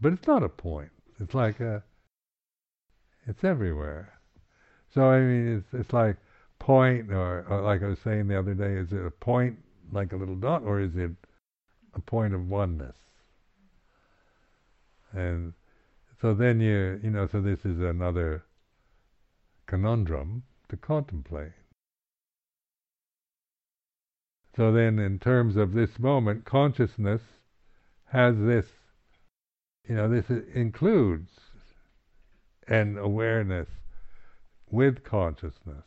but 0.01 0.13
it's 0.13 0.27
not 0.27 0.43
a 0.43 0.49
point. 0.49 0.91
It's 1.21 1.35
like 1.35 1.61
a 1.61 1.83
it's 3.27 3.45
everywhere. 3.45 4.13
So 4.93 5.03
I 5.11 5.21
mean, 5.21 5.57
it's 5.57 5.67
it's 5.73 5.93
like 5.93 6.17
point, 6.59 7.13
or, 7.13 7.45
or 7.49 7.61
like 7.63 7.83
I 7.83 7.89
was 7.89 7.99
saying 8.05 8.29
the 8.29 8.39
other 8.39 8.55
day, 8.55 8.75
is 8.75 8.93
it 8.93 9.05
a 9.05 9.11
point 9.11 9.59
like 9.93 10.13
a 10.13 10.17
little 10.17 10.37
dot, 10.37 10.63
or 10.63 10.81
is 10.81 10.97
it 10.97 11.11
a 11.95 12.01
point 12.01 12.35
of 12.35 12.49
oneness? 12.49 12.97
And 15.13 15.53
so 16.21 16.35
then 16.35 16.61
you 16.61 17.01
you 17.03 17.11
know, 17.11 17.29
so 17.31 17.41
this 17.41 17.61
is 17.65 17.81
another 17.81 18.45
conundrum 19.67 20.43
to 20.69 20.77
contemplate. 20.77 21.53
So 24.57 24.71
then, 24.71 24.99
in 24.99 25.19
terms 25.19 25.57
of 25.57 25.73
this 25.73 25.99
moment, 25.99 26.45
consciousness 26.45 27.23
has 28.07 28.37
this, 28.39 28.67
you 29.89 29.97
know, 29.97 30.09
this 30.09 30.31
includes 30.55 31.31
an 32.69 32.97
awareness 32.97 33.69
with 34.71 35.03
consciousness. 35.03 35.85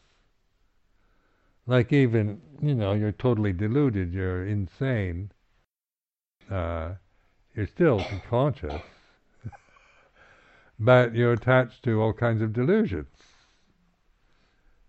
Like 1.65 1.93
even, 1.93 2.41
you 2.61 2.75
know, 2.75 2.93
you're 2.93 3.13
totally 3.13 3.53
deluded, 3.53 4.13
you're 4.13 4.45
insane, 4.45 5.31
uh, 6.51 6.91
you're 7.55 7.67
still 7.67 8.03
conscious, 8.29 8.81
but 10.79 11.15
you're 11.15 11.33
attached 11.33 11.83
to 11.83 12.01
all 12.01 12.13
kinds 12.13 12.41
of 12.41 12.53
delusions. 12.53 13.07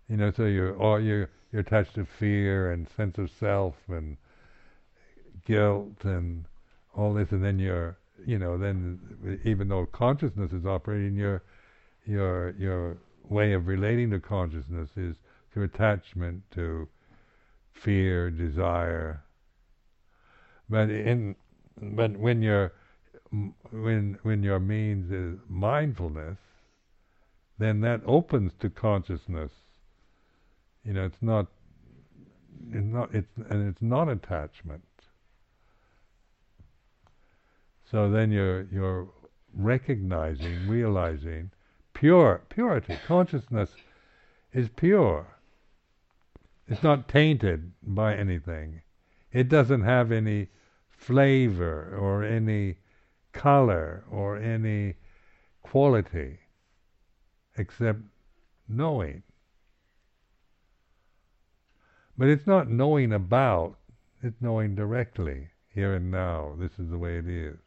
You 0.09 0.17
know, 0.17 0.31
so 0.31 0.45
you're 0.45 0.73
or 0.73 0.99
you're 0.99 1.29
you're 1.51 1.61
attached 1.61 1.95
to 1.95 2.05
fear 2.05 2.71
and 2.71 2.87
sense 2.95 3.17
of 3.17 3.29
self 3.39 3.75
and 3.87 4.17
guilt 5.45 6.03
and 6.03 6.45
all 6.95 7.13
this, 7.13 7.31
and 7.31 7.43
then 7.43 7.59
you're, 7.59 7.97
you 8.25 8.37
know, 8.37 8.57
then 8.57 9.39
even 9.43 9.67
though 9.69 9.85
consciousness 9.85 10.51
is 10.51 10.65
operating, 10.65 11.15
your 11.15 11.41
your 12.05 12.51
your 12.51 12.97
way 13.27 13.53
of 13.53 13.67
relating 13.67 14.09
to 14.11 14.19
consciousness 14.19 14.89
is 14.95 15.15
through 15.53 15.63
attachment 15.63 16.43
to 16.51 16.87
fear, 17.73 18.29
desire. 18.29 19.23
But 20.69 20.89
in 20.89 21.35
but 21.81 22.17
when 22.17 22.41
your 22.41 22.73
when 23.71 24.17
when 24.23 24.43
your 24.43 24.59
means 24.59 25.11
is 25.11 25.39
mindfulness, 25.47 26.37
then 27.57 27.81
that 27.81 28.01
opens 28.05 28.51
to 28.59 28.69
consciousness. 28.69 29.51
You 30.89 30.95
know, 30.95 31.05
it's 31.05 31.21
not 31.21 31.45
it's 32.71 32.83
not 32.83 33.13
it's 33.13 33.29
and 33.51 33.69
it's 33.69 33.79
not 33.79 34.09
attachment. 34.09 34.81
So 37.91 38.09
then 38.09 38.31
you're 38.31 38.63
you're 38.71 39.07
recognizing, 39.53 40.67
realizing 40.67 41.51
pure 41.93 42.41
purity. 42.49 42.97
Consciousness 43.05 43.75
is 44.51 44.67
pure. 44.69 45.27
It's 46.67 46.81
not 46.81 47.07
tainted 47.07 47.71
by 47.83 48.15
anything. 48.15 48.81
It 49.31 49.47
doesn't 49.47 49.83
have 49.83 50.11
any 50.11 50.47
flavor 50.89 51.95
or 52.01 52.23
any 52.23 52.77
color 53.31 54.05
or 54.09 54.37
any 54.37 54.95
quality 55.61 56.39
except 57.55 57.99
knowing. 58.67 59.21
But 62.19 62.27
it's 62.27 62.45
not 62.45 62.69
knowing 62.69 63.13
about, 63.13 63.77
it's 64.21 64.41
knowing 64.41 64.75
directly, 64.75 65.47
here 65.73 65.93
and 65.93 66.11
now. 66.11 66.53
This 66.59 66.77
is 66.77 66.89
the 66.89 66.97
way 66.97 67.17
it 67.17 67.25
is. 67.25 67.57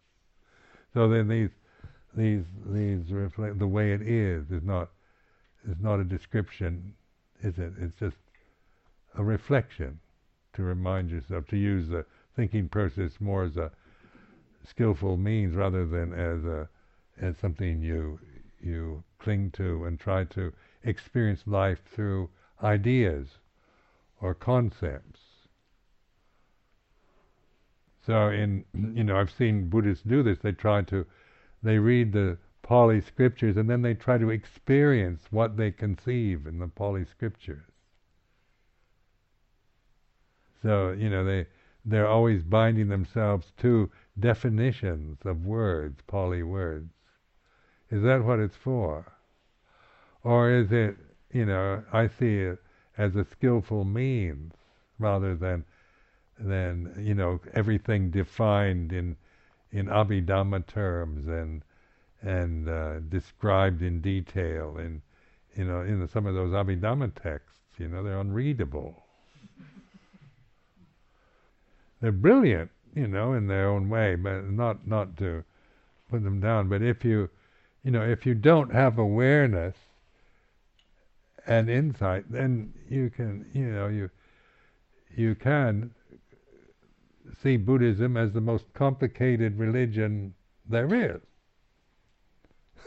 So 0.92 1.08
then 1.08 1.26
these 1.26 1.48
these 2.14 2.44
these 2.66 3.10
reflect 3.10 3.58
the 3.58 3.66
way 3.66 3.94
it 3.94 4.02
is 4.02 4.50
is 4.50 4.62
not 4.62 4.90
is 5.66 5.80
not 5.80 6.00
a 6.00 6.04
description, 6.04 6.92
is 7.40 7.58
it? 7.58 7.72
It's 7.80 7.98
just 7.98 8.18
a 9.14 9.24
reflection 9.24 10.00
to 10.52 10.62
remind 10.62 11.08
yourself 11.08 11.46
to 11.46 11.56
use 11.56 11.88
the 11.88 12.04
thinking 12.36 12.68
process 12.68 13.22
more 13.22 13.44
as 13.44 13.56
a 13.56 13.72
skillful 14.68 15.16
means 15.16 15.54
rather 15.54 15.86
than 15.86 16.12
as 16.12 16.44
a 16.44 16.68
as 17.18 17.38
something 17.38 17.80
you 17.80 18.20
you 18.60 19.02
cling 19.18 19.50
to 19.52 19.86
and 19.86 19.98
try 19.98 20.24
to 20.24 20.52
experience 20.84 21.46
life 21.46 21.80
through 21.94 22.28
ideas 22.62 23.38
or 24.22 24.34
concepts. 24.34 25.20
So 28.06 28.28
in 28.30 28.64
you 28.74 29.04
know 29.04 29.16
I've 29.16 29.30
seen 29.30 29.68
Buddhists 29.68 30.04
do 30.04 30.22
this. 30.22 30.38
They 30.38 30.52
try 30.52 30.82
to 30.82 31.04
they 31.62 31.78
read 31.78 32.12
the 32.12 32.38
Pali 32.62 33.00
scriptures 33.00 33.56
and 33.56 33.68
then 33.68 33.82
they 33.82 33.94
try 33.94 34.18
to 34.18 34.30
experience 34.30 35.24
what 35.30 35.56
they 35.56 35.70
conceive 35.70 36.46
in 36.46 36.58
the 36.58 36.68
Pali 36.68 37.04
scriptures. 37.04 37.64
So 40.62 40.92
you 40.92 41.10
know 41.10 41.24
they 41.24 41.46
they're 41.84 42.08
always 42.08 42.44
binding 42.44 42.88
themselves 42.88 43.52
to 43.58 43.90
definitions 44.18 45.18
of 45.24 45.44
words, 45.44 46.00
Pali 46.06 46.42
words. 46.44 46.92
Is 47.90 48.02
that 48.04 48.24
what 48.24 48.38
it's 48.38 48.56
for? 48.56 49.12
Or 50.22 50.50
is 50.50 50.70
it, 50.70 50.96
you 51.32 51.44
know, 51.44 51.82
I 51.92 52.06
see 52.06 52.38
it 52.38 52.58
as 52.98 53.16
a 53.16 53.24
skillful 53.24 53.84
means 53.84 54.52
rather 54.98 55.34
than 55.34 55.64
than 56.38 56.94
you 56.98 57.14
know 57.14 57.40
everything 57.54 58.10
defined 58.10 58.92
in 58.92 59.16
in 59.70 59.86
abhidhamma 59.86 60.66
terms 60.66 61.26
and 61.28 61.62
and 62.20 62.68
uh, 62.68 62.98
described 63.00 63.82
in 63.82 64.00
detail 64.00 64.76
in 64.78 65.02
you 65.56 65.64
know 65.64 65.80
in 65.80 66.06
some 66.08 66.26
of 66.26 66.34
those 66.34 66.52
abhidhamma 66.52 67.12
texts 67.14 67.78
you 67.78 67.88
know 67.88 68.02
they're 68.02 68.20
unreadable. 68.20 69.02
They're 72.00 72.12
brilliant 72.12 72.70
you 72.94 73.06
know 73.06 73.32
in 73.32 73.46
their 73.46 73.68
own 73.68 73.88
way 73.88 74.16
but 74.16 74.50
not 74.50 74.86
not 74.86 75.16
to 75.18 75.44
put 76.10 76.22
them 76.22 76.40
down 76.40 76.68
but 76.68 76.82
if 76.82 77.04
you 77.04 77.30
you 77.82 77.90
know 77.90 78.02
if 78.02 78.26
you 78.26 78.34
don't 78.34 78.72
have 78.72 78.98
awareness 78.98 79.76
and 81.46 81.68
insight, 81.68 82.30
then 82.30 82.72
you 82.88 83.10
can, 83.10 83.46
you 83.52 83.66
know, 83.66 83.88
you 83.88 84.10
you 85.14 85.34
can 85.34 85.92
see 87.42 87.56
Buddhism 87.56 88.16
as 88.16 88.32
the 88.32 88.40
most 88.40 88.64
complicated 88.74 89.58
religion 89.58 90.34
there 90.68 90.94
is. 90.94 91.20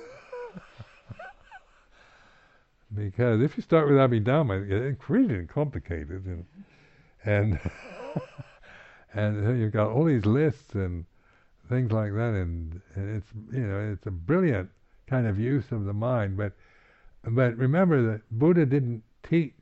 because 2.96 3.42
if 3.42 3.58
you 3.58 3.64
start 3.64 3.88
with 3.88 3.98
Abhidhamma, 3.98 4.70
it's 4.70 5.10
really 5.10 5.46
complicated, 5.46 6.26
and 6.26 6.46
and 7.24 7.60
and 9.14 9.60
you've 9.60 9.74
got 9.74 9.90
all 9.90 10.06
these 10.06 10.26
lists 10.26 10.74
and 10.74 11.06
things 11.70 11.92
like 11.92 12.14
that, 12.14 12.34
and, 12.34 12.82
and 12.96 13.18
it's 13.18 13.28
you 13.52 13.68
know 13.68 13.92
it's 13.92 14.06
a 14.08 14.12
brilliant 14.12 14.70
kind 15.08 15.28
of 15.28 15.40
use 15.40 15.72
of 15.72 15.86
the 15.86 15.94
mind, 15.94 16.38
but 16.38 16.54
but 17.28 17.58
remember 17.58 18.12
that 18.12 18.22
Buddha 18.32 18.66
didn't 18.66 19.04
teach. 19.28 19.54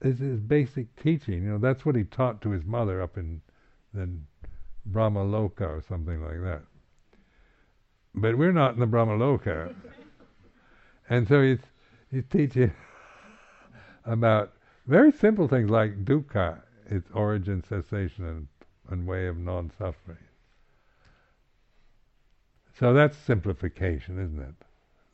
This 0.00 0.20
is 0.20 0.40
basic 0.40 0.94
teaching. 0.96 1.44
You 1.44 1.50
know, 1.50 1.58
that's 1.58 1.84
what 1.84 1.94
he 1.94 2.04
taught 2.04 2.40
to 2.42 2.50
his 2.50 2.64
mother 2.64 3.02
up 3.02 3.16
in 3.16 3.40
the 3.94 4.08
Brahma 4.86 5.20
Loka 5.20 5.62
or 5.62 5.82
something 5.86 6.22
like 6.22 6.40
that. 6.42 6.62
But 8.14 8.36
we're 8.36 8.52
not 8.52 8.74
in 8.74 8.80
the 8.80 8.86
Brahma 8.86 9.12
Loka. 9.12 9.74
and 11.08 11.28
so 11.28 11.42
he's, 11.42 11.60
he's 12.10 12.24
teaching 12.30 12.72
about 14.04 14.52
very 14.86 15.12
simple 15.12 15.46
things 15.46 15.70
like 15.70 16.04
dukkha, 16.04 16.60
its 16.86 17.08
origin, 17.14 17.62
cessation, 17.68 18.24
and, 18.26 18.48
and 18.90 19.06
way 19.06 19.26
of 19.26 19.36
non-suffering. 19.36 20.18
So 22.78 22.92
that's 22.92 23.16
simplification, 23.16 24.18
isn't 24.18 24.40
it? 24.40 24.54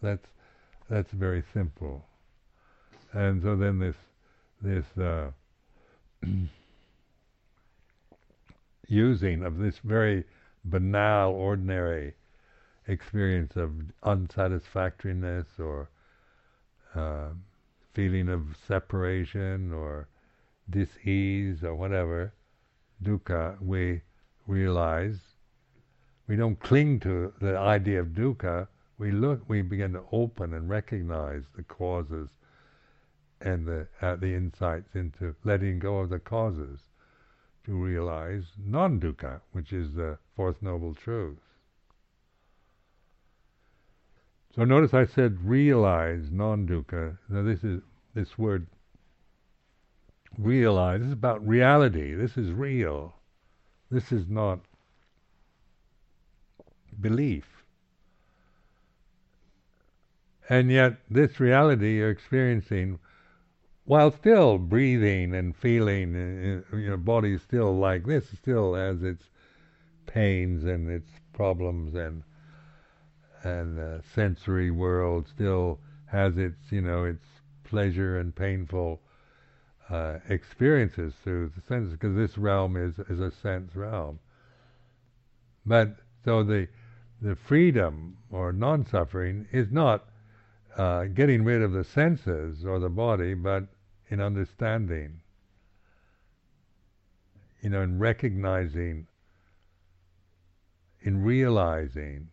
That's 0.00 0.26
that's 0.88 1.12
very 1.12 1.42
simple. 1.52 2.04
And 3.12 3.42
so 3.42 3.56
then 3.56 3.78
this 3.78 3.96
this 4.60 4.84
uh, 4.98 5.30
using 8.88 9.44
of 9.44 9.58
this 9.58 9.78
very 9.78 10.24
banal, 10.64 11.32
ordinary 11.32 12.14
experience 12.86 13.56
of 13.56 13.70
unsatisfactoriness 14.02 15.46
or 15.58 15.88
uh, 16.94 17.28
feeling 17.94 18.28
of 18.28 18.56
separation 18.66 19.72
or 19.72 20.08
dis-ease 20.70 21.62
or 21.62 21.74
whatever, 21.74 22.32
dukkha, 23.02 23.60
we 23.60 24.00
realize 24.46 25.18
we 26.26 26.36
don't 26.36 26.58
cling 26.60 27.00
to 27.00 27.32
the 27.40 27.56
idea 27.56 28.00
of 28.00 28.08
dukkha, 28.08 28.68
we 28.98 29.12
look, 29.12 29.48
we 29.48 29.62
begin 29.62 29.92
to 29.92 30.02
open 30.10 30.52
and 30.52 30.68
recognize 30.68 31.42
the 31.56 31.62
causes 31.62 32.28
and 33.40 33.66
the 33.66 33.86
uh, 34.02 34.16
the 34.16 34.34
insights 34.34 34.94
into 34.94 35.34
letting 35.44 35.78
go 35.78 35.98
of 35.98 36.08
the 36.08 36.18
causes 36.18 36.80
to 37.64 37.72
realize 37.72 38.44
non-dukkha, 38.58 39.40
which 39.52 39.72
is 39.72 39.92
the 39.92 40.18
fourth 40.34 40.60
noble 40.60 40.94
truth. 40.94 41.38
So 44.56 44.64
notice 44.64 44.92
I 44.92 45.04
said 45.04 45.44
realize 45.44 46.30
non-dukkha. 46.32 47.18
Now 47.28 47.42
this 47.42 47.62
is 47.62 47.80
this 48.14 48.36
word 48.36 48.66
realize. 50.36 51.00
This 51.00 51.08
is 51.08 51.12
about 51.12 51.46
reality. 51.46 52.14
This 52.14 52.36
is 52.36 52.50
real. 52.50 53.14
This 53.90 54.10
is 54.10 54.28
not 54.28 54.60
belief. 57.00 57.57
And 60.48 60.70
yet, 60.70 60.96
this 61.10 61.38
reality 61.40 61.96
you're 61.96 62.10
experiencing, 62.10 62.98
while 63.84 64.10
still 64.10 64.56
breathing 64.56 65.34
and 65.34 65.54
feeling, 65.54 66.16
uh, 66.16 66.74
uh, 66.74 66.78
your 66.78 66.96
body 66.96 67.34
is 67.34 67.42
still 67.42 67.76
like 67.76 68.06
this, 68.06 68.30
still 68.30 68.74
has 68.74 69.02
its 69.02 69.24
pains 70.06 70.64
and 70.64 70.90
its 70.90 71.10
problems 71.34 71.94
and 71.94 72.22
and 73.44 73.78
uh, 73.78 74.00
sensory 74.14 74.70
world 74.70 75.28
still 75.28 75.78
has 76.06 76.36
its 76.38 76.72
you 76.72 76.80
know 76.80 77.04
its 77.04 77.24
pleasure 77.62 78.18
and 78.18 78.34
painful 78.34 79.00
uh, 79.90 80.18
experiences 80.28 81.14
through 81.22 81.52
the 81.54 81.60
senses 81.60 81.92
because 81.92 82.16
this 82.16 82.38
realm 82.38 82.76
is 82.76 82.98
is 83.10 83.20
a 83.20 83.30
sense 83.30 83.76
realm. 83.76 84.18
But 85.66 85.96
so 86.24 86.42
the 86.42 86.68
the 87.20 87.36
freedom 87.36 88.16
or 88.30 88.52
non-suffering 88.52 89.46
is 89.52 89.70
not 89.70 90.08
uh, 90.78 91.06
getting 91.06 91.42
rid 91.44 91.60
of 91.60 91.72
the 91.72 91.82
senses 91.82 92.64
or 92.64 92.78
the 92.78 92.88
body, 92.88 93.34
but 93.34 93.64
in 94.10 94.20
understanding, 94.20 95.20
you 97.60 97.68
know, 97.68 97.82
in 97.82 97.98
recognizing, 97.98 99.06
in 101.02 101.22
realizing 101.24 102.28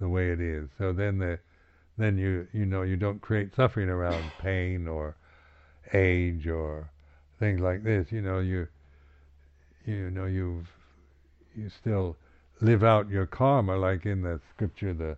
the 0.00 0.08
way 0.08 0.32
it 0.32 0.40
is. 0.40 0.68
So 0.76 0.92
then 0.92 1.18
the 1.18 1.38
then 1.96 2.18
you 2.18 2.48
you 2.52 2.66
know 2.66 2.82
you 2.82 2.96
don't 2.96 3.20
create 3.20 3.54
suffering 3.54 3.88
around 3.88 4.32
pain 4.40 4.88
or 4.88 5.16
age 5.94 6.48
or 6.48 6.90
things 7.38 7.60
like 7.60 7.84
this. 7.84 8.10
You 8.10 8.22
know 8.22 8.40
you 8.40 8.66
you 9.86 10.10
know 10.10 10.26
you've 10.26 10.68
you 11.54 11.68
still 11.68 12.16
live 12.60 12.82
out 12.82 13.08
your 13.08 13.26
karma 13.26 13.76
like 13.76 14.04
in 14.04 14.22
the 14.22 14.40
scripture 14.54 14.92
the 14.92 15.16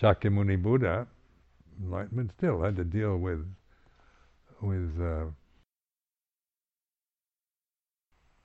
Shakyamuni 0.00 0.62
Buddha, 0.62 1.08
enlightenment 1.80 2.30
still 2.36 2.62
had 2.62 2.76
to 2.76 2.84
deal 2.84 3.16
with 3.16 3.44
with 4.60 5.00
uh, 5.00 5.26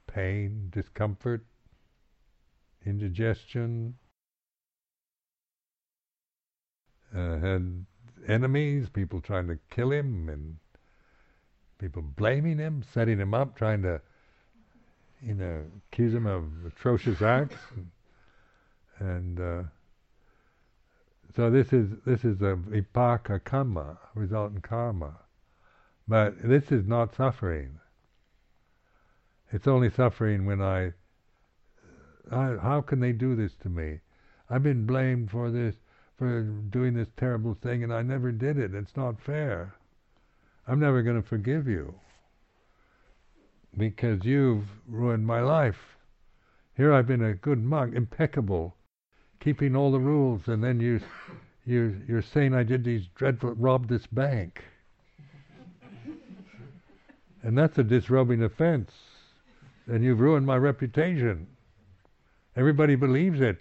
pain, 0.08 0.70
discomfort, 0.72 1.44
indigestion, 2.86 3.96
uh, 7.16 7.38
had 7.40 7.86
enemies, 8.28 8.90
people 8.90 9.22
trying 9.22 9.48
to 9.48 9.58
kill 9.70 9.92
him, 9.92 10.30
and 10.30 10.58
people 11.78 12.02
blaming 12.02 12.58
him, 12.58 12.84
setting 12.94 13.20
him 13.20 13.34
up, 13.34 13.56
trying 13.56 13.82
to, 13.84 14.02
you 15.22 15.34
know, 15.34 15.64
accuse 15.92 16.14
him 16.14 16.26
of 16.26 16.46
atrocious 16.66 17.22
acts, 17.22 17.58
and, 17.76 17.90
and 19.00 19.40
uh, 19.40 19.64
so 21.36 21.50
this 21.50 21.74
is 21.74 21.90
this 22.06 22.24
is 22.24 22.42
a 22.42 22.56
vipaka 22.56 23.44
karma, 23.44 23.98
resultant 24.14 24.64
karma, 24.64 25.16
but 26.08 26.36
this 26.44 26.72
is 26.72 26.86
not 26.86 27.16
suffering. 27.16 27.80
It's 29.52 29.68
only 29.68 29.90
suffering 29.90 30.46
when 30.46 30.62
I, 30.62 30.88
uh, 30.88 30.92
I 32.32 32.58
how 32.62 32.82
can 32.82 33.00
they 33.00 33.12
do 33.12 33.36
this 33.36 33.54
to 33.62 33.70
me? 33.70 34.00
I've 34.50 34.64
been 34.64 34.86
blamed 34.86 35.32
for 35.32 35.50
this, 35.52 35.76
for 36.18 36.44
doing 36.44 36.94
this 36.94 37.10
terrible 37.18 37.56
thing, 37.56 37.84
and 37.84 37.94
I 37.94 38.02
never 38.02 38.32
did 38.32 38.58
it. 38.58 38.74
It's 38.74 38.96
not 38.96 39.22
fair. 39.22 39.76
I'm 40.68 40.80
never 40.80 41.02
going 41.02 41.22
to 41.22 41.28
forgive 41.28 41.68
you 41.68 41.96
because 43.78 44.24
you've 44.24 44.68
ruined 44.88 45.26
my 45.26 45.42
life. 45.42 45.98
Here 46.76 46.94
I've 46.94 47.08
been 47.08 47.24
a 47.24 47.34
good 47.34 47.64
monk, 47.64 47.96
impeccable, 47.96 48.76
keeping 49.44 49.76
all 49.76 49.92
the 49.92 50.00
rules, 50.00 50.48
and 50.48 50.64
then 50.64 50.80
you, 50.80 51.02
you, 51.66 52.02
you're 52.08 52.22
saying 52.22 52.56
I 52.56 52.64
did 52.64 52.84
these 52.84 53.08
dreadful, 53.16 53.52
robbed 53.56 53.90
this 53.90 54.08
bank. 54.08 54.64
and 57.44 57.58
that's 57.58 57.78
a 57.78 57.84
disrobing 57.84 58.44
offense. 58.44 58.92
And 59.88 60.02
you've 60.02 60.22
ruined 60.22 60.46
my 60.46 60.56
reputation. 60.56 61.46
Everybody 62.56 62.96
believes 62.96 63.42
it. 63.42 63.60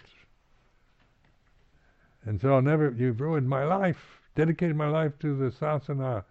And 2.25 2.39
so 2.39 2.53
I'll 2.53 2.61
never, 2.61 2.95
you've 2.97 3.19
ruined 3.19 3.49
my 3.49 3.65
life, 3.65 4.21
dedicated 4.35 4.77
my 4.77 4.87
life 4.87 5.11
to 5.19 5.35
the 5.35 5.51
sasana. 5.51 6.23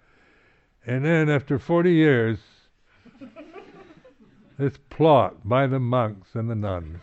And 0.87 1.05
then 1.05 1.29
after 1.29 1.59
40 1.59 1.93
years, 1.93 2.39
this 4.59 4.79
plot 4.89 5.47
by 5.47 5.67
the 5.67 5.79
monks 5.79 6.29
and 6.35 6.49
the 6.49 6.55
nuns. 6.55 6.99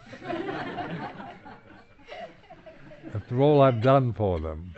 After 3.16 3.42
all 3.42 3.62
I've 3.62 3.82
done 3.82 4.14
for 4.14 4.40
them. 4.40 4.74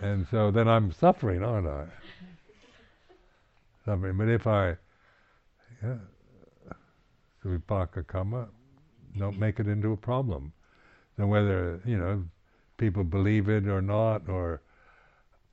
And 0.00 0.26
so 0.30 0.50
then 0.50 0.68
I'm 0.68 0.92
suffering, 0.92 1.42
aren't 1.42 1.66
I? 1.66 1.86
Suffering. 3.84 4.16
But 4.16 4.28
if 4.28 4.46
I, 4.46 4.76
yeah, 5.82 5.94
vipaka 7.44 8.06
karma, 8.06 8.48
don't 9.18 9.38
make 9.38 9.58
it 9.58 9.66
into 9.66 9.92
a 9.92 9.96
problem. 9.96 10.52
So 11.16 11.26
whether, 11.26 11.80
you 11.84 11.98
know, 11.98 12.22
people 12.76 13.02
believe 13.02 13.48
it 13.48 13.66
or 13.66 13.82
not, 13.82 14.28
or 14.28 14.62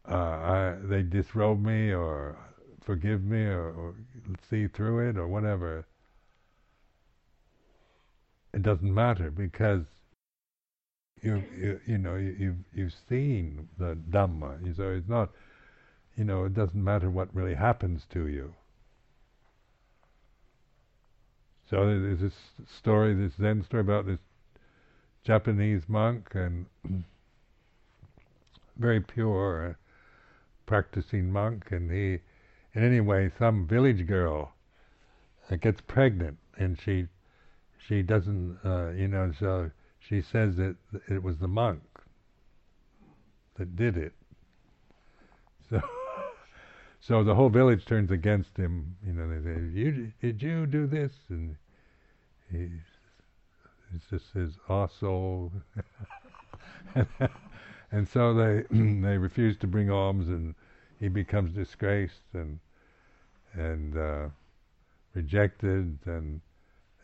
uh, 0.07 0.13
I, 0.13 0.75
they 0.83 1.01
disrobe 1.01 1.63
me, 1.65 1.91
or 1.91 2.37
forgive 2.83 3.23
me, 3.23 3.45
or, 3.45 3.71
or 3.71 3.95
see 4.47 4.67
through 4.67 5.09
it, 5.09 5.17
or 5.17 5.27
whatever, 5.27 5.87
it 8.53 8.61
doesn't 8.61 8.93
matter 8.93 9.31
because 9.31 9.85
you, 11.25 11.79
you, 11.85 11.97
know, 11.97 12.15
you, 12.15 12.35
you've, 12.37 12.55
you've 12.73 12.93
seen 13.09 13.67
the 13.79 13.97
Dhamma. 14.09 14.75
So 14.77 14.91
it's 14.91 15.09
not, 15.09 15.31
you 16.15 16.23
know, 16.23 16.45
it 16.45 16.53
doesn't 16.53 16.81
matter 16.81 17.09
what 17.09 17.33
really 17.33 17.55
happens 17.55 18.03
to 18.13 18.27
you. 18.27 18.53
So 21.69 21.77
there's 21.87 22.19
this 22.19 22.33
story, 22.77 23.15
this 23.15 23.33
Zen 23.41 23.63
story 23.63 23.81
about 23.81 24.05
this 24.05 24.19
Japanese 25.23 25.81
monk 25.87 26.29
and 26.35 26.67
very 28.77 29.01
pure, 29.01 29.69
uh, 29.69 29.73
practicing 30.67 31.31
monk, 31.31 31.71
and 31.71 31.89
he, 31.89 32.19
in 32.73 32.83
any 32.83 32.99
way, 32.99 33.31
some 33.39 33.67
village 33.67 34.05
girl 34.05 34.53
uh, 35.49 35.55
gets 35.55 35.81
pregnant, 35.81 36.37
and 36.57 36.77
she, 36.79 37.07
she 37.87 38.03
doesn't, 38.03 38.59
uh, 38.63 38.89
you 38.91 39.07
know, 39.07 39.31
so 39.39 39.71
she 40.07 40.21
says 40.21 40.55
that 40.57 40.75
it 41.07 41.23
was 41.23 41.37
the 41.37 41.47
monk 41.47 41.81
that 43.57 43.75
did 43.75 43.97
it. 43.97 44.13
So, 45.69 45.81
so 46.99 47.23
the 47.23 47.33
whole 47.33 47.49
village 47.49 47.85
turns 47.85 48.11
against 48.11 48.55
him. 48.55 48.95
You 49.05 49.13
know, 49.13 49.27
they 49.27 49.43
say, 49.43 49.59
"You 49.73 50.11
did 50.21 50.41
you 50.41 50.67
do 50.67 50.85
this?" 50.85 51.13
And 51.29 51.55
he 52.51 52.69
just 54.09 54.31
says 54.31 54.51
also, 54.69 55.51
and 57.91 58.07
so 58.07 58.33
they 58.33 58.63
they 58.71 59.17
refuse 59.17 59.57
to 59.57 59.67
bring 59.67 59.89
alms, 59.89 60.27
and 60.27 60.53
he 60.99 61.07
becomes 61.07 61.51
disgraced 61.51 62.33
and 62.33 62.59
and 63.53 63.97
uh, 63.97 64.27
rejected, 65.15 65.97
and 66.05 66.41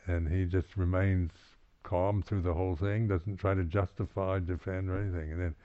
and 0.05 0.27
he 0.31 0.45
just 0.45 0.75
remains 0.77 1.31
calm 1.83 2.21
through 2.21 2.41
the 2.41 2.53
whole 2.53 2.75
thing, 2.75 3.07
doesn't 3.07 3.37
try 3.37 3.53
to 3.53 3.63
justify, 3.63 4.39
defend, 4.39 4.89
or 4.89 4.99
anything. 4.99 5.31
And 5.31 5.41
then 5.41 5.55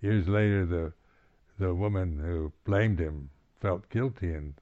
years 0.00 0.28
later, 0.28 0.66
the 0.66 0.92
the 1.58 1.74
woman 1.74 2.18
who 2.18 2.52
blamed 2.64 2.98
him 2.98 3.28
felt 3.60 3.88
guilty 3.90 4.32
and 4.32 4.54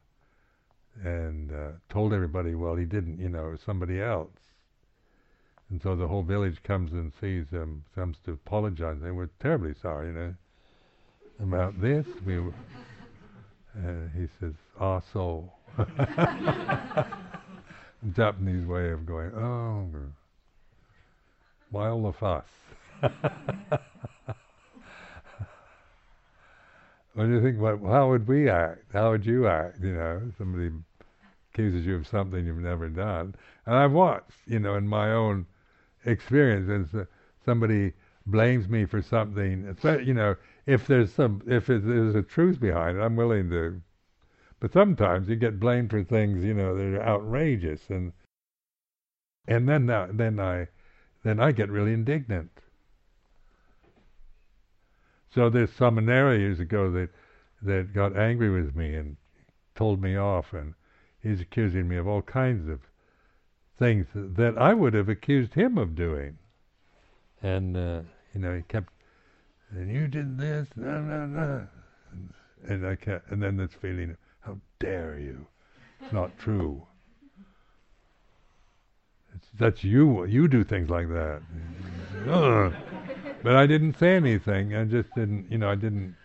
and 1.05 1.53
uh, 1.53 1.71
told 1.89 2.13
everybody, 2.13 2.57
well, 2.57 2.75
he 2.75 2.85
didn't, 2.85 3.21
you 3.21 3.29
know, 3.29 3.49
it 3.49 3.51
was 3.53 3.61
somebody 3.65 4.01
else. 4.01 4.31
And 5.71 5.81
so 5.81 5.95
the 5.95 6.09
whole 6.09 6.25
village 6.25 6.61
comes 6.65 6.93
and 6.93 7.13
sees 7.21 7.49
him, 7.51 7.85
comes 7.95 8.17
to 8.25 8.33
apologize. 8.33 8.97
They 9.01 9.13
were 9.13 9.31
terribly 9.41 9.75
sorry, 9.81 10.09
you 10.09 10.15
know, 10.15 10.35
about 11.41 11.81
this. 11.81 12.05
We 12.27 12.41
were, 12.41 12.55
uh, 13.77 14.09
he 14.17 14.27
says, 14.41 14.55
ah, 14.81 15.01
so. 15.13 15.53
Japanese 18.17 18.67
way 18.67 18.91
of 18.91 19.07
going, 19.07 19.33
oh, 19.35 19.89
why 21.71 21.89
all 21.89 22.03
the 22.03 22.13
fuss? 22.13 22.45
do 27.17 27.29
you 27.29 27.43
think 27.43 27.59
about 27.59 27.81
how 27.83 28.09
would 28.09 28.27
we 28.27 28.49
act? 28.49 28.93
How 28.93 29.11
would 29.11 29.27
you 29.27 29.47
act? 29.47 29.81
You 29.83 29.95
know, 29.95 30.23
somebody 30.39 30.71
accuses 31.53 31.85
you 31.85 31.97
of 31.97 32.07
something 32.07 32.47
you've 32.47 32.57
never 32.59 32.89
done. 32.89 33.35
And 33.67 33.75
I've 33.75 33.93
watched, 33.93 34.33
you 34.47 34.59
know, 34.59 34.77
in 34.77 34.87
my 34.87 35.13
own 35.13 35.47
experience, 36.05 36.95
as 36.95 37.07
somebody 37.45 37.93
blames 38.27 38.69
me 38.69 38.85
for 38.85 39.03
something, 39.03 39.77
you 40.05 40.15
know, 40.15 40.37
if 40.67 40.87
there's 40.87 41.13
some, 41.13 41.43
if 41.47 41.67
there's 41.67 42.15
a 42.15 42.23
truth 42.23 42.61
behind 42.61 42.99
it, 42.99 43.01
I'm 43.01 43.17
willing 43.17 43.51
to. 43.51 43.81
But 44.61 44.73
sometimes 44.73 45.29
you 45.29 45.37
get 45.37 45.61
blamed 45.61 45.91
for 45.91 46.03
things, 46.03 46.45
you 46.45 46.55
know, 46.55 46.77
that 46.77 46.83
are 46.83 47.03
outrageous, 47.03 47.91
and 47.91 48.13
and 49.47 49.69
then 49.69 49.89
uh, 49.89 50.09
then 50.13 50.39
I 50.41 50.69
then 51.29 51.39
I 51.39 51.53
get 51.53 51.71
really 51.71 51.93
indignant. 51.93 52.51
So 55.35 55.51
there's 55.51 55.71
seminary 55.73 56.39
years 56.41 56.59
ago 56.59 56.91
that 56.93 57.11
that 57.61 57.93
got 57.93 58.17
angry 58.17 58.51
with 58.51 58.75
me 58.75 58.95
and 58.95 59.17
told 59.75 60.01
me 60.01 60.17
off, 60.17 60.53
and 60.53 60.75
he's 61.23 61.41
accusing 61.41 61.87
me 61.89 61.97
of 61.97 62.09
all 62.09 62.23
kinds 62.23 62.69
of 62.69 62.81
things 63.79 64.07
that 64.15 64.57
I 64.57 64.73
would 64.75 64.95
have 64.95 65.09
accused 65.09 65.55
him 65.55 65.77
of 65.77 65.95
doing. 65.95 66.39
And 67.43 67.77
uh, 67.77 68.03
you 68.33 68.41
know, 68.41 68.57
he 68.57 68.63
kept, 68.63 68.93
and 69.71 69.93
you 69.93 70.09
did 70.09 70.39
this, 70.39 70.69
no, 70.77 71.01
no, 71.03 71.27
no, 71.27 71.67
and, 72.11 72.33
and 72.67 72.87
I 72.87 72.97
kept, 72.97 73.31
and 73.31 73.43
then 73.43 73.57
this 73.57 73.75
feeling, 73.81 74.17
how 74.41 74.57
dare 74.81 75.19
you? 75.19 75.47
It's 76.01 76.13
not 76.13 76.39
true. 76.39 76.88
That's 79.59 79.85
you. 79.85 80.25
You 80.25 80.49
do 80.49 80.65
things 80.65 80.91
like 80.91 81.09
that. 81.09 81.43
but 83.43 83.57
I 83.57 83.67
didn't 83.67 83.99
say 83.99 84.17
anything. 84.17 84.75
I 84.75 84.85
just 84.85 85.15
didn't, 85.15 85.51
you 85.51 85.59
know, 85.59 85.71
I 85.71 85.75
didn't. 85.75 86.17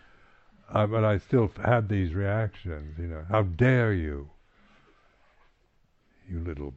Uh, 0.72 0.86
but 0.86 1.04
I 1.04 1.18
still 1.18 1.50
had 1.64 1.88
these 1.88 2.14
reactions. 2.14 2.98
You 2.98 3.06
know, 3.06 3.24
how 3.30 3.42
dare 3.42 3.92
you? 3.92 4.30
You 6.28 6.40
little 6.40 6.74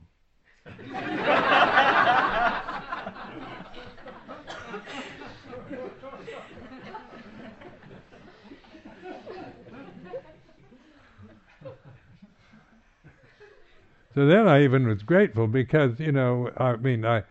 so 14.18 14.26
then 14.26 14.48
I 14.48 14.64
even 14.64 14.88
was 14.88 15.04
grateful 15.04 15.46
because, 15.46 16.00
you 16.00 16.12
know, 16.12 16.50
I 16.58 16.76
mean, 16.76 17.06
I, 17.06 17.22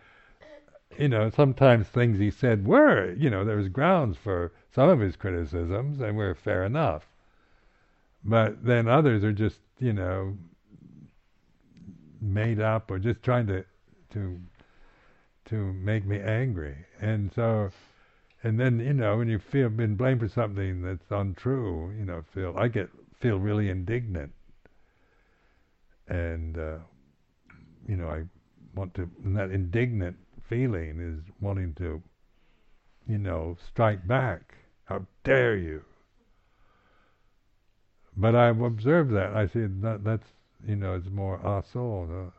you 0.97 1.09
know, 1.09 1.29
sometimes 1.29 1.89
things 1.89 2.17
he 2.17 2.31
said 2.31 2.65
were, 2.65 3.11
you 3.11 3.29
know, 3.29 3.43
there 3.43 3.57
was 3.57 3.67
grounds 3.67 4.15
for 4.15 4.53
some 4.73 4.87
of 4.87 5.01
his 5.01 5.17
criticisms 5.17 5.99
and 5.99 6.15
were 6.15 6.33
fair 6.33 6.63
enough. 6.63 7.05
But 8.23 8.63
then 8.63 8.87
others 8.87 9.25
are 9.25 9.33
just, 9.33 9.59
you 9.79 9.91
know, 9.91 10.37
made 12.21 12.61
up 12.61 12.89
or 12.89 12.99
just 12.99 13.21
trying 13.21 13.47
to 13.47 13.65
to 14.13 14.39
to 15.49 15.73
make 15.73 16.05
me 16.05 16.21
angry. 16.21 16.85
And 17.01 17.33
so, 17.33 17.69
and 18.43 18.57
then 18.57 18.79
you 18.79 18.93
know 18.93 19.17
when 19.17 19.27
you 19.27 19.39
feel 19.39 19.67
been 19.67 19.97
blamed 19.97 20.21
for 20.21 20.29
something 20.29 20.83
that's 20.83 21.11
untrue, 21.11 21.93
you 21.99 22.05
know, 22.05 22.23
feel 22.33 22.53
I 22.57 22.69
get 22.69 22.89
feel 23.19 23.39
really 23.39 23.69
indignant, 23.69 24.31
and 26.07 26.57
uh, 26.57 26.77
you 27.87 27.95
know 27.95 28.07
I 28.09 28.23
want 28.75 28.93
to, 28.95 29.09
and 29.23 29.35
that 29.35 29.51
indignant 29.51 30.17
feeling 30.47 30.99
is 30.99 31.19
wanting 31.41 31.73
to, 31.75 32.01
you 33.07 33.17
know, 33.17 33.57
strike 33.67 34.07
back. 34.07 34.53
How 34.85 35.05
dare 35.23 35.57
you? 35.57 35.83
But 38.15 38.35
I've 38.35 38.61
observed 38.61 39.13
that. 39.13 39.35
I 39.35 39.47
see 39.47 39.65
that 39.81 40.03
that's 40.03 40.27
you 40.65 40.75
know 40.75 40.95
it's 40.95 41.09
more 41.09 41.39
aso. 41.39 42.07
No? 42.07 42.33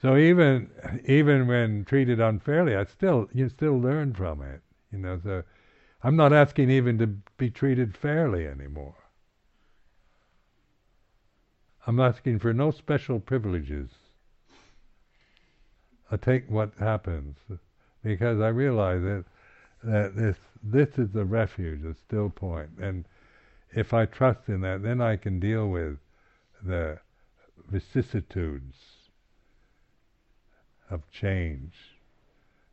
So 0.00 0.16
even 0.16 0.70
even 1.06 1.46
when 1.48 1.84
treated 1.84 2.20
unfairly, 2.20 2.76
I 2.76 2.84
still 2.84 3.28
you 3.32 3.48
still 3.48 3.78
learn 3.78 4.14
from 4.14 4.42
it. 4.42 4.62
You 4.92 4.98
know, 4.98 5.20
so 5.22 5.42
I'm 6.02 6.16
not 6.16 6.32
asking 6.32 6.70
even 6.70 6.98
to 6.98 7.06
be 7.36 7.50
treated 7.50 7.96
fairly 7.96 8.46
anymore. 8.46 8.94
I'm 11.86 11.98
asking 11.98 12.38
for 12.38 12.52
no 12.52 12.70
special 12.70 13.18
privileges. 13.18 13.90
I 16.10 16.16
take 16.16 16.48
what 16.48 16.72
happens 16.78 17.36
because 18.02 18.40
I 18.40 18.48
realize 18.48 19.02
that 19.02 19.24
that 19.82 20.16
this 20.16 20.36
this 20.62 20.98
is 20.98 21.12
the 21.12 21.24
refuge, 21.24 21.82
the 21.82 21.94
still 21.94 22.30
point, 22.30 22.70
and 22.80 23.04
if 23.72 23.92
I 23.92 24.06
trust 24.06 24.48
in 24.48 24.60
that, 24.62 24.82
then 24.82 25.00
I 25.00 25.16
can 25.16 25.38
deal 25.38 25.68
with 25.68 25.98
the 26.62 26.98
vicissitudes 27.70 28.76
of 30.90 31.08
change, 31.10 31.74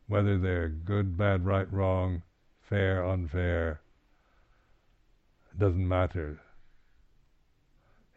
whether 0.08 0.38
they're 0.38 0.68
good, 0.68 1.16
bad, 1.16 1.44
right, 1.44 1.70
wrong, 1.72 2.22
fair, 2.68 3.04
unfair, 3.04 3.80
doesn't 5.58 5.88
matter. 5.88 6.40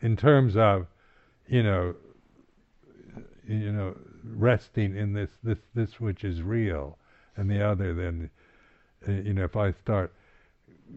In 0.02 0.16
terms 0.16 0.56
of, 0.56 0.88
you 1.48 1.64
know, 1.64 1.96
you 3.48 3.72
know, 3.72 3.96
resting 4.24 4.96
in 4.96 5.14
this 5.14 5.32
this 5.44 5.60
this 5.74 6.00
which 6.00 6.24
is 6.24 6.42
real, 6.42 6.98
and 7.36 7.50
the 7.50 7.62
other, 7.62 7.94
then, 7.94 8.30
uh, 9.08 9.12
you 9.12 9.34
know, 9.34 9.44
if 9.44 9.56
I 9.56 9.72
start 9.72 10.14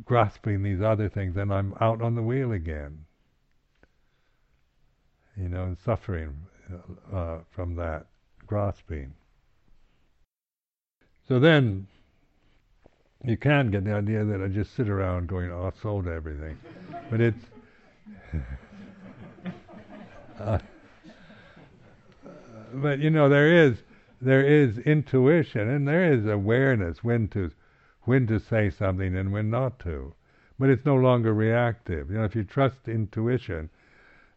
grasping 0.04 0.62
these 0.62 0.80
other 0.80 1.08
things, 1.08 1.34
then 1.34 1.50
I'm 1.50 1.74
out 1.80 2.02
on 2.02 2.14
the 2.14 2.22
wheel 2.22 2.52
again. 2.52 3.04
You 5.36 5.48
know, 5.48 5.64
and 5.64 5.78
suffering 5.78 6.36
uh, 7.12 7.38
from 7.50 7.76
that 7.76 8.06
grasping. 8.46 9.14
So 11.26 11.38
then 11.38 11.86
you 13.24 13.36
can 13.36 13.70
get 13.70 13.84
the 13.84 13.94
idea 13.94 14.24
that 14.24 14.42
I 14.42 14.48
just 14.48 14.74
sit 14.74 14.88
around 14.88 15.28
going, 15.28 15.50
oh, 15.50 15.70
I 15.74 15.80
sold 15.80 16.08
everything. 16.08 16.58
but 17.10 17.20
it's. 17.20 17.44
uh, 20.40 20.58
but 22.74 22.98
you 22.98 23.10
know, 23.10 23.28
there 23.28 23.52
is 23.52 23.82
there 24.20 24.46
is 24.46 24.78
intuition 24.78 25.68
and 25.68 25.86
there 25.86 26.12
is 26.12 26.26
awareness 26.26 27.04
when 27.04 27.28
to 27.28 27.50
when 28.02 28.26
to 28.26 28.38
say 28.38 28.70
something 28.70 29.16
and 29.16 29.32
when 29.32 29.50
not 29.50 29.78
to. 29.80 30.14
But 30.58 30.70
it's 30.70 30.86
no 30.86 30.96
longer 30.96 31.34
reactive. 31.34 32.10
You 32.10 32.18
know, 32.18 32.24
if 32.24 32.34
you 32.34 32.44
trust 32.44 32.76
intuition, 32.86 33.68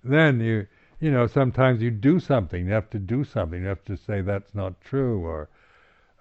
then 0.04 0.40
you 0.40 0.68
you 1.00 1.12
know, 1.12 1.28
sometimes 1.28 1.82
you 1.82 1.92
do 1.92 2.20
something, 2.20 2.66
you 2.66 2.72
have 2.72 2.90
to 2.90 3.00
do 3.00 3.24
something, 3.24 3.62
you 3.62 3.68
have 3.68 3.84
to 3.86 3.98
say 3.98 4.22
that's 4.22 4.56
not 4.56 4.80
true, 4.82 5.26
or, 5.26 5.50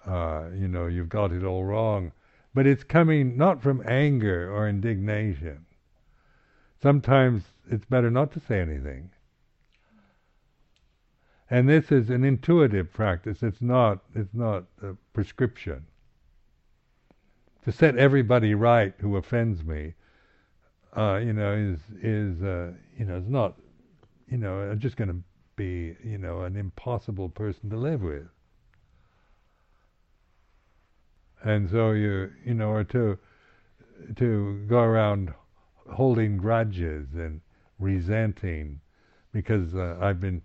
uh, 0.05 0.49
you 0.53 0.67
know, 0.67 0.87
you've 0.87 1.09
got 1.09 1.31
it 1.31 1.43
all 1.43 1.63
wrong. 1.63 2.11
But 2.55 2.65
it's 2.65 2.83
coming 2.83 3.37
not 3.37 3.61
from 3.61 3.83
anger 3.87 4.51
or 4.51 4.67
indignation. 4.67 5.67
Sometimes 6.81 7.43
it's 7.69 7.85
better 7.85 8.09
not 8.09 8.31
to 8.31 8.39
say 8.39 8.59
anything. 8.59 9.11
And 11.51 11.69
this 11.69 11.91
is 11.91 12.09
an 12.09 12.23
intuitive 12.23 12.91
practice. 12.91 13.43
It's 13.43 13.61
not. 13.61 13.99
It's 14.15 14.33
not 14.33 14.63
a 14.81 14.95
prescription. 15.13 15.85
To 17.65 17.71
set 17.71 17.97
everybody 17.97 18.55
right 18.55 18.93
who 18.99 19.17
offends 19.17 19.63
me, 19.63 19.93
uh, 20.97 21.19
you 21.23 21.33
know, 21.33 21.53
is 21.53 21.79
is 22.01 22.41
uh, 22.41 22.71
you 22.97 23.05
know, 23.05 23.17
is 23.17 23.27
not 23.27 23.55
you 24.27 24.37
know, 24.37 24.57
are 24.57 24.75
just 24.75 24.97
going 24.97 25.09
to 25.09 25.17
be, 25.55 25.95
you 26.03 26.17
know, 26.17 26.41
an 26.41 26.55
impossible 26.55 27.29
person 27.29 27.69
to 27.69 27.77
live 27.77 28.01
with. 28.01 28.27
And 31.45 31.69
so 31.69 31.91
you, 31.91 32.31
you 32.43 32.55
know, 32.55 32.69
or 32.69 32.83
to 32.85 33.17
to 34.15 34.65
go 34.67 34.79
around 34.79 35.33
holding 35.91 36.37
grudges 36.37 37.07
and 37.13 37.39
resenting 37.79 38.81
because 39.31 39.75
uh, 39.75 39.97
I've 40.01 40.19
been 40.19 40.41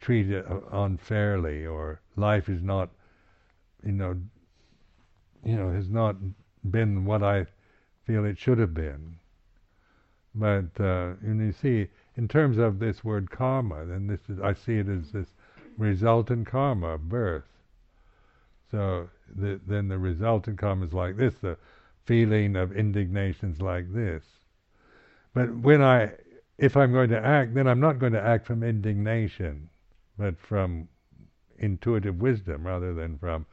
treated 0.00 0.44
uh, 0.46 0.60
unfairly 0.72 1.66
or 1.66 2.00
life 2.16 2.48
is 2.48 2.62
not, 2.62 2.88
you 3.84 3.92
know, 3.92 4.16
you 5.44 5.54
know, 5.54 5.70
has 5.70 5.90
not 5.90 6.16
been 6.70 7.04
what 7.04 7.22
I 7.22 7.46
feel 8.06 8.24
it 8.24 8.38
should 8.38 8.58
have 8.58 8.72
been. 8.72 9.16
But 10.34 10.80
uh, 10.80 11.12
and 11.20 11.40
you 11.44 11.52
see, 11.52 11.88
in 12.16 12.26
terms 12.26 12.56
of 12.56 12.78
this 12.78 13.04
word 13.04 13.30
karma, 13.30 13.84
then 13.84 14.06
this 14.06 14.20
is 14.30 14.40
I 14.40 14.54
see 14.54 14.78
it 14.78 14.88
as 14.88 15.12
this 15.12 15.28
resultant 15.76 16.46
karma 16.46 16.96
birth. 16.96 17.44
So 18.70 19.08
the, 19.34 19.60
then 19.66 19.88
the 19.88 19.98
resultant 19.98 20.58
karma 20.58 20.86
is 20.86 20.92
like 20.92 21.16
this, 21.16 21.34
the 21.40 21.56
feeling 22.04 22.56
of 22.56 22.76
indignations 22.76 23.60
like 23.60 23.92
this. 23.92 24.24
But 25.34 25.54
when 25.56 25.82
I, 25.82 26.12
if 26.56 26.76
I'm 26.76 26.92
going 26.92 27.10
to 27.10 27.24
act, 27.24 27.54
then 27.54 27.66
I'm 27.66 27.80
not 27.80 27.98
going 27.98 28.12
to 28.14 28.22
act 28.22 28.46
from 28.46 28.62
indignation, 28.62 29.68
but 30.18 30.38
from 30.38 30.88
intuitive 31.58 32.20
wisdom 32.20 32.66
rather 32.66 32.94
than 32.94 33.18
from 33.18 33.46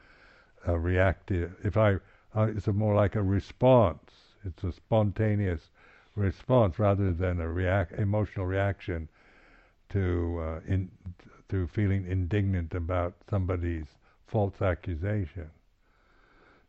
a 0.65 0.77
reactive. 0.77 1.53
If 1.63 1.77
I, 1.77 1.95
uh, 2.35 2.47
it's 2.55 2.67
more 2.67 2.95
like 2.95 3.15
a 3.15 3.23
response. 3.23 4.11
It's 4.43 4.63
a 4.63 4.71
spontaneous 4.71 5.69
response 6.15 6.79
rather 6.79 7.11
than 7.11 7.41
a 7.41 7.49
react 7.49 7.91
emotional 7.93 8.45
reaction 8.45 9.09
to 9.89 10.39
uh, 10.41 10.59
in 10.67 10.89
to 11.49 11.67
feeling 11.67 12.07
indignant 12.07 12.73
about 12.73 13.13
somebody's 13.29 13.85
false 14.27 14.61
accusation. 14.61 15.49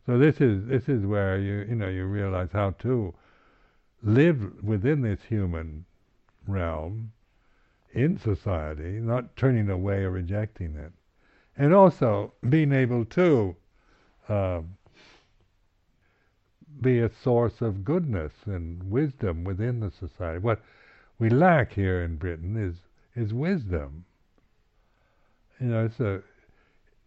So 0.07 0.19
this 0.19 0.41
is 0.41 0.65
this 0.67 0.89
is 0.89 1.05
where 1.05 1.37
you 1.39 1.67
you 1.69 1.75
know 1.75 1.89
you 1.89 2.05
realize 2.07 2.51
how 2.53 2.71
to 2.79 3.13
live 4.03 4.63
within 4.63 5.03
this 5.03 5.21
human 5.29 5.85
realm 6.47 7.13
in 7.93 8.17
society, 8.19 9.01
not 9.01 9.37
turning 9.37 9.69
away 9.69 10.05
or 10.05 10.11
rejecting 10.11 10.77
it, 10.77 10.93
and 11.57 11.75
also 11.75 12.33
being 12.49 12.73
able 12.73 13.05
to 13.07 13.57
um, 14.29 14.77
be 16.81 17.01
a 17.01 17.11
source 17.11 17.61
of 17.61 17.85
goodness 17.85 18.33
and 18.45 18.89
wisdom 18.91 19.43
within 19.43 19.81
the 19.81 19.91
society. 19.91 20.39
What 20.39 20.63
we 21.19 21.31
lack 21.31 21.73
here 21.73 22.03
in 22.03 22.17
Britain 22.17 22.57
is 22.57 22.77
is 23.17 23.35
wisdom. 23.35 24.05
You 25.61 25.69
know, 25.69 25.85
it's 25.87 25.99
a 25.99 26.23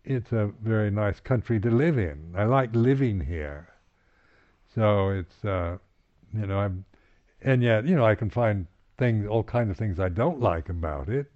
it's 0.04 0.32
a 0.32 0.52
very 0.62 0.92
nice 0.92 1.20
country 1.20 1.60
to 1.60 1.70
live 1.70 1.98
in. 1.98 2.34
I 2.36 2.46
like 2.46 2.70
living 2.74 3.20
here. 3.20 3.70
So 4.74 5.10
it's 5.10 5.46
uh, 5.46 5.78
you 6.34 6.46
know 6.46 6.60
I'm, 6.60 6.86
and 7.42 7.64
yet 7.64 7.86
you 7.86 7.96
know 7.96 8.06
I 8.06 8.16
can 8.16 8.30
find 8.30 8.68
things, 8.98 9.28
all 9.28 9.44
kinds 9.44 9.72
of 9.72 9.78
things 9.78 10.00
I 10.00 10.10
don't 10.10 10.40
like 10.40 10.70
about 10.70 11.10
it. 11.10 11.32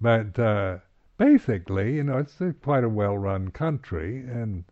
But 0.00 0.38
uh, 0.38 0.78
basically, 1.18 1.94
you 1.94 2.04
know, 2.04 2.18
it's 2.18 2.40
a, 2.40 2.52
quite 2.52 2.84
a 2.84 2.88
well-run 2.88 3.50
country, 3.50 4.20
and 4.20 4.64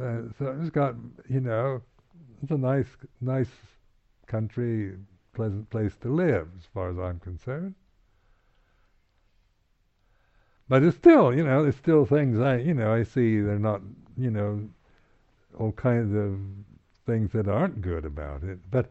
uh, 0.00 0.22
so 0.38 0.56
it's 0.60 0.70
got, 0.70 0.94
you 1.28 1.40
know, 1.40 1.82
it's 2.42 2.50
a 2.50 2.58
nice, 2.58 2.86
nice 3.20 3.50
country, 4.26 4.94
pleasant 5.34 5.68
place 5.70 5.94
to 6.02 6.08
live, 6.08 6.48
as 6.58 6.64
far 6.72 6.90
as 6.90 6.98
I'm 6.98 7.20
concerned. 7.20 7.74
But 10.70 10.84
it's 10.84 10.96
still, 10.96 11.34
you 11.34 11.42
know, 11.42 11.64
there's 11.64 11.74
still 11.74 12.06
things 12.06 12.38
I, 12.38 12.58
you 12.58 12.74
know, 12.74 12.94
I 12.94 13.02
see 13.02 13.40
they're 13.40 13.58
not, 13.58 13.80
you 14.16 14.30
know, 14.30 14.68
all 15.58 15.72
kinds 15.72 16.14
of 16.14 16.38
things 17.04 17.32
that 17.32 17.48
aren't 17.48 17.82
good 17.82 18.04
about 18.04 18.44
it. 18.44 18.60
But 18.70 18.88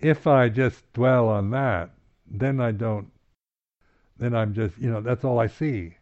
if 0.00 0.26
I 0.26 0.48
just 0.48 0.90
dwell 0.94 1.28
on 1.28 1.50
that, 1.50 1.90
then 2.26 2.62
I 2.62 2.72
don't, 2.72 3.08
then 4.18 4.34
I'm 4.34 4.54
just, 4.54 4.78
you 4.78 4.90
know, 4.90 5.02
that's 5.02 5.22
all 5.22 5.38
I 5.38 5.48
see. 5.48 5.98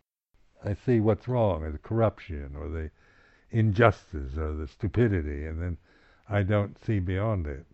I 0.64 0.74
see 0.86 1.00
what's 1.00 1.26
wrong, 1.26 1.64
or 1.64 1.72
the 1.72 1.78
corruption, 1.78 2.54
or 2.56 2.68
the 2.68 2.92
injustice 3.50 4.38
or 4.38 4.52
the 4.54 4.68
stupidity, 4.68 5.44
and 5.44 5.60
then 5.60 5.76
I 6.28 6.44
don't 6.44 6.76
see 6.84 7.00
beyond 7.00 7.48
it. 7.48 7.66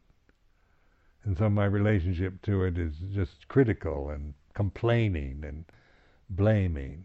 And 1.24 1.36
so 1.36 1.50
my 1.50 1.66
relationship 1.66 2.40
to 2.42 2.64
it 2.64 2.78
is 2.78 2.94
just 3.12 3.46
critical 3.48 4.09
and 4.09 4.32
complaining 4.55 5.44
and 5.46 5.66
blaming. 6.30 7.05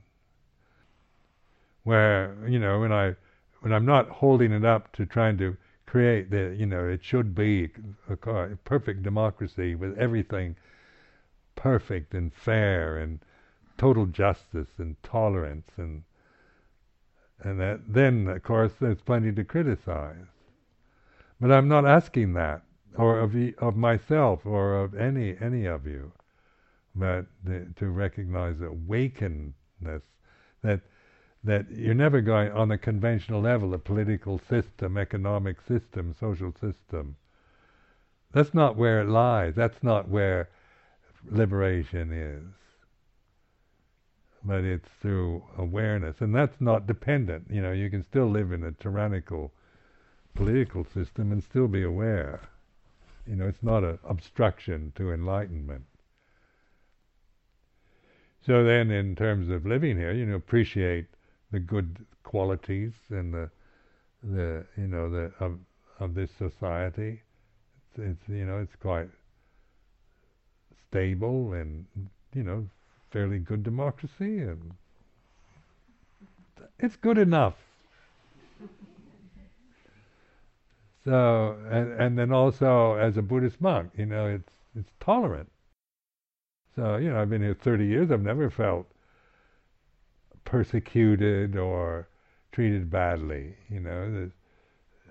Where, 1.87 2.35
you 2.45 2.59
know, 2.59 2.81
when 2.81 2.91
I 2.91 3.15
when 3.61 3.71
I'm 3.71 3.85
not 3.85 4.09
holding 4.09 4.51
it 4.51 4.65
up 4.65 4.91
to 4.97 5.05
trying 5.05 5.37
to 5.37 5.55
create 5.85 6.29
the, 6.29 6.53
you 6.53 6.65
know, 6.65 6.85
it 6.85 7.01
should 7.01 7.33
be 7.33 7.69
a, 8.09 8.29
a 8.29 8.57
perfect 8.57 9.03
democracy 9.03 9.73
with 9.73 9.97
everything 9.97 10.57
perfect 11.55 12.13
and 12.13 12.33
fair 12.33 12.97
and 12.97 13.19
total 13.77 14.05
justice 14.05 14.67
and 14.77 15.01
tolerance 15.01 15.69
and 15.77 16.03
and 17.39 17.57
that 17.61 17.79
then 17.87 18.27
of 18.27 18.43
course 18.43 18.73
there's 18.81 18.99
plenty 18.99 19.31
to 19.31 19.45
criticize. 19.45 20.27
But 21.39 21.53
I'm 21.53 21.69
not 21.69 21.85
asking 21.85 22.33
that, 22.33 22.63
or 22.97 23.17
of 23.19 23.33
of 23.59 23.77
myself, 23.77 24.45
or 24.45 24.75
of 24.75 24.93
any 24.93 25.37
any 25.39 25.65
of 25.65 25.87
you, 25.87 26.11
but 26.93 27.27
the, 27.45 27.65
to 27.77 27.87
recognize 27.87 28.57
awakenedness 28.57 30.01
that 30.63 30.81
that 31.47 31.71
you're 31.71 31.93
never 31.93 32.19
going 32.19 32.51
on 32.51 32.69
a 32.71 32.77
conventional 32.77 33.39
level, 33.39 33.73
a 33.73 33.77
political 33.77 34.37
system, 34.49 34.97
economic 34.97 35.61
system, 35.61 36.13
social 36.19 36.51
system. 36.51 37.15
That's 38.33 38.53
not 38.53 38.75
where 38.75 38.99
it 38.99 39.07
lies. 39.07 39.55
That's 39.55 39.81
not 39.81 40.09
where 40.09 40.49
liberation 41.25 42.11
is. 42.11 42.43
But 44.43 44.65
it's 44.65 44.89
through 45.01 45.41
awareness, 45.57 46.17
and 46.19 46.35
that's 46.35 46.59
not 46.59 46.85
dependent. 46.85 47.47
You 47.49 47.61
know, 47.61 47.71
you 47.71 47.89
can 47.89 48.03
still 48.03 48.29
live 48.29 48.51
in 48.51 48.65
a 48.65 48.73
tyrannical 48.73 49.53
political 50.35 50.83
system 50.83 51.31
and 51.31 51.41
still 51.41 51.69
be 51.69 51.83
aware. 51.83 52.41
You 53.25 53.37
know, 53.37 53.47
it's 53.47 53.63
not 53.63 53.85
an 53.85 53.99
obstruction 54.03 54.91
to 54.97 55.13
enlightenment. 55.13 55.85
So 58.45 58.65
then, 58.65 58.91
in 58.91 59.15
terms 59.15 59.49
of 59.49 59.65
living 59.65 59.95
here, 59.95 60.11
you 60.11 60.25
know, 60.25 60.35
appreciate 60.35 61.05
the 61.51 61.59
good 61.59 62.05
qualities 62.23 62.93
and 63.09 63.33
the 63.33 63.49
the 64.23 64.65
you 64.75 64.87
know 64.87 65.09
the 65.09 65.31
of 65.39 65.59
of 65.99 66.13
this 66.13 66.31
society. 66.37 67.21
It's, 67.95 67.99
it's 67.99 68.29
you 68.29 68.45
know 68.45 68.59
it's 68.59 68.75
quite 68.75 69.09
stable 70.89 71.53
and 71.53 71.85
you 72.33 72.43
know 72.43 72.67
fairly 73.11 73.39
good 73.39 73.63
democracy 73.63 74.39
and 74.39 74.73
it's 76.79 76.95
good 76.95 77.17
enough. 77.17 77.55
So 81.05 81.57
and 81.69 81.93
and 81.93 82.17
then 82.19 82.33
also 82.33 82.95
as 82.95 83.15
a 83.15 83.21
Buddhist 83.21 83.61
monk, 83.61 83.91
you 83.95 84.05
know, 84.05 84.27
it's 84.27 84.51
it's 84.75 84.91
tolerant. 84.99 85.49
So 86.75 86.97
you 86.97 87.09
know, 87.09 87.21
I've 87.21 87.29
been 87.29 87.41
here 87.41 87.53
30 87.53 87.85
years. 87.85 88.11
I've 88.11 88.21
never 88.21 88.49
felt 88.49 88.87
persecuted 90.47 91.57
or 91.57 92.07
treated 92.53 92.89
badly. 92.89 93.53
You 93.69 93.81
know, 93.81 94.31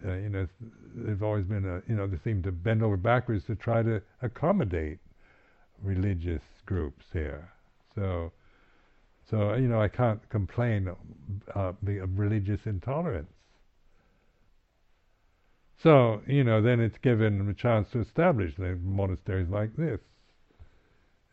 uh, 0.05 0.15
you 0.15 0.29
know, 0.31 0.47
there's 0.95 1.23
always 1.23 1.45
been 1.45 1.67
a, 1.67 1.83
you 1.89 1.95
know, 1.95 2.07
they 2.07 2.19
seem 2.25 2.43
to 2.43 2.51
bend 2.53 2.83
over 2.83 2.97
backwards 2.97 3.45
to 3.45 3.55
try 3.55 3.83
to 3.83 4.01
accommodate 4.23 4.99
religious 5.83 6.43
groups 6.65 7.05
here. 7.13 7.51
So, 7.95 8.33
so 9.29 9.55
you 9.55 9.69
know, 9.69 9.81
I 9.81 9.89
can't 9.89 10.27
complain 10.31 10.89
uh, 11.55 11.61
of 11.61 11.77
religious 11.85 12.61
intolerance. 12.65 13.31
So, 15.83 16.23
you 16.27 16.45
know, 16.45 16.63
then 16.63 16.81
it's 16.81 16.97
given 16.97 17.47
a 17.47 17.55
chance 17.55 17.91
to 17.91 18.01
establish 18.01 18.55
monasteries 18.83 19.51
like 19.51 19.77
this, 19.77 20.01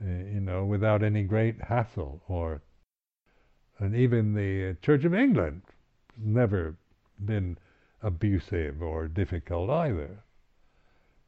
uh, 0.04 0.08
you 0.08 0.42
know, 0.42 0.66
without 0.66 1.02
any 1.02 1.24
great 1.24 1.62
hassle 1.62 2.22
or 2.28 2.62
and 3.84 3.96
even 3.96 4.34
the 4.34 4.78
Church 4.82 5.04
of 5.04 5.14
England 5.14 5.62
has 6.16 6.26
never 6.26 6.76
been 7.26 7.58
abusive 8.02 8.82
or 8.82 9.10
difficult 9.10 9.70
either. 9.70 10.24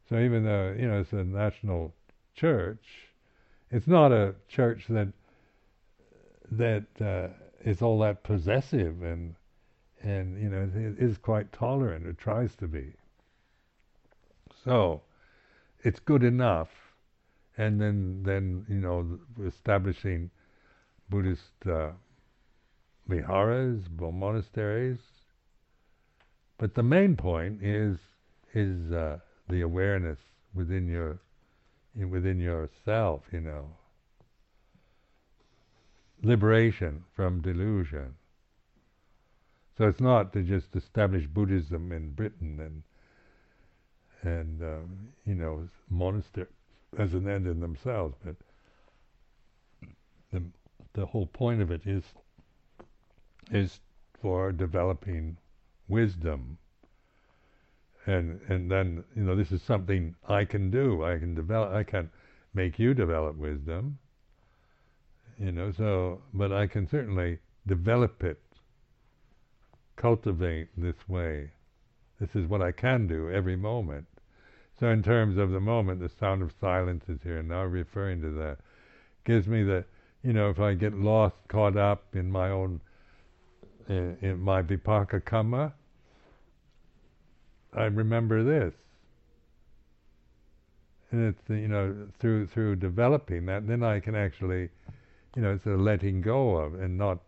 So 0.08 0.20
even 0.20 0.46
though 0.46 0.74
you 0.78 0.88
know 0.88 1.02
it's 1.02 1.12
a 1.12 1.24
national 1.24 1.94
church, 2.34 3.10
it's 3.72 3.88
not 3.88 4.12
a 4.12 4.36
church 4.48 4.86
that 4.90 5.10
that 6.52 6.86
uh, 7.02 7.28
is 7.64 7.82
all 7.82 8.00
that 8.00 8.24
possessive 8.24 9.04
and 9.04 9.36
and 10.02 10.42
you 10.42 10.50
know 10.50 10.70
it 10.74 10.98
is 10.98 11.18
quite 11.18 11.52
tolerant. 11.52 12.06
It 12.06 12.18
tries 12.18 12.56
to 12.56 12.68
be. 12.68 12.94
So 14.64 15.02
it's 15.84 16.00
good 16.00 16.24
enough, 16.24 16.70
and 17.58 17.82
then 17.82 18.24
then 18.24 18.66
you 18.70 18.80
know 18.80 19.20
establishing 19.46 20.30
Buddhist 21.10 21.68
uh, 21.70 21.90
viharas, 23.08 23.82
monasteries. 24.00 25.00
But 26.58 26.74
the 26.74 26.84
main 26.84 27.16
point 27.16 27.62
is 27.62 27.98
is 28.54 28.92
uh, 28.92 29.20
the 29.50 29.62
awareness 29.62 30.20
within 30.54 30.88
your 30.88 31.20
within 31.96 32.40
yourself, 32.40 33.24
you 33.32 33.42
know. 33.42 33.70
Liberation 36.24 37.04
from 37.14 37.42
delusion. 37.42 38.16
So 39.78 39.88
it's 39.88 40.00
not 40.00 40.32
to 40.34 40.42
just 40.42 40.76
establish 40.76 41.28
Buddhism 41.28 41.92
in 41.92 42.12
Britain 42.12 42.60
and 42.60 42.84
and 44.22 44.62
um, 44.64 45.10
you 45.26 45.36
know 45.36 45.68
monastery 45.90 46.48
as 46.98 47.14
an 47.14 47.28
end 47.28 47.46
in 47.46 47.60
themselves, 47.60 48.16
but 48.24 48.36
the 50.32 50.42
the 50.94 51.06
whole 51.06 51.28
point 51.28 51.62
of 51.62 51.72
it 51.72 51.86
is 51.86 52.04
is 53.52 53.80
for 54.22 54.52
developing 54.52 55.38
wisdom. 55.88 56.58
And 58.06 58.40
and 58.50 58.70
then 58.70 59.04
you 59.16 59.24
know 59.24 59.36
this 59.36 59.52
is 59.52 59.62
something 59.62 60.16
I 60.28 60.46
can 60.46 60.70
do. 60.70 61.04
I 61.04 61.18
can 61.18 61.34
develop. 61.36 61.74
I 61.74 61.84
can 61.84 62.10
make 62.54 62.78
you 62.78 62.94
develop 62.94 63.36
wisdom. 63.38 63.98
You 65.38 65.52
know, 65.52 65.72
so 65.72 66.22
but 66.34 66.52
I 66.52 66.68
can 66.68 66.88
certainly 66.88 67.40
develop 67.68 68.24
it, 68.24 68.42
cultivate 69.96 70.70
this 70.78 71.10
way. 71.10 71.52
This 72.20 72.36
is 72.36 72.48
what 72.48 72.62
I 72.62 72.72
can 72.72 73.08
do 73.08 73.30
every 73.30 73.56
moment. 73.56 74.08
So 74.80 74.88
in 74.90 75.04
terms 75.04 75.38
of 75.38 75.52
the 75.52 75.60
moment, 75.60 76.00
the 76.00 76.10
sound 76.10 76.42
of 76.42 76.54
silence 76.60 77.06
is 77.08 77.20
here 77.24 77.40
and 77.40 77.50
now, 77.50 77.64
referring 77.64 78.22
to 78.22 78.32
that. 78.32 78.58
Gives 79.24 79.48
me 79.48 79.64
the, 79.64 79.86
you 80.22 80.34
know, 80.34 80.50
if 80.50 80.60
I 80.60 80.74
get 80.74 80.94
lost, 80.94 81.36
caught 81.48 81.78
up 81.78 82.16
in 82.16 82.32
my 82.32 82.50
own 82.50 82.82
in, 83.88 84.18
in 84.22 84.40
my 84.40 84.62
vipaka 84.62 85.22
kamma, 85.22 85.74
I 87.74 87.86
remember 87.86 88.44
this. 88.44 88.74
And 91.12 91.28
it's 91.28 91.50
you 91.50 91.68
know 91.68 92.08
through 92.20 92.48
through 92.48 92.78
developing 92.78 93.46
that, 93.46 93.68
then 93.68 93.84
I 93.84 94.00
can 94.00 94.16
actually, 94.16 94.70
you 95.36 95.42
know, 95.42 95.54
it's 95.54 95.66
a 95.66 95.70
letting 95.70 96.22
go 96.22 96.56
of 96.56 96.76
and 96.76 96.98
not 96.98 97.20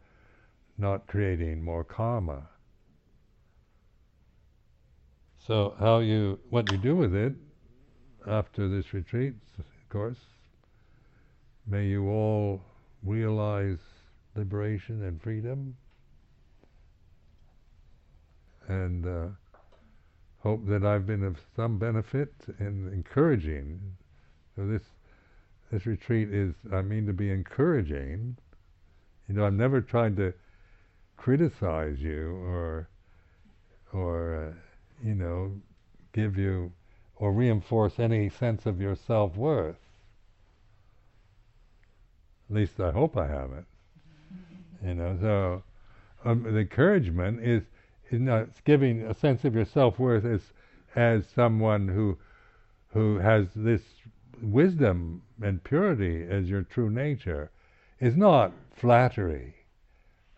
not 0.77 1.07
creating 1.07 1.63
more 1.63 1.83
karma. 1.83 2.49
So 5.45 5.75
how 5.79 5.99
you 5.99 6.39
what 6.49 6.67
you 6.67 6.77
do 6.77 6.95
with 6.95 7.15
it 7.15 7.33
after 8.27 8.67
this 8.67 8.93
retreat, 8.93 9.35
of 9.57 9.65
course, 9.89 10.17
may 11.65 11.85
you 11.85 12.09
all 12.09 12.61
realize 13.03 13.79
liberation 14.35 15.03
and 15.03 15.21
freedom 15.21 15.75
and 18.67 19.05
uh, 19.05 19.27
hope 20.39 20.65
that 20.67 20.85
I've 20.85 21.05
been 21.05 21.23
of 21.23 21.37
some 21.55 21.77
benefit 21.77 22.33
in 22.59 22.89
encouraging. 22.93 23.79
So 24.55 24.67
this 24.67 24.83
this 25.71 25.85
retreat 25.85 26.33
is, 26.33 26.53
I 26.71 26.81
mean, 26.81 27.05
to 27.07 27.13
be 27.13 27.29
encouraging. 27.29 28.37
You 29.27 29.35
know, 29.35 29.45
I've 29.45 29.53
never 29.53 29.81
tried 29.81 30.15
to 30.17 30.33
criticize 31.17 31.99
you 31.99 32.35
or 32.45 32.87
or 33.91 34.53
uh, 34.53 35.05
you 35.05 35.15
know 35.15 35.51
give 36.13 36.37
you 36.37 36.71
or 37.15 37.33
reinforce 37.33 37.99
any 37.99 38.29
sense 38.29 38.65
of 38.65 38.79
your 38.79 38.95
self 38.95 39.35
worth. 39.35 39.75
At 42.49 42.55
least 42.55 42.79
I 42.79 42.91
hope 42.91 43.17
I 43.17 43.27
haven't. 43.27 43.65
You 44.85 44.93
know, 44.93 45.17
so 45.19 45.63
um, 46.23 46.43
the 46.43 46.59
encouragement 46.59 47.43
is 47.43 47.63
you 48.11 48.19
know, 48.19 48.37
it's 48.37 48.61
giving 48.61 49.03
a 49.03 49.13
sense 49.13 49.43
of 49.43 49.55
your 49.55 49.65
self 49.65 49.99
worth 49.99 50.25
as 50.25 50.41
as 50.95 51.27
someone 51.27 51.87
who 51.87 52.17
who 52.93 53.17
has 53.19 53.47
this 53.55 53.81
wisdom 54.41 55.21
and 55.41 55.63
purity 55.63 56.25
as 56.27 56.49
your 56.49 56.63
true 56.63 56.89
nature 56.89 57.51
is 57.99 58.15
not 58.15 58.53
flattery. 58.71 59.55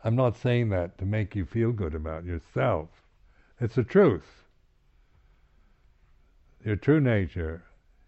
I'm 0.04 0.16
not 0.16 0.38
saying 0.38 0.70
that 0.70 0.98
to 0.98 1.06
make 1.06 1.36
you 1.36 1.46
feel 1.46 1.72
good 1.72 1.94
about 1.94 2.26
yourself. 2.26 2.90
It's 3.60 3.76
the 3.76 3.84
truth. 3.84 4.44
Your 6.64 6.78
true 6.78 7.02
nature, 7.02 7.64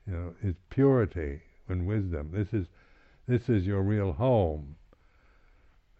you 0.07 0.13
know, 0.13 0.33
is 0.41 0.55
purity 0.69 1.41
and 1.67 1.85
wisdom. 1.85 2.31
This 2.33 2.53
is 2.53 2.67
this 3.27 3.49
is 3.49 3.67
your 3.67 3.81
real 3.81 4.13
home. 4.13 4.75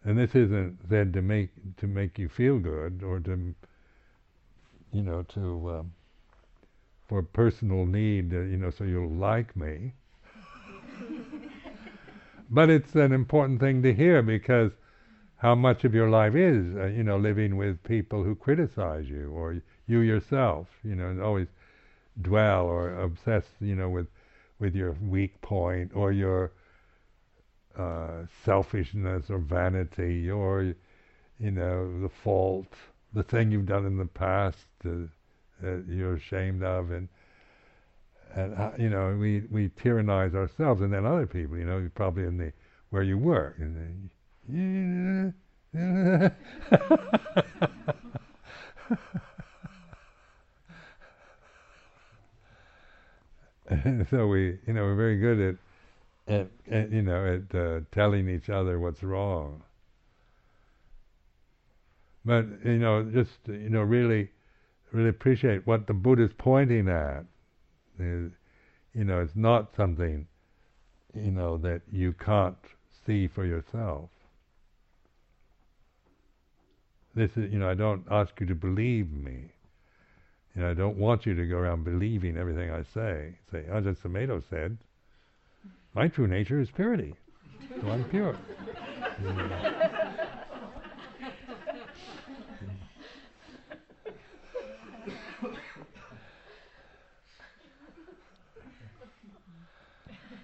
And 0.04 0.18
this 0.18 0.34
isn't 0.36 0.80
said 0.90 1.14
to 1.14 1.22
make 1.22 1.50
to 1.78 1.88
make 1.88 2.18
you 2.18 2.28
feel 2.28 2.60
good 2.60 3.04
or 3.04 3.20
to 3.20 3.56
you 4.92 5.02
know, 5.02 5.24
to 5.24 5.72
um, 5.72 5.94
for 7.08 7.22
personal 7.22 7.86
need, 7.86 8.34
uh, 8.34 8.40
you 8.40 8.58
know, 8.58 8.70
so 8.70 8.84
you'll 8.84 9.10
like 9.10 9.56
me. 9.56 9.94
but 12.50 12.70
it's 12.70 12.96
an 12.96 13.12
important 13.12 13.60
thing 13.60 13.82
to 13.84 13.94
hear 13.94 14.22
because 14.22 14.72
how 15.38 15.56
much 15.56 15.84
of 15.84 15.94
your 15.94 16.10
life 16.10 16.36
is, 16.36 16.76
uh, 16.76 16.86
you 16.86 17.04
know, 17.04 17.18
living 17.18 17.58
with 17.58 17.84
people 17.84 18.24
who 18.24 18.36
criticize 18.36 19.10
you 19.10 19.32
or 19.32 19.62
you 19.88 20.00
yourself, 20.00 20.68
you 20.84 20.96
know, 20.96 21.08
and 21.08 21.22
always 21.22 21.48
dwell 22.22 22.66
or 22.66 23.00
obsess, 23.02 23.46
you 23.60 23.76
know, 23.76 23.90
with 23.90 24.08
with 24.60 24.76
your 24.76 24.92
weak 25.02 25.42
point 25.42 25.92
or 25.96 26.12
your 26.12 26.52
uh, 27.78 28.26
selfishness 28.44 29.30
or 29.30 29.40
vanity 29.40 30.30
or 30.30 30.76
you 31.40 31.52
know 31.52 32.02
the 32.02 32.10
fault, 32.10 32.74
the 33.14 33.24
thing 33.24 33.52
you've 33.52 33.66
done 33.66 33.86
in 33.86 33.98
the 33.98 34.06
past 34.06 34.68
uh, 34.86 34.90
that 35.62 35.86
you're 35.88 36.16
ashamed 36.16 36.64
of, 36.64 36.92
and 36.92 37.08
and 38.36 38.54
uh, 38.56 38.72
you 38.78 38.90
know 38.90 39.18
we 39.20 39.42
we 39.50 39.70
tyrannize 39.70 40.36
ourselves 40.36 40.82
and 40.82 40.94
then 40.94 41.06
other 41.06 41.26
people. 41.26 41.58
You 41.58 41.66
know, 41.66 41.90
probably 41.96 42.24
in 42.24 42.38
the 42.38 42.54
where 42.92 43.04
you 43.04 43.18
work. 43.18 43.58
And 43.60 44.10
so 54.10 54.28
we, 54.28 54.60
you 54.68 54.74
know, 54.74 54.84
we're 54.84 54.96
very 54.96 55.18
good 55.18 55.40
at 55.40 55.56
at, 56.32 56.48
at 56.72 56.92
you 56.92 57.02
know, 57.02 57.26
at 57.26 57.56
uh, 57.58 57.80
telling 57.92 58.30
each 58.30 58.50
other 58.50 58.80
what's 58.80 59.04
wrong. 59.04 59.64
But 62.24 62.46
you 62.64 62.78
know, 62.78 63.04
just 63.04 63.40
you 63.48 63.70
know, 63.70 63.82
really, 63.82 64.30
really 64.92 65.10
appreciate 65.10 65.66
what 65.68 65.88
the 65.88 65.94
Buddha's 65.94 66.32
pointing 66.38 66.88
at. 66.88 67.26
Is, 68.00 68.32
you 68.94 69.04
know, 69.04 69.22
it's 69.22 69.36
not 69.36 69.76
something, 69.76 70.26
you 71.14 71.32
know, 71.32 71.58
that 71.58 71.82
you 71.92 72.14
can't 72.14 72.58
see 73.06 73.28
for 73.28 73.46
yourself. 73.46 74.10
This 77.14 77.32
is, 77.36 77.52
you 77.52 77.60
know, 77.60 77.70
I 77.70 77.74
don't 77.74 78.06
ask 78.10 78.40
you 78.40 78.46
to 78.48 78.56
believe 78.56 79.12
me. 79.12 79.52
You 80.56 80.62
know, 80.62 80.72
I 80.72 80.74
don't 80.74 80.98
want 80.98 81.26
you 81.26 81.36
to 81.36 81.46
go 81.46 81.58
around 81.58 81.84
believing 81.84 82.38
everything 82.38 82.72
I 82.72 82.84
say. 82.94 83.36
Say, 83.52 83.66
Ajahn 83.70 83.98
Sumedho 83.98 84.42
said, 84.50 84.78
my 85.94 86.08
true 86.08 86.28
nature 86.28 86.60
is 86.60 86.72
purity. 86.72 87.16
So 87.82 87.90
I'm 87.90 88.04
pure. 88.06 88.36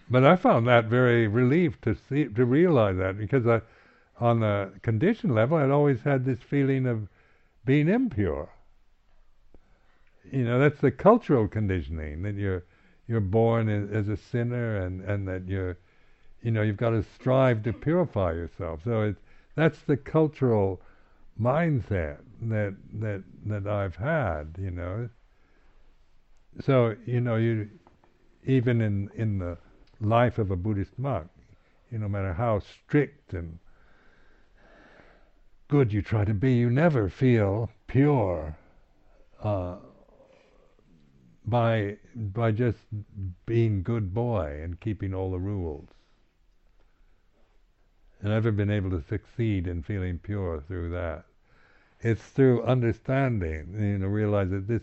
but 0.10 0.24
I 0.24 0.36
found 0.36 0.68
that 0.68 0.86
very 0.86 1.28
relief 1.28 1.80
to 1.82 1.96
see 2.10 2.26
to 2.26 2.46
realize 2.46 2.98
that 2.98 3.18
because 3.18 3.46
I, 3.48 3.62
on 4.20 4.40
the 4.40 4.72
condition 4.82 5.34
level, 5.34 5.58
I'd 5.58 5.70
always 5.70 6.02
had 6.02 6.26
this 6.26 6.40
feeling 6.40 6.88
of 6.88 7.08
being 7.66 7.88
impure. 7.88 8.50
You 10.32 10.44
know, 10.44 10.60
that's 10.60 10.82
the 10.82 10.92
cultural 10.92 11.48
conditioning 11.48 12.24
that 12.24 12.36
you're 12.36 12.64
you're 13.08 13.20
born 13.20 13.70
as, 13.70 14.10
a 14.10 14.18
sinner 14.18 14.78
and, 14.78 15.02
and 15.02 15.28
that 15.28 15.48
you're, 15.48 15.78
you 16.42 16.52
know, 16.52 16.62
you've 16.62 16.78
got 16.78 16.90
to 16.92 17.04
strive 17.16 17.64
to 17.64 17.74
purify 17.74 18.34
yourself. 18.34 18.82
So 18.84 19.02
it's, 19.02 19.22
that's 19.56 19.80
the 19.82 19.98
cultural 19.98 20.82
mindset 21.42 22.18
that 22.42 22.76
that 22.94 23.24
that 23.46 23.68
I've 23.68 23.96
had, 23.96 24.56
you 24.60 24.72
know. 24.72 25.10
So 26.62 26.96
you 27.06 27.22
know, 27.22 27.36
you 27.36 27.70
even 28.46 28.82
in 28.82 29.10
in 29.16 29.40
the 29.40 29.58
life 30.00 30.38
of 30.38 30.52
a 30.52 30.56
Buddhist 30.56 30.98
monk, 30.98 31.28
you 31.92 31.98
no 31.98 32.08
matter 32.08 32.34
how 32.34 32.60
strict 32.60 33.34
and 33.34 33.60
good 35.68 35.92
you 35.92 36.02
try 36.02 36.24
to 36.24 36.34
be, 36.34 36.54
you 36.54 36.70
never 36.70 37.10
feel 37.10 37.70
pure. 37.88 38.56
Uh, 39.42 39.78
by 41.48 41.96
by 42.14 42.52
just 42.52 42.78
being 43.46 43.82
good 43.82 44.14
boy 44.14 44.60
and 44.62 44.80
keeping 44.82 45.14
all 45.14 45.32
the 45.32 45.40
rules. 45.40 45.88
And 48.20 48.34
I've 48.34 48.44
never 48.44 48.52
been 48.52 48.70
able 48.70 48.90
to 48.92 49.02
succeed 49.08 49.68
in 49.68 49.82
feeling 49.82 50.20
pure 50.20 50.62
through 50.68 50.90
that. 50.90 51.24
It's 52.02 52.22
through 52.22 52.64
understanding, 52.64 53.76
you 53.80 53.98
know, 54.00 54.08
realize 54.08 54.50
that 54.50 54.68
this, 54.68 54.82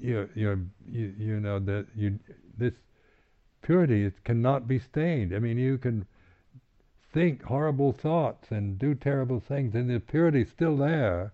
you 0.00 0.28
you 0.34 0.68
you, 0.90 1.14
you 1.16 1.40
know 1.40 1.60
that 1.60 1.86
you 1.94 2.18
this 2.58 2.74
purity 3.62 4.04
it 4.04 4.24
cannot 4.24 4.66
be 4.66 4.78
stained. 4.78 5.34
I 5.34 5.38
mean, 5.38 5.56
you 5.56 5.78
can 5.78 6.06
think 7.12 7.44
horrible 7.44 7.92
thoughts 7.92 8.50
and 8.50 8.78
do 8.78 8.94
terrible 8.94 9.38
things, 9.38 9.74
and 9.74 9.88
the 9.88 10.00
purity 10.00 10.42
is 10.42 10.50
still 10.50 10.76
there 10.76 11.32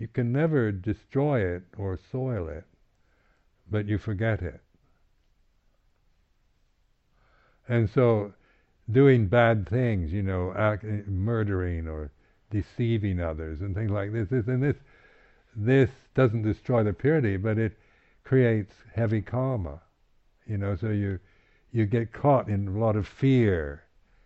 you 0.00 0.08
can 0.08 0.32
never 0.32 0.72
destroy 0.72 1.40
it 1.40 1.62
or 1.76 1.98
soil 2.10 2.48
it, 2.48 2.64
but 3.70 3.86
you 3.86 3.98
forget 3.98 4.40
it. 4.40 4.62
And 7.68 7.88
so, 7.90 8.32
doing 8.90 9.26
bad 9.26 9.68
things, 9.68 10.10
you 10.10 10.22
know, 10.22 10.54
act, 10.56 10.84
murdering 11.06 11.86
or 11.86 12.10
deceiving 12.50 13.20
others 13.20 13.60
and 13.60 13.74
things 13.74 13.90
like 13.90 14.10
this, 14.10 14.28
this 14.30 14.46
and 14.46 14.62
this, 14.62 14.76
this 15.54 15.90
doesn't 16.14 16.42
destroy 16.42 16.82
the 16.82 16.94
purity, 16.94 17.36
but 17.36 17.58
it 17.58 17.76
creates 18.24 18.72
heavy 18.94 19.20
karma. 19.20 19.82
You 20.46 20.56
know, 20.56 20.76
so 20.76 20.88
you 20.88 21.20
you 21.72 21.84
get 21.84 22.10
caught 22.10 22.48
in 22.48 22.68
a 22.68 22.78
lot 22.78 22.96
of 22.96 23.06
fear. 23.06 23.82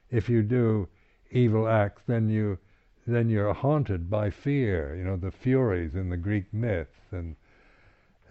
If 0.09 0.29
you 0.29 0.45
do 0.45 0.89
evil 1.33 1.67
acts, 1.67 2.03
then 2.07 2.29
you 2.29 2.59
then 3.07 3.29
you're 3.29 3.53
haunted 3.53 4.09
by 4.11 4.31
fear. 4.31 4.95
You 4.97 5.05
know 5.05 5.17
the 5.17 5.31
Furies 5.31 5.95
in 5.95 6.11
the 6.11 6.17
Greek 6.17 6.53
myths, 6.53 7.13
and 7.13 7.37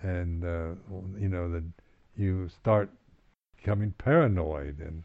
and 0.02 0.44
uh, 0.44 0.74
you 1.18 1.30
know 1.30 1.50
that 1.52 1.64
you 2.16 2.50
start 2.50 2.90
becoming 3.58 3.94
paranoid 3.98 4.80
and 4.80 5.04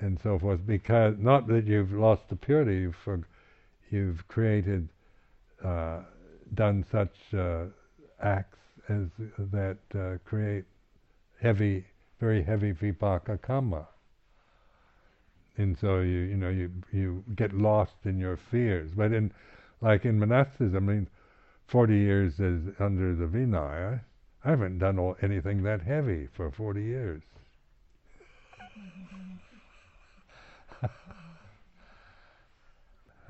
and 0.00 0.18
so 0.20 0.38
forth 0.38 0.66
because 0.66 1.16
not 1.18 1.46
that 1.48 1.66
you've 1.66 1.92
lost 1.92 2.28
the 2.28 2.36
purity, 2.36 2.76
you've 2.76 2.96
for, 2.96 3.20
you've 3.90 4.26
created 4.28 4.88
uh, 5.64 6.00
done 6.54 6.84
such 6.90 7.34
uh, 7.34 7.64
acts 8.22 8.58
as 8.88 9.06
that 9.38 9.78
uh, 9.94 10.16
create 10.24 10.64
heavy, 11.40 11.84
very 12.20 12.42
heavy 12.42 12.72
vipaka 12.72 13.40
karma 13.42 13.86
and 15.58 15.76
so 15.78 16.00
you 16.00 16.20
you 16.20 16.36
know 16.36 16.48
you 16.48 16.70
you 16.92 17.24
get 17.34 17.52
lost 17.52 17.94
in 18.04 18.18
your 18.18 18.36
fears. 18.36 18.92
But 18.96 19.12
in 19.12 19.32
like 19.80 20.04
in 20.04 20.18
monasticism, 20.18 20.88
I 20.88 20.92
mean, 20.92 21.08
forty 21.66 21.98
years 21.98 22.40
as 22.40 22.60
under 22.78 23.14
the 23.14 23.26
Vinaya, 23.26 24.00
I 24.44 24.50
haven't 24.50 24.78
done 24.78 24.98
all, 24.98 25.16
anything 25.20 25.62
that 25.64 25.82
heavy 25.82 26.28
for 26.32 26.50
forty 26.50 26.82
years. 26.84 27.22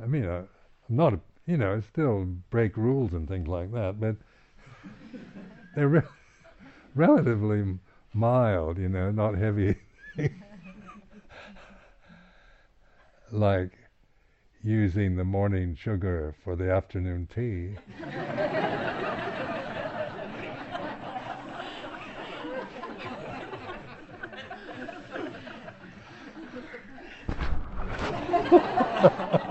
I 0.03 0.07
mean, 0.07 0.27
uh, 0.27 0.45
I'm 0.89 0.97
not, 0.97 1.15
a, 1.15 1.21
you 1.47 1.57
know, 1.57 1.77
I 1.77 1.81
still 1.81 2.25
break 2.51 2.77
rules 2.77 3.13
and 3.13 3.27
things 3.27 3.49
like 3.49 3.73
that, 3.73 3.99
but 3.99 4.17
they're 5.75 5.89
re- 5.89 6.03
relatively 6.95 7.79
mild, 8.13 8.79
you 8.79 8.89
know, 8.89 9.11
not 9.11 9.35
heavy 9.37 9.77
like 13.33 13.73
using 14.63 15.17
the 15.17 15.25
morning 15.25 15.77
sugar 15.77 16.35
for 16.45 16.57
the 16.57 16.71
afternoon 16.71 17.29
tea. 17.35 17.77